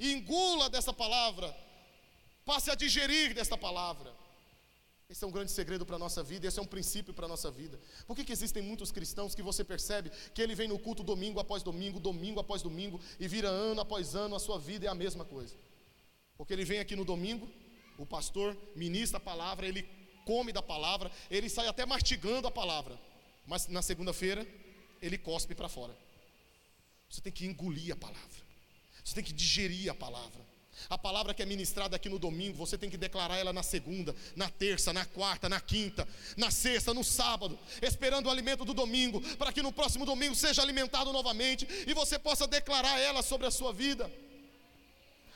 engula 0.00 0.68
dessa 0.68 0.92
palavra, 0.92 1.56
passe 2.44 2.70
a 2.70 2.74
digerir 2.74 3.34
desta 3.34 3.56
palavra. 3.56 4.12
Esse 5.08 5.24
é 5.24 5.26
um 5.26 5.30
grande 5.30 5.50
segredo 5.50 5.86
para 5.86 5.96
a 5.96 5.98
nossa 5.98 6.22
vida, 6.22 6.46
esse 6.46 6.58
é 6.58 6.62
um 6.62 6.66
princípio 6.66 7.14
para 7.14 7.24
a 7.24 7.28
nossa 7.28 7.50
vida. 7.50 7.80
Por 8.06 8.14
que, 8.14 8.24
que 8.24 8.32
existem 8.32 8.62
muitos 8.62 8.92
cristãos 8.92 9.34
que 9.34 9.42
você 9.42 9.64
percebe 9.64 10.10
que 10.34 10.42
ele 10.42 10.54
vem 10.54 10.68
no 10.68 10.78
culto 10.78 11.02
domingo 11.02 11.40
após 11.40 11.62
domingo, 11.62 11.98
domingo 11.98 12.40
após 12.40 12.60
domingo, 12.60 13.00
e 13.18 13.26
vira 13.26 13.48
ano 13.48 13.80
após 13.80 14.14
ano, 14.14 14.36
a 14.36 14.38
sua 14.40 14.58
vida 14.58 14.86
é 14.86 14.88
a 14.88 14.94
mesma 14.94 15.24
coisa? 15.24 15.56
Porque 16.36 16.52
ele 16.52 16.64
vem 16.64 16.78
aqui 16.78 16.94
no 16.94 17.04
domingo, 17.04 17.48
o 17.96 18.04
pastor 18.04 18.56
ministra 18.76 19.16
a 19.16 19.20
palavra, 19.20 19.66
ele 19.66 19.88
come 20.26 20.52
da 20.52 20.62
palavra, 20.62 21.10
ele 21.30 21.48
sai 21.48 21.66
até 21.68 21.86
mastigando 21.86 22.46
a 22.46 22.50
palavra 22.50 22.98
mas 23.48 23.66
na 23.66 23.80
segunda-feira 23.80 24.46
ele 25.00 25.16
cospe 25.16 25.54
para 25.54 25.68
fora. 25.68 25.96
Você 27.08 27.22
tem 27.22 27.32
que 27.32 27.46
engolir 27.46 27.92
a 27.92 27.96
palavra, 27.96 28.42
você 29.02 29.14
tem 29.14 29.24
que 29.24 29.32
digerir 29.32 29.90
a 29.90 29.94
palavra. 29.94 30.46
A 30.88 30.98
palavra 30.98 31.32
que 31.34 31.42
é 31.42 31.46
ministrada 31.46 31.96
aqui 31.96 32.08
no 32.08 32.18
domingo, 32.18 32.56
você 32.56 32.76
tem 32.76 32.90
que 32.90 32.96
declarar 32.96 33.36
ela 33.36 33.52
na 33.52 33.62
segunda, 33.62 34.14
na 34.36 34.48
terça, 34.48 34.92
na 34.92 35.04
quarta, 35.04 35.48
na 35.48 35.60
quinta, 35.60 36.06
na 36.36 36.50
sexta, 36.50 36.92
no 36.92 37.04
sábado, 37.04 37.58
esperando 37.82 38.26
o 38.26 38.30
alimento 38.30 38.64
do 38.64 38.74
domingo, 38.74 39.20
para 39.36 39.52
que 39.52 39.62
no 39.62 39.72
próximo 39.72 40.04
domingo 40.04 40.34
seja 40.34 40.62
alimentado 40.62 41.12
novamente 41.12 41.66
e 41.86 41.94
você 41.94 42.18
possa 42.18 42.46
declarar 42.46 42.98
ela 42.98 43.22
sobre 43.22 43.46
a 43.46 43.50
sua 43.50 43.72
vida. 43.72 44.10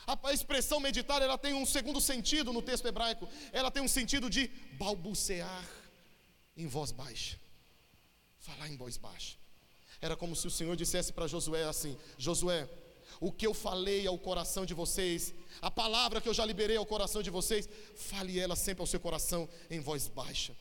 A 0.07 0.32
expressão 0.32 0.80
meditar, 0.80 1.22
ela 1.22 1.38
tem 1.38 1.55
um 1.55 1.64
segundo 1.64 2.01
sentido 2.01 2.53
no 2.53 2.61
texto 2.61 2.86
hebraico. 2.86 3.28
Ela 3.53 3.70
tem 3.70 3.82
um 3.82 3.88
sentido 3.88 4.28
de 4.28 4.51
balbuciar 4.76 5.64
em 6.57 6.66
voz 6.66 6.90
baixa 6.90 7.43
falar 8.43 8.68
em 8.68 8.76
voz 8.76 8.97
baixa. 8.97 9.36
Era 10.01 10.16
como 10.16 10.34
se 10.34 10.47
o 10.47 10.51
Senhor 10.51 10.76
dissesse 10.76 11.12
para 11.12 11.28
Josué 11.28 11.64
assim: 11.64 11.97
Josué, 12.18 12.68
o 13.22 13.30
que 13.30 13.46
eu 13.46 13.54
falei 13.54 14.06
ao 14.06 14.18
coração 14.18 14.66
de 14.66 14.74
vocês, 14.74 15.32
a 15.60 15.70
palavra 15.70 16.20
que 16.20 16.28
eu 16.28 16.34
já 16.34 16.44
liberei 16.44 16.76
ao 16.76 16.84
coração 16.84 17.22
de 17.22 17.30
vocês, 17.30 17.68
fale 17.94 18.38
ela 18.38 18.56
sempre 18.56 18.82
ao 18.82 18.86
seu 18.86 18.98
coração 18.98 19.48
em 19.70 19.78
voz 19.78 20.08
baixa. 20.08 20.52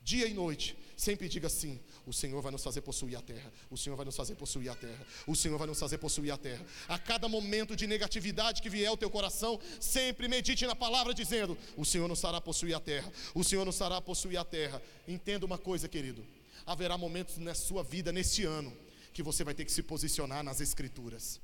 Dia 0.00 0.26
e 0.26 0.32
noite, 0.32 0.74
sempre 0.96 1.28
diga 1.28 1.48
assim: 1.48 1.78
o 2.06 2.12
Senhor 2.12 2.40
vai 2.40 2.50
nos 2.50 2.64
fazer 2.64 2.80
possuir 2.80 3.18
a 3.18 3.20
terra, 3.20 3.52
o 3.70 3.76
Senhor 3.76 3.94
vai 3.94 4.06
nos 4.06 4.16
fazer 4.16 4.36
possuir 4.36 4.70
a 4.70 4.74
terra, 4.74 5.06
o 5.26 5.36
Senhor 5.36 5.58
vai 5.58 5.66
nos 5.66 5.78
fazer 5.78 5.98
possuir 5.98 6.32
a 6.32 6.38
terra. 6.38 6.64
A 6.88 6.98
cada 6.98 7.28
momento 7.28 7.76
de 7.76 7.86
negatividade 7.86 8.62
que 8.62 8.70
vier 8.70 8.88
ao 8.88 8.96
teu 8.96 9.10
coração, 9.10 9.60
sempre 9.78 10.28
medite 10.28 10.64
na 10.64 10.74
palavra 10.74 11.12
dizendo: 11.12 11.58
o 11.76 11.84
Senhor 11.84 12.08
nos 12.08 12.20
fará 12.20 12.40
possuir 12.40 12.74
a 12.74 12.80
terra, 12.80 13.12
o 13.34 13.44
Senhor 13.44 13.66
nos 13.66 13.76
fará 13.76 14.00
possuir 14.00 14.38
a 14.38 14.44
terra. 14.44 14.80
Entenda 15.06 15.44
uma 15.44 15.58
coisa, 15.58 15.88
querido 15.88 16.24
haverá 16.66 16.98
momentos 16.98 17.38
na 17.38 17.54
sua 17.54 17.84
vida, 17.84 18.10
neste 18.10 18.44
ano, 18.44 18.76
que 19.12 19.22
você 19.22 19.44
vai 19.44 19.54
ter 19.54 19.64
que 19.64 19.70
se 19.70 19.84
posicionar 19.84 20.42
nas 20.42 20.60
Escrituras. 20.60 21.40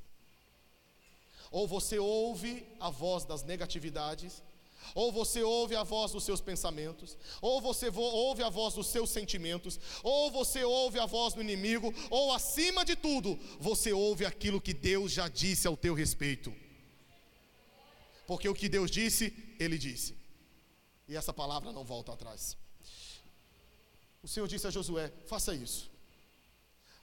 Ou 1.52 1.68
você 1.68 1.98
ouve 1.98 2.66
a 2.80 2.90
voz 2.90 3.24
das 3.24 3.44
negatividades, 3.44 4.42
ou 4.94 5.12
você 5.12 5.42
ouve 5.42 5.76
a 5.76 5.84
voz 5.84 6.10
dos 6.10 6.24
seus 6.24 6.40
pensamentos, 6.40 7.16
ou 7.40 7.60
você 7.60 7.88
ouve 7.88 8.42
a 8.42 8.48
voz 8.48 8.74
dos 8.74 8.88
seus 8.88 9.10
sentimentos, 9.10 9.78
ou 10.02 10.30
você 10.30 10.64
ouve 10.64 10.98
a 10.98 11.06
voz 11.06 11.34
do 11.34 11.40
inimigo, 11.40 11.94
ou 12.10 12.32
acima 12.32 12.84
de 12.84 12.96
tudo, 12.96 13.38
você 13.60 13.92
ouve 13.92 14.24
aquilo 14.24 14.60
que 14.60 14.74
Deus 14.74 15.12
já 15.12 15.28
disse 15.28 15.68
ao 15.68 15.76
teu 15.76 15.94
respeito. 15.94 16.52
Porque 18.26 18.48
o 18.48 18.54
que 18.54 18.68
Deus 18.68 18.90
disse, 18.90 19.32
Ele 19.60 19.78
disse, 19.78 20.16
e 21.08 21.16
essa 21.16 21.32
palavra 21.32 21.72
não 21.72 21.84
volta 21.84 22.12
atrás. 22.12 22.56
O 24.22 24.28
Senhor 24.28 24.46
disse 24.46 24.66
a 24.66 24.70
Josué: 24.70 25.12
faça 25.26 25.54
isso. 25.54 25.90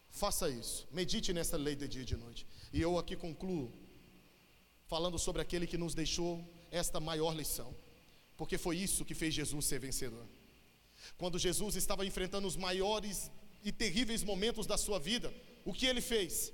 Faça 0.10 0.50
isso. 0.50 0.88
Medite 0.92 1.34
nessa 1.34 1.58
lei 1.58 1.76
de 1.76 1.88
dia 1.88 2.02
e 2.02 2.06
de 2.06 2.16
noite. 2.16 2.48
E 2.74 2.82
eu 2.82 2.98
aqui 2.98 3.16
concluo 3.16 3.72
falando 4.90 5.18
sobre 5.18 5.42
aquele 5.42 5.66
que 5.66 5.78
nos 5.78 5.94
deixou 5.94 6.44
esta 6.72 7.00
maior 7.00 7.34
lição. 7.34 7.74
Porque 8.36 8.58
foi 8.58 8.76
isso 8.78 9.06
que 9.06 9.16
fez 9.16 9.34
Jesus 9.34 9.66
ser 9.66 9.80
vencedor. 9.80 10.26
Quando 11.18 11.40
Jesus 11.40 11.76
estava 11.76 12.06
enfrentando 12.06 12.48
os 12.48 12.58
maiores 12.58 13.32
e 13.64 13.72
terríveis 13.72 14.24
momentos 14.24 14.66
da 14.68 14.78
sua 14.78 15.00
vida, 15.00 15.34
o 15.64 15.72
que 15.72 15.86
ele 15.86 16.02
fez? 16.02 16.52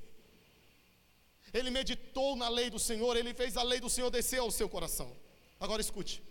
Ele 1.53 1.71
meditou 1.71 2.35
na 2.35 2.49
lei 2.49 2.69
do 2.69 2.77
Senhor, 2.77 3.15
ele 3.17 3.33
fez 3.33 3.57
a 3.57 3.63
lei 3.63 3.79
do 3.79 3.89
Senhor 3.89 4.11
descer 4.11 4.39
ao 4.39 4.51
seu 4.51 4.69
coração. 4.69 5.11
Agora 5.59 5.81
escute. 5.81 6.21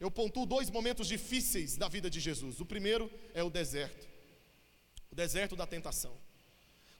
Eu 0.00 0.10
pontuo 0.10 0.46
dois 0.46 0.70
momentos 0.70 1.08
difíceis 1.08 1.76
da 1.76 1.88
vida 1.88 2.08
de 2.08 2.20
Jesus. 2.20 2.60
O 2.60 2.66
primeiro 2.66 3.10
é 3.34 3.42
o 3.42 3.50
deserto 3.50 4.08
o 5.10 5.14
deserto 5.14 5.56
da 5.56 5.66
tentação. 5.66 6.16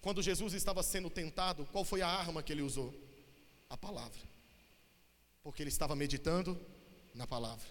Quando 0.00 0.22
Jesus 0.22 0.54
estava 0.54 0.82
sendo 0.82 1.10
tentado, 1.10 1.66
qual 1.66 1.84
foi 1.84 2.02
a 2.02 2.08
arma 2.08 2.42
que 2.42 2.52
ele 2.52 2.62
usou? 2.62 2.94
A 3.70 3.76
palavra. 3.76 4.20
Porque 5.42 5.62
ele 5.62 5.70
estava 5.70 5.94
meditando 5.94 6.60
na 7.14 7.26
palavra. 7.26 7.66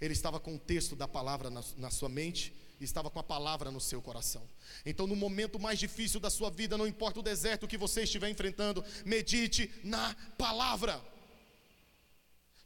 Ele 0.00 0.12
estava 0.12 0.38
com 0.38 0.54
o 0.54 0.58
texto 0.58 0.94
da 0.94 1.08
palavra 1.08 1.50
na, 1.50 1.62
na 1.76 1.90
sua 1.90 2.08
mente 2.08 2.54
estava 2.84 3.10
com 3.10 3.18
a 3.18 3.22
palavra 3.22 3.70
no 3.70 3.80
seu 3.80 4.00
coração. 4.00 4.46
Então, 4.84 5.06
no 5.06 5.16
momento 5.16 5.58
mais 5.58 5.78
difícil 5.78 6.20
da 6.20 6.30
sua 6.30 6.50
vida, 6.50 6.78
não 6.78 6.86
importa 6.86 7.20
o 7.20 7.22
deserto 7.22 7.68
que 7.68 7.76
você 7.76 8.02
estiver 8.02 8.28
enfrentando, 8.28 8.84
medite 9.04 9.70
na 9.84 10.14
palavra. 10.38 11.00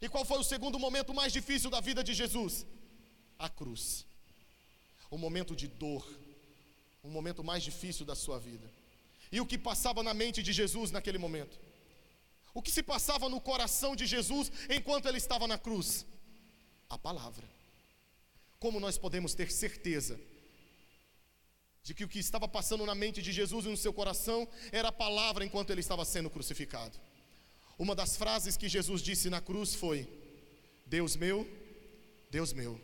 E 0.01 0.07
qual 0.07 0.25
foi 0.25 0.39
o 0.39 0.43
segundo 0.43 0.79
momento 0.79 1.13
mais 1.13 1.33
difícil 1.33 1.69
da 1.69 1.81
vida 1.81 2.03
de 2.03 2.13
Jesus? 2.13 2.65
A 3.37 3.49
cruz. 3.49 4.05
O 5.09 5.17
momento 5.17 5.55
de 5.55 5.67
dor, 5.67 6.07
o 7.03 7.09
momento 7.09 7.43
mais 7.43 7.63
difícil 7.63 8.05
da 8.05 8.15
sua 8.15 8.39
vida. 8.39 8.69
E 9.31 9.41
o 9.41 9.45
que 9.45 9.57
passava 9.57 10.01
na 10.03 10.13
mente 10.13 10.41
de 10.41 10.53
Jesus 10.53 10.91
naquele 10.91 11.17
momento? 11.17 11.64
O 12.55 12.61
que 12.61 12.71
se 12.71 12.81
passava 12.81 13.27
no 13.27 13.41
coração 13.41 13.97
de 13.97 14.05
Jesus 14.05 14.49
enquanto 14.69 15.07
ele 15.09 15.17
estava 15.17 15.45
na 15.45 15.57
cruz? 15.57 16.05
A 16.89 16.97
palavra. 16.97 17.45
Como 18.57 18.79
nós 18.79 18.97
podemos 18.97 19.35
ter 19.35 19.51
certeza 19.51 20.17
de 21.83 21.93
que 21.93 22.05
o 22.05 22.07
que 22.07 22.17
estava 22.17 22.47
passando 22.47 22.85
na 22.85 22.95
mente 22.95 23.21
de 23.21 23.33
Jesus 23.33 23.65
e 23.65 23.67
no 23.67 23.75
seu 23.75 23.91
coração 23.91 24.47
era 24.71 24.87
a 24.87 24.91
palavra 24.91 25.43
enquanto 25.43 25.71
ele 25.71 25.81
estava 25.81 26.05
sendo 26.05 26.29
crucificado? 26.29 26.97
Uma 27.77 27.93
das 27.93 28.15
frases 28.15 28.55
que 28.55 28.69
Jesus 28.69 29.01
disse 29.01 29.29
na 29.29 29.41
cruz 29.41 29.75
foi: 29.75 30.07
Deus 30.85 31.17
meu, 31.17 31.45
Deus 32.31 32.53
meu, 32.53 32.79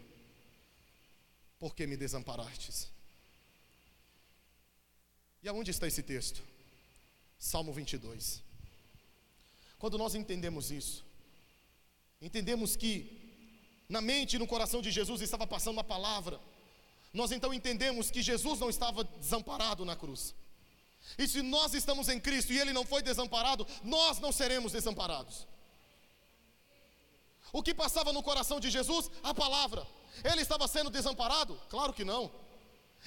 por 1.58 1.74
que 1.74 1.88
me 1.88 1.96
desamparastes? 1.96 2.92
E 5.42 5.48
aonde 5.48 5.72
está 5.72 5.88
esse 5.88 6.04
texto? 6.04 6.44
Salmo 7.40 7.72
22. 7.72 8.51
Quando 9.82 9.98
nós 9.98 10.14
entendemos 10.14 10.70
isso, 10.70 11.04
entendemos 12.22 12.76
que 12.76 12.94
na 13.90 14.00
mente 14.00 14.36
e 14.36 14.40
no 14.40 14.46
coração 14.46 14.80
de 14.80 14.92
Jesus 14.92 15.22
estava 15.22 15.48
passando 15.48 15.80
a 15.80 15.84
palavra, 15.84 16.40
nós 17.12 17.32
então 17.32 17.52
entendemos 17.52 18.12
que 18.12 18.22
Jesus 18.22 18.60
não 18.60 18.70
estava 18.70 19.04
desamparado 19.04 19.84
na 19.84 19.96
cruz. 19.96 20.36
E 21.18 21.28
se 21.28 21.42
nós 21.42 21.74
estamos 21.74 22.10
em 22.10 22.20
Cristo 22.20 22.54
e 22.54 22.60
Ele 22.60 22.72
não 22.72 22.86
foi 22.86 23.02
desamparado, 23.02 23.66
nós 23.84 24.20
não 24.20 24.32
seremos 24.32 24.72
desamparados. 24.72 25.48
O 27.52 27.64
que 27.64 27.74
passava 27.74 28.14
no 28.14 28.22
coração 28.22 28.60
de 28.60 28.70
Jesus? 28.70 29.10
A 29.24 29.34
palavra. 29.34 29.86
Ele 30.24 30.44
estava 30.44 30.68
sendo 30.68 30.92
desamparado? 30.92 31.60
Claro 31.70 31.92
que 31.92 32.06
não. 32.06 32.32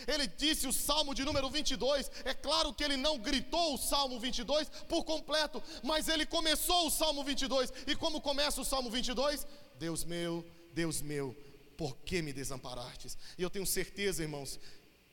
Ele 0.06 0.26
disse 0.26 0.66
o 0.66 0.72
Salmo 0.72 1.14
de 1.14 1.24
número 1.24 1.48
22. 1.48 2.10
É 2.24 2.34
claro 2.34 2.74
que 2.74 2.82
ele 2.82 2.96
não 2.96 3.18
gritou 3.18 3.74
o 3.74 3.78
Salmo 3.78 4.18
22 4.18 4.68
por 4.88 5.04
completo, 5.04 5.62
mas 5.82 6.08
ele 6.08 6.26
começou 6.26 6.86
o 6.86 6.90
Salmo 6.90 7.22
22. 7.22 7.72
E 7.86 7.94
como 7.94 8.20
começa 8.20 8.60
o 8.60 8.64
Salmo 8.64 8.90
22? 8.90 9.46
Deus 9.78 10.04
meu, 10.04 10.44
Deus 10.72 11.00
meu, 11.00 11.34
por 11.76 11.96
que 11.98 12.20
me 12.22 12.32
desamparastes? 12.32 13.16
E 13.38 13.42
eu 13.42 13.50
tenho 13.50 13.66
certeza, 13.66 14.22
irmãos, 14.22 14.58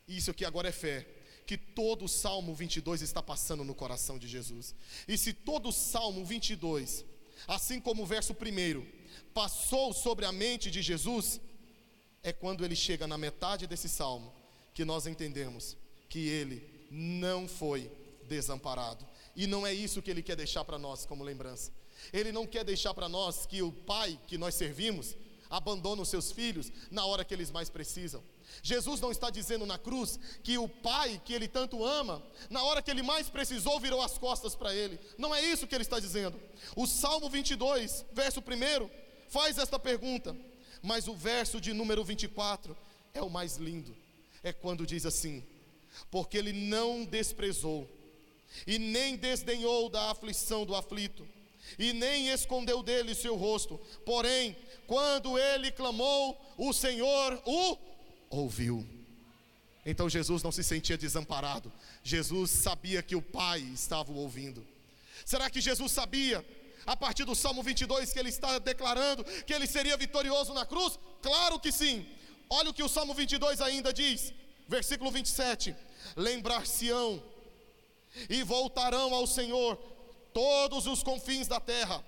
isso 0.08 0.32
aqui 0.32 0.44
agora 0.44 0.70
é 0.70 0.72
fé 0.72 1.08
que 1.46 1.58
todo 1.58 2.06
o 2.06 2.10
Salmo 2.10 2.54
22 2.56 3.02
está 3.02 3.22
passando 3.22 3.64
no 3.64 3.76
coração 3.76 4.18
de 4.18 4.28
Jesus. 4.28 4.74
E 5.08 5.18
se 5.18 5.34
todo 5.34 5.70
o 5.70 5.72
Salmo 5.74 6.24
22, 6.26 7.06
assim 7.48 7.80
como 7.80 8.04
o 8.04 8.06
verso 8.06 8.34
primeiro, 8.34 8.88
passou 9.34 9.94
sobre 9.94 10.26
a 10.26 10.32
mente 10.32 10.72
de 10.72 10.82
Jesus, 10.82 11.42
é 12.24 12.32
quando 12.32 12.64
ele 12.64 12.76
chega 12.76 13.06
na 13.06 13.18
metade 13.18 13.68
desse 13.68 13.90
salmo 13.90 14.41
que 14.74 14.86
nós 14.86 15.06
entendemos 15.06 15.78
que 16.10 16.28
ele 16.28 16.88
não 16.90 17.48
foi 17.48 17.92
desamparado. 18.28 19.06
E 19.36 19.48
não 19.48 19.66
é 19.66 19.74
isso 19.74 20.02
que 20.02 20.12
ele 20.12 20.22
quer 20.22 20.36
deixar 20.36 20.64
para 20.64 20.78
nós 20.78 21.06
como 21.06 21.24
lembrança. 21.24 21.72
Ele 22.12 22.32
não 22.32 22.48
quer 22.48 22.64
deixar 22.64 22.94
para 22.94 23.08
nós 23.08 23.46
que 23.46 23.62
o 23.62 23.72
pai 23.72 24.20
que 24.28 24.38
nós 24.38 24.56
servimos 24.56 25.16
abandona 25.50 26.02
os 26.02 26.10
seus 26.10 26.32
filhos 26.32 26.72
na 26.90 27.06
hora 27.06 27.26
que 27.26 27.34
eles 27.34 27.52
mais 27.52 27.70
precisam. 27.70 28.24
Jesus 28.64 29.00
não 29.00 29.12
está 29.12 29.30
dizendo 29.30 29.66
na 29.66 29.78
cruz 29.78 30.20
que 30.44 30.58
o 30.58 30.68
pai 30.68 31.22
que 31.24 31.34
ele 31.34 31.48
tanto 31.48 31.86
ama, 31.86 32.22
na 32.50 32.64
hora 32.64 32.82
que 32.82 32.92
ele 32.92 33.02
mais 33.02 33.30
precisou, 33.30 33.80
virou 33.80 34.02
as 34.02 34.18
costas 34.18 34.56
para 34.56 34.74
ele. 34.74 35.00
Não 35.18 35.34
é 35.34 35.42
isso 35.42 35.68
que 35.68 35.76
ele 35.76 35.84
está 35.84 36.00
dizendo. 36.00 36.40
O 36.76 36.86
Salmo 36.86 37.30
22, 37.30 38.06
verso 38.12 38.40
1, 38.42 38.90
faz 39.30 39.58
esta 39.58 39.80
pergunta, 39.80 40.36
mas 40.82 41.08
o 41.08 41.16
verso 41.16 41.62
de 41.62 41.74
número 41.74 42.04
24 42.04 42.76
é 43.14 43.22
o 43.22 43.30
mais 43.30 43.58
lindo. 43.58 43.96
É 44.44 44.52
quando 44.52 44.86
diz 44.86 45.06
assim: 45.06 45.44
Porque 46.10 46.38
ele 46.38 46.54
não 46.54 47.06
desprezou 47.06 47.90
e 48.66 48.78
nem 48.78 49.16
desdenhou 49.16 49.90
da 49.90 50.12
aflição 50.12 50.66
do 50.66 50.76
aflito, 50.76 51.28
e 51.80 51.94
nem 51.94 52.30
escondeu 52.30 52.84
dele 52.84 53.16
seu 53.16 53.36
rosto. 53.36 53.80
Porém, 54.06 54.56
quando 54.88 55.38
ele 55.38 55.72
clamou, 55.72 56.40
o 56.58 56.74
Senhor 56.74 57.42
o 57.46 57.78
ouviu. 58.30 58.86
Então 59.86 60.10
Jesus 60.10 60.44
não 60.44 60.52
se 60.52 60.64
sentia 60.64 60.98
desamparado. 60.98 61.72
Jesus 62.04 62.52
sabia 62.52 63.02
que 63.02 63.16
o 63.16 63.22
Pai 63.22 63.60
estava 63.74 64.12
o 64.12 64.18
ouvindo. 64.18 64.66
Será 65.26 65.50
que 65.50 65.62
Jesus 65.62 65.92
sabia, 65.92 66.46
a 66.86 66.96
partir 66.96 67.26
do 67.26 67.36
Salmo 67.36 67.64
22, 67.64 68.12
que 68.12 68.20
ele 68.20 68.30
está 68.30 68.60
declarando 68.60 69.24
que 69.24 69.54
ele 69.54 69.68
seria 69.68 69.98
vitorioso 69.98 70.54
na 70.54 70.66
cruz? 70.66 71.00
Claro 71.22 71.60
que 71.60 71.72
sim. 71.72 72.06
Olha 72.54 72.70
o 72.70 72.74
que 72.74 72.84
o 72.84 72.90
Salmo 72.90 73.14
22 73.14 73.62
ainda 73.62 73.94
diz, 73.94 74.34
versículo 74.68 75.10
27: 75.10 75.74
Lembrar-se-ão 76.18 77.24
e 78.30 78.44
voltarão 78.44 79.14
ao 79.16 79.26
Senhor 79.26 79.78
todos 80.34 80.86
os 80.86 81.02
confins 81.02 81.48
da 81.48 81.62
terra, 81.62 82.04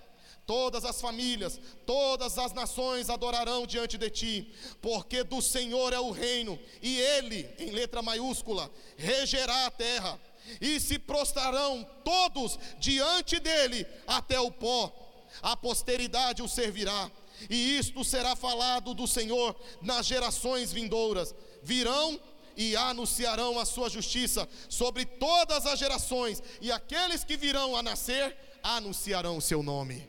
todas 0.45 0.83
as 0.83 0.99
famílias, 0.99 1.61
todas 1.85 2.37
as 2.37 2.51
nações 2.51 3.09
adorarão 3.09 3.65
diante 3.65 3.97
de 3.97 4.09
ti, 4.09 4.53
porque 4.81 5.23
do 5.23 5.41
Senhor 5.41 5.93
é 5.93 5.99
o 6.01 6.11
reino, 6.11 6.59
e 6.81 6.99
ele, 6.99 7.49
em 7.57 7.69
letra 7.69 8.01
maiúscula, 8.01 8.69
regerá 8.97 9.65
a 9.65 9.71
terra, 9.71 10.19
e 10.59 10.77
se 10.77 10.99
prostrarão 10.99 11.87
todos 12.03 12.59
diante 12.79 13.39
dele 13.39 13.87
até 14.05 14.41
o 14.41 14.51
pó, 14.51 14.93
a 15.41 15.55
posteridade 15.55 16.41
o 16.41 16.49
servirá, 16.49 17.09
e 17.49 17.77
isto 17.77 18.03
será 18.03 18.35
falado 18.35 18.93
do 18.93 19.07
Senhor 19.07 19.55
nas 19.81 20.05
gerações 20.05 20.71
vindouras. 20.71 21.33
Virão 21.61 22.19
e 22.55 22.75
anunciarão 22.75 23.57
a 23.59 23.65
sua 23.65 23.89
justiça 23.89 24.47
sobre 24.69 25.05
todas 25.05 25.65
as 25.65 25.79
gerações, 25.79 26.41
e 26.61 26.71
aqueles 26.71 27.23
que 27.23 27.37
virão 27.37 27.75
a 27.75 27.81
nascer 27.81 28.35
anunciarão 28.61 29.37
o 29.37 29.41
seu 29.41 29.63
nome. 29.63 30.07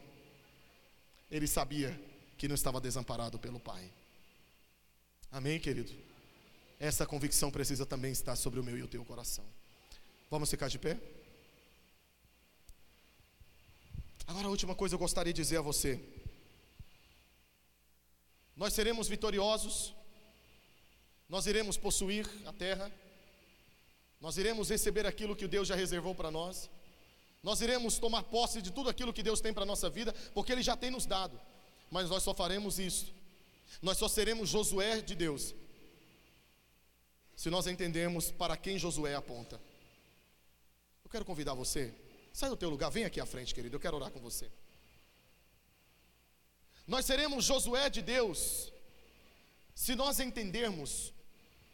Ele 1.31 1.47
sabia 1.47 1.99
que 2.37 2.47
não 2.47 2.55
estava 2.55 2.81
desamparado 2.81 3.39
pelo 3.39 3.59
Pai. 3.59 3.91
Amém, 5.33 5.59
querido? 5.59 5.93
Essa 6.79 7.07
convicção 7.07 7.51
precisa 7.51 7.87
também 7.87 8.13
estar 8.13 8.37
sobre 8.37 8.61
o 8.61 8.65
meu 8.65 8.77
e 8.77 8.83
o 8.83 8.89
teu 8.89 9.05
coração. 9.05 9.45
Vamos 10.31 10.51
ficar 10.51 10.69
de 10.69 10.79
pé? 10.79 10.99
Agora, 14.27 14.47
a 14.47 14.51
última 14.51 14.75
coisa 14.75 14.95
eu 14.95 14.99
gostaria 14.99 15.33
de 15.33 15.43
dizer 15.43 15.59
a 15.59 15.63
você: 15.63 16.01
nós 18.57 18.73
seremos 18.73 19.09
vitoriosos. 19.09 19.95
Nós 21.29 21.47
iremos 21.47 21.77
possuir 21.77 22.29
a 22.45 22.53
terra, 22.53 22.93
nós 24.21 24.37
iremos 24.37 24.69
receber 24.69 25.07
aquilo 25.07 25.35
que 25.35 25.49
Deus 25.49 25.67
já 25.67 25.75
reservou 25.75 26.15
para 26.15 26.31
nós, 26.31 26.71
nós 27.43 27.61
iremos 27.61 27.99
tomar 27.99 28.23
posse 28.25 28.63
de 28.63 28.71
tudo 28.71 28.89
aquilo 28.91 29.13
que 29.13 29.23
Deus 29.23 29.41
tem 29.41 29.53
para 29.53 29.63
a 29.63 29.67
nossa 29.67 29.89
vida, 29.89 30.13
porque 30.35 30.53
Ele 30.53 30.63
já 30.63 30.77
tem 30.77 30.91
nos 30.91 31.07
dado, 31.07 31.41
mas 31.91 32.09
nós 32.09 32.23
só 32.23 32.35
faremos 32.35 32.79
isso, 32.79 33.13
nós 33.81 33.97
só 33.97 34.07
seremos 34.07 34.49
Josué 34.49 35.01
de 35.01 35.15
Deus, 35.15 35.55
se 37.35 37.51
nós 37.51 37.67
entendemos 37.67 38.31
para 38.31 38.57
quem 38.57 38.79
Josué 38.79 39.15
aponta. 39.15 39.61
Eu 41.05 41.11
quero 41.11 41.25
convidar 41.25 41.55
você, 41.55 41.93
sai 42.33 42.51
do 42.51 42.57
teu 42.57 42.69
lugar, 42.71 42.91
vem 42.91 43.05
aqui 43.05 43.21
à 43.21 43.27
frente, 43.27 43.55
querido, 43.55 43.77
eu 43.77 43.81
quero 43.81 43.97
orar 43.97 44.11
com 44.11 44.21
você. 44.21 44.51
Nós 46.87 47.07
seremos 47.07 47.45
Josué 47.45 47.89
de 47.89 48.03
Deus, 48.03 48.73
se 49.75 49.95
nós 49.95 50.21
entendermos 50.21 51.13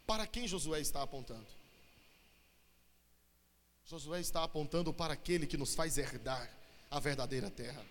para 0.07 0.25
quem 0.25 0.47
Josué 0.47 0.79
está 0.79 1.01
apontando? 1.01 1.47
Josué 3.85 4.21
está 4.21 4.43
apontando 4.43 4.93
para 4.93 5.13
aquele 5.13 5.45
que 5.45 5.57
nos 5.57 5.75
faz 5.75 5.97
herdar 5.97 6.49
a 6.89 6.99
verdadeira 6.99 7.49
terra. 7.49 7.85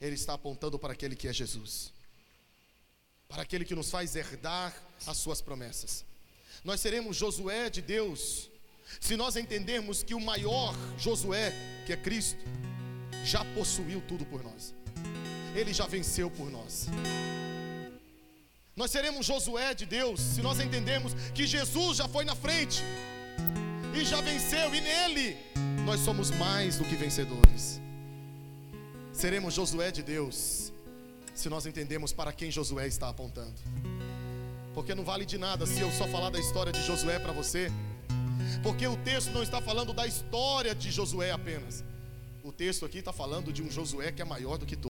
Ele 0.00 0.14
está 0.14 0.34
apontando 0.34 0.78
para 0.78 0.92
aquele 0.92 1.16
que 1.16 1.26
é 1.26 1.32
Jesus. 1.32 1.92
Para 3.28 3.42
aquele 3.42 3.64
que 3.64 3.74
nos 3.74 3.90
faz 3.90 4.14
herdar 4.14 4.74
as 5.06 5.16
suas 5.16 5.40
promessas. 5.40 6.04
Nós 6.64 6.80
seremos 6.80 7.16
Josué 7.16 7.68
de 7.68 7.82
Deus 7.82 8.48
se 9.00 9.16
nós 9.16 9.36
entendermos 9.36 10.02
que 10.02 10.14
o 10.14 10.20
maior 10.20 10.74
Josué, 10.98 11.52
que 11.86 11.92
é 11.92 11.96
Cristo, 11.96 12.40
já 13.24 13.44
possuiu 13.54 14.00
tudo 14.06 14.24
por 14.26 14.42
nós. 14.42 14.74
Ele 15.54 15.72
já 15.72 15.86
venceu 15.86 16.30
por 16.30 16.50
nós. 16.50 16.88
Nós 18.76 18.90
seremos 18.90 19.26
Josué 19.26 19.74
de 19.74 19.84
Deus 19.84 20.20
se 20.20 20.40
nós 20.40 20.58
entendermos 20.60 21.12
que 21.34 21.46
Jesus 21.46 21.98
já 21.98 22.08
foi 22.08 22.24
na 22.24 22.34
frente 22.34 22.82
e 23.94 24.04
já 24.04 24.20
venceu, 24.20 24.74
e 24.74 24.80
nele 24.80 25.36
nós 25.84 26.00
somos 26.00 26.30
mais 26.30 26.76
do 26.76 26.84
que 26.84 26.94
vencedores. 26.94 27.80
Seremos 29.12 29.54
Josué 29.54 29.90
de 29.90 30.02
Deus 30.02 30.72
se 31.34 31.48
nós 31.48 31.66
entendemos 31.66 32.12
para 32.12 32.32
quem 32.32 32.50
Josué 32.50 32.86
está 32.86 33.08
apontando. 33.08 33.60
Porque 34.72 34.94
não 34.94 35.04
vale 35.04 35.26
de 35.26 35.36
nada 35.36 35.66
se 35.66 35.80
eu 35.80 35.90
só 35.90 36.06
falar 36.06 36.30
da 36.30 36.38
história 36.38 36.72
de 36.72 36.80
Josué 36.86 37.18
para 37.18 37.32
você, 37.32 37.70
porque 38.62 38.86
o 38.86 38.96
texto 38.98 39.30
não 39.30 39.42
está 39.42 39.60
falando 39.60 39.92
da 39.92 40.06
história 40.06 40.74
de 40.74 40.90
Josué 40.90 41.32
apenas. 41.32 41.84
O 42.42 42.52
texto 42.52 42.86
aqui 42.86 42.98
está 42.98 43.12
falando 43.12 43.52
de 43.52 43.62
um 43.62 43.70
Josué 43.70 44.12
que 44.12 44.22
é 44.22 44.24
maior 44.24 44.56
do 44.56 44.64
que 44.64 44.76
todo. 44.76 44.89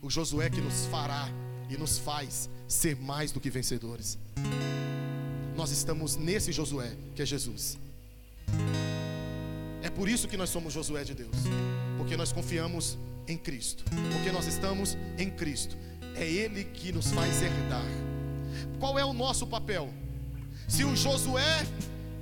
O 0.00 0.08
Josué 0.08 0.48
que 0.48 0.60
nos 0.60 0.86
fará 0.86 1.28
e 1.68 1.76
nos 1.76 1.98
faz 1.98 2.48
ser 2.66 2.96
mais 2.96 3.32
do 3.32 3.40
que 3.40 3.50
vencedores. 3.50 4.18
Nós 5.56 5.70
estamos 5.70 6.16
nesse 6.16 6.52
Josué, 6.52 6.96
que 7.14 7.22
é 7.22 7.26
Jesus. 7.26 7.76
É 9.82 9.90
por 9.90 10.08
isso 10.08 10.28
que 10.28 10.36
nós 10.36 10.50
somos 10.50 10.72
Josué 10.72 11.02
de 11.02 11.14
Deus, 11.14 11.36
porque 11.96 12.16
nós 12.16 12.32
confiamos 12.32 12.96
em 13.26 13.36
Cristo, 13.36 13.84
porque 14.12 14.30
nós 14.30 14.46
estamos 14.46 14.96
em 15.18 15.30
Cristo. 15.30 15.76
É 16.14 16.24
Ele 16.24 16.64
que 16.64 16.92
nos 16.92 17.10
faz 17.10 17.42
herdar. 17.42 17.84
Qual 18.78 18.98
é 18.98 19.04
o 19.04 19.12
nosso 19.12 19.46
papel? 19.46 19.92
Se 20.68 20.84
o 20.84 20.94
Josué 20.94 21.66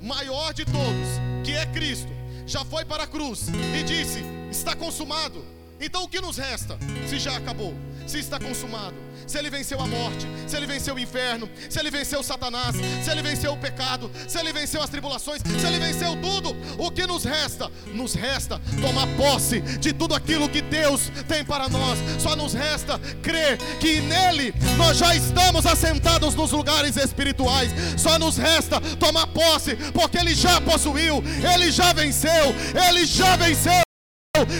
maior 0.02 0.54
de 0.54 0.64
todos, 0.64 1.08
que 1.44 1.52
é 1.52 1.66
Cristo, 1.66 2.08
já 2.46 2.64
foi 2.64 2.84
para 2.84 3.04
a 3.04 3.06
cruz 3.06 3.48
e 3.48 3.82
disse: 3.82 4.22
Está 4.50 4.74
consumado. 4.74 5.55
Então 5.80 6.04
o 6.04 6.08
que 6.08 6.20
nos 6.20 6.36
resta 6.36 6.78
se 7.08 7.18
já 7.18 7.36
acabou? 7.36 7.74
Se 8.06 8.18
está 8.18 8.38
consumado? 8.38 9.06
se 9.26 9.38
ele 9.38 9.50
venceu 9.50 9.80
a 9.80 9.86
morte, 9.86 10.26
se 10.46 10.56
ele 10.56 10.66
venceu 10.66 10.94
o 10.94 10.98
inferno, 10.98 11.48
se 11.68 11.78
ele 11.78 11.90
venceu 11.90 12.22
Satanás, 12.22 12.76
se 13.02 13.10
ele 13.10 13.22
venceu 13.22 13.52
o 13.52 13.56
pecado, 13.56 14.10
se 14.28 14.38
ele 14.38 14.52
venceu 14.52 14.80
as 14.80 14.88
tribulações, 14.88 15.42
se 15.42 15.66
ele 15.66 15.78
venceu 15.78 16.16
tudo, 16.16 16.56
o 16.78 16.90
que 16.90 17.06
nos 17.06 17.24
resta? 17.24 17.70
Nos 17.86 18.14
resta 18.14 18.60
tomar 18.80 19.06
posse 19.16 19.60
de 19.60 19.92
tudo 19.92 20.14
aquilo 20.14 20.48
que 20.48 20.62
Deus 20.62 21.10
tem 21.26 21.44
para 21.44 21.68
nós. 21.68 21.98
Só 22.20 22.36
nos 22.36 22.52
resta 22.52 22.98
crer 23.22 23.58
que 23.80 24.00
nele 24.00 24.54
nós 24.76 24.98
já 24.98 25.14
estamos 25.14 25.66
assentados 25.66 26.34
nos 26.34 26.52
lugares 26.52 26.96
espirituais. 26.96 27.72
Só 27.96 28.18
nos 28.18 28.36
resta 28.36 28.80
tomar 28.96 29.26
posse, 29.28 29.76
porque 29.92 30.18
ele 30.18 30.34
já 30.34 30.60
possuiu, 30.60 31.22
ele 31.54 31.72
já 31.72 31.92
venceu, 31.92 32.54
ele 32.88 33.06
já 33.06 33.36
venceu. 33.36 33.85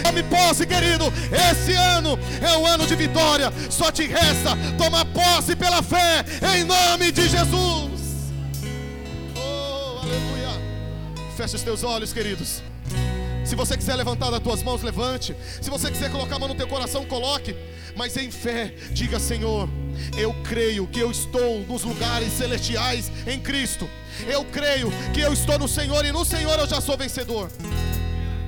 Tome 0.03 0.23
posse, 0.23 0.65
querido. 0.65 1.05
Esse 1.31 1.73
ano 1.73 2.17
é 2.41 2.57
um 2.57 2.65
ano 2.65 2.87
de 2.87 2.95
vitória. 2.95 3.51
Só 3.69 3.91
te 3.91 4.07
resta 4.07 4.57
tomar 4.77 5.05
posse 5.05 5.55
pela 5.55 5.83
fé, 5.83 6.25
em 6.55 6.63
nome 6.63 7.11
de 7.11 7.27
Jesus. 7.27 8.31
Oh, 9.35 9.99
aleluia. 10.01 10.61
Feche 11.35 11.55
os 11.55 11.63
teus 11.63 11.83
olhos, 11.83 12.13
queridos. 12.13 12.61
Se 13.45 13.55
você 13.55 13.77
quiser 13.77 13.95
levantar 13.95 14.33
as 14.33 14.41
tuas 14.41 14.61
mãos, 14.61 14.83
levante. 14.83 15.33
Se 15.61 15.69
você 15.69 15.89
quiser 15.89 16.11
colocar 16.11 16.35
a 16.35 16.39
mão 16.39 16.49
no 16.49 16.55
teu 16.55 16.67
coração, 16.67 17.05
coloque. 17.05 17.55
Mas 17.95 18.17
em 18.17 18.29
fé, 18.29 18.73
diga: 18.91 19.19
Senhor, 19.19 19.69
eu 20.17 20.33
creio 20.43 20.85
que 20.87 20.99
eu 20.99 21.09
estou 21.09 21.61
nos 21.61 21.83
lugares 21.83 22.33
celestiais 22.33 23.09
em 23.25 23.39
Cristo. 23.39 23.89
Eu 24.27 24.43
creio 24.45 24.91
que 25.13 25.21
eu 25.21 25.31
estou 25.31 25.57
no 25.57 25.67
Senhor 25.67 26.03
e 26.03 26.11
no 26.11 26.25
Senhor 26.25 26.59
eu 26.59 26.67
já 26.67 26.81
sou 26.81 26.97
vencedor. 26.97 27.49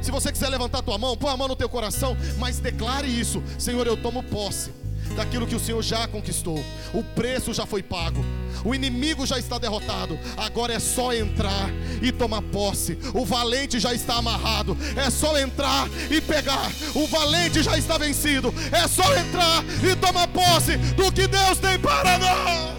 Se 0.02 0.12
você 0.12 0.32
quiser 0.32 0.50
levantar 0.50 0.82
tua 0.82 0.98
mão, 0.98 1.18
põe 1.18 1.32
a 1.32 1.38
mão 1.38 1.48
no 1.48 1.56
teu 1.56 1.70
coração, 1.70 2.18
mas 2.38 2.60
declare 2.60 3.08
isso: 3.08 3.44
Senhor, 3.58 3.86
eu 3.86 3.98
tomo 3.98 4.24
posse 4.24 4.72
daquilo 5.16 5.48
que 5.48 5.56
o 5.56 5.60
Senhor 5.60 5.82
já 5.82 6.08
conquistou. 6.08 6.64
O 6.94 7.04
preço 7.04 7.54
já 7.54 7.66
foi 7.66 7.82
pago. 7.84 8.24
O 8.64 8.76
inimigo 8.76 9.26
já 9.26 9.40
está 9.40 9.58
derrotado. 9.58 10.20
Agora 10.38 10.74
é 10.74 10.80
só 10.80 11.14
entrar 11.14 11.70
e 12.02 12.12
tomar 12.12 12.42
posse. 12.42 12.98
O 13.14 13.26
valente 13.26 13.80
já 13.80 13.94
está 13.94 14.16
amarrado. 14.16 14.78
É 14.96 15.10
só 15.10 15.38
entrar 15.38 15.90
e 16.10 16.20
pegar. 16.22 16.72
O 16.94 17.08
valente 17.08 17.64
já 17.64 17.78
está 17.78 17.98
vencido. 17.98 18.54
É 18.72 18.88
só 18.88 19.04
entrar 19.16 19.64
e 19.84 19.96
tomar 19.96 20.28
posse 20.28 20.78
do 20.78 21.12
que 21.12 21.28
Deus 21.28 21.58
tem 21.58 21.80
para 21.80 22.18
nós. 22.18 22.79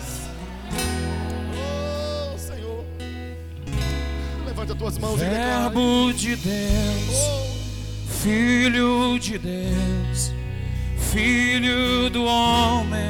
Levante 4.61 4.73
as 4.73 4.79
tuas 4.79 4.99
mãos 4.99 5.19
Verbo 5.19 6.13
de 6.13 6.37
Deus, 6.37 7.17
Filho 8.23 9.19
de 9.19 9.39
Deus, 9.39 10.33
Filho 11.11 12.11
do 12.11 12.25
homem, 12.25 13.01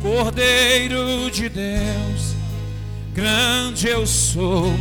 Cordeiro 0.00 1.28
de 1.32 1.48
Deus, 1.48 2.36
grande 3.12 3.88
eu 3.88 4.06
sou, 4.06 4.72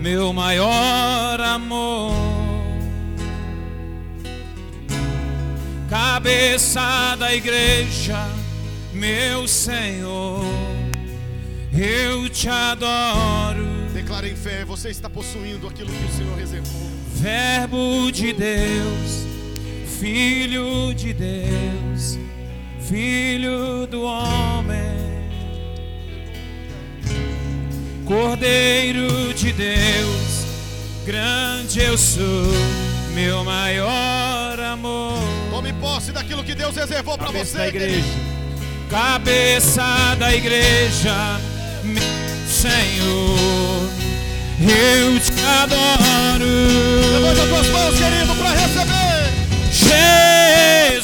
meu 0.00 0.32
maior 0.32 1.40
amor. 1.40 2.12
Cabeça 5.90 7.16
da 7.18 7.34
igreja, 7.34 8.28
meu 8.92 9.48
Senhor, 9.48 10.44
eu 11.72 12.28
te 12.28 12.48
adoro. 12.48 13.64
declara 13.94 14.28
em 14.28 14.36
fé, 14.36 14.64
você 14.64 14.90
está 14.90 15.08
possuindo 15.08 15.66
aquilo 15.66 15.90
que 15.90 16.04
o 16.04 16.16
Senhor 16.16 16.36
reservou. 16.36 16.90
Verbo 17.14 18.10
de 18.10 18.32
Deus, 18.32 19.26
Filho 19.98 20.92
de 20.94 21.12
Deus, 21.12 22.18
Filho 22.80 23.86
do 23.86 24.02
homem, 24.02 24.80
Cordeiro 28.04 29.32
de 29.34 29.52
Deus, 29.52 30.46
grande 31.06 31.80
eu 31.80 31.96
sou, 31.96 32.22
meu 33.14 33.44
maior 33.44 34.58
amor. 34.60 35.18
Tome 35.50 35.72
posse 35.74 36.12
daquilo 36.12 36.44
que 36.44 36.54
Deus 36.54 36.74
reservou 36.76 37.16
para 37.16 37.30
você. 37.30 37.58
da 37.58 37.68
igreja, 37.68 38.04
cabeça 38.90 40.16
da 40.18 40.34
igreja, 40.34 41.40
Senhor, 42.62 43.90
eu 44.60 45.18
te 45.18 45.32
adoro. 45.44 46.46
Levante 47.12 47.40
as 47.40 47.48
tuas 47.48 47.66
mãos, 47.70 47.98
querido, 47.98 48.34
para 48.36 48.50
receber. 48.50 49.32
Jesus. 49.72 51.01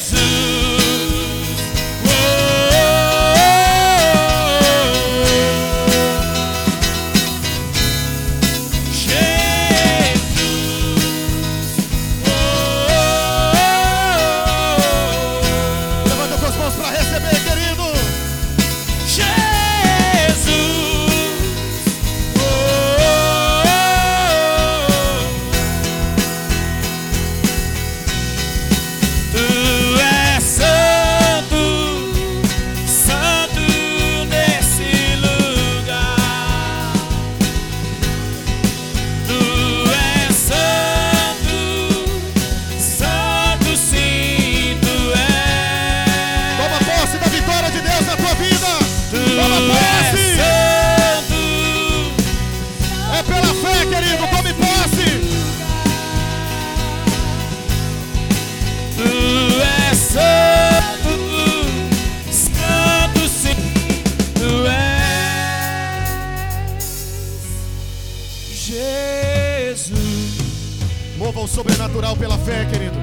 Sobrenatural 71.99 72.15
pela 72.15 72.37
fé, 72.37 72.65
querido. 72.65 72.97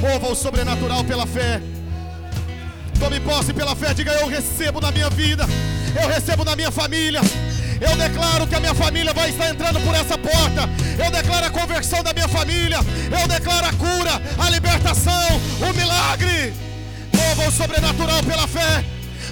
Mova 0.00 0.28
o 0.28 0.34
sobrenatural 0.34 1.04
pela 1.04 1.26
fé. 1.26 1.60
Tome 2.98 3.20
posse 3.20 3.52
pela 3.52 3.76
fé. 3.76 3.94
Diga: 3.94 4.12
Eu 4.12 4.26
recebo 4.26 4.80
na 4.80 4.90
minha 4.90 5.08
vida. 5.10 5.46
Eu 6.00 6.08
recebo 6.08 6.44
na 6.44 6.56
minha 6.56 6.70
família. 6.70 7.20
Eu 7.80 7.96
declaro 7.96 8.46
que 8.46 8.54
a 8.54 8.60
minha 8.60 8.74
família 8.74 9.12
vai 9.12 9.30
estar 9.30 9.50
entrando 9.50 9.80
por 9.80 9.94
essa 9.94 10.18
porta. 10.18 10.68
Eu 10.98 11.10
declaro 11.10 11.46
a 11.46 11.50
conversão 11.50 12.02
da 12.02 12.12
minha 12.12 12.28
família. 12.28 12.78
Eu 13.20 13.28
declaro 13.28 13.66
a 13.66 13.72
cura, 13.72 14.22
a 14.38 14.50
libertação, 14.50 15.40
o 15.60 15.72
milagre. 15.74 16.54
Mova 17.14 17.48
o 17.48 17.52
sobrenatural 17.52 18.22
pela 18.24 18.48
fé. 18.48 18.84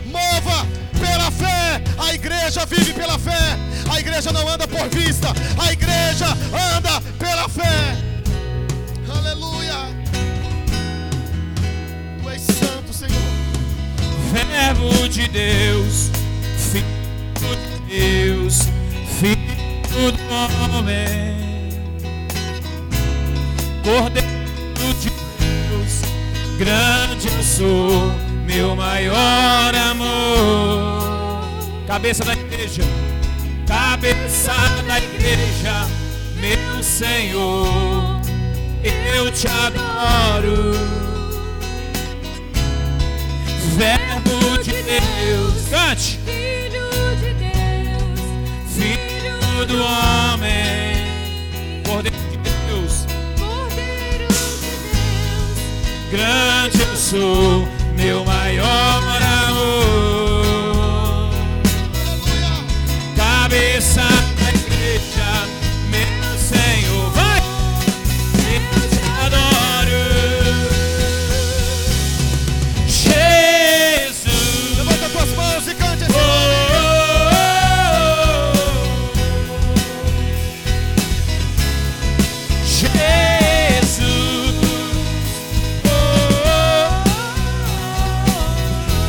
Mova 0.07 0.67
pela 1.01 1.31
fé. 1.31 1.83
A 1.99 2.15
igreja 2.15 2.65
vive 2.67 2.93
pela 2.93 3.19
fé. 3.19 3.59
A 3.93 3.99
igreja 3.99 4.33
não 4.33 4.49
anda 4.49 4.69
por 4.69 4.89
vista. 4.91 5.29
A 5.59 5.73
igreja 5.73 6.27
anda 6.77 7.01
pela 7.19 7.49
fé. 7.49 8.04
Aleluia. 9.19 9.89
Tu 12.23 12.31
és 12.31 12.43
santo, 12.43 12.93
Senhor. 12.93 13.35
Verbo 14.33 15.09
de 15.09 15.29
Deus, 15.29 16.11
Filho 16.73 16.85
de 17.43 17.79
Deus, 17.89 18.69
Filho 19.21 19.55
do 19.89 20.77
homem, 20.79 21.35
Cordeiro 23.85 24.95
de 25.01 25.11
Deus, 25.11 26.03
grande 26.59 27.29
eu 27.29 27.43
sou, 27.43 28.13
meu 28.47 28.75
maior 28.75 29.75
amor. 29.75 31.49
Cabeça 31.87 32.25
da 32.25 32.33
igreja, 32.33 32.83
cabeça 33.69 34.53
da 34.89 34.99
igreja, 34.99 35.87
meu 36.41 36.83
Senhor, 36.83 38.14
eu 38.85 39.31
te 39.31 39.47
adoro. 39.49 40.75
Verbo 43.77 44.59
de 44.63 44.83
Deus, 44.83 45.69
cante, 45.69 46.19
Filho 46.25 46.89
de 47.19 47.35
Deus, 47.35 48.21
Filho 48.77 49.67
do 49.67 49.83
homem, 49.83 51.83
Cordeiro 51.85 52.17
de 52.31 52.37
Deus, 52.37 53.05
Cordeiro 53.37 54.29
de 54.61 54.77
Deus, 54.93 55.59
grande 56.13 56.81
eu 56.83 56.97
sou, 56.97 57.67
meu 57.97 58.25
maior 58.25 59.03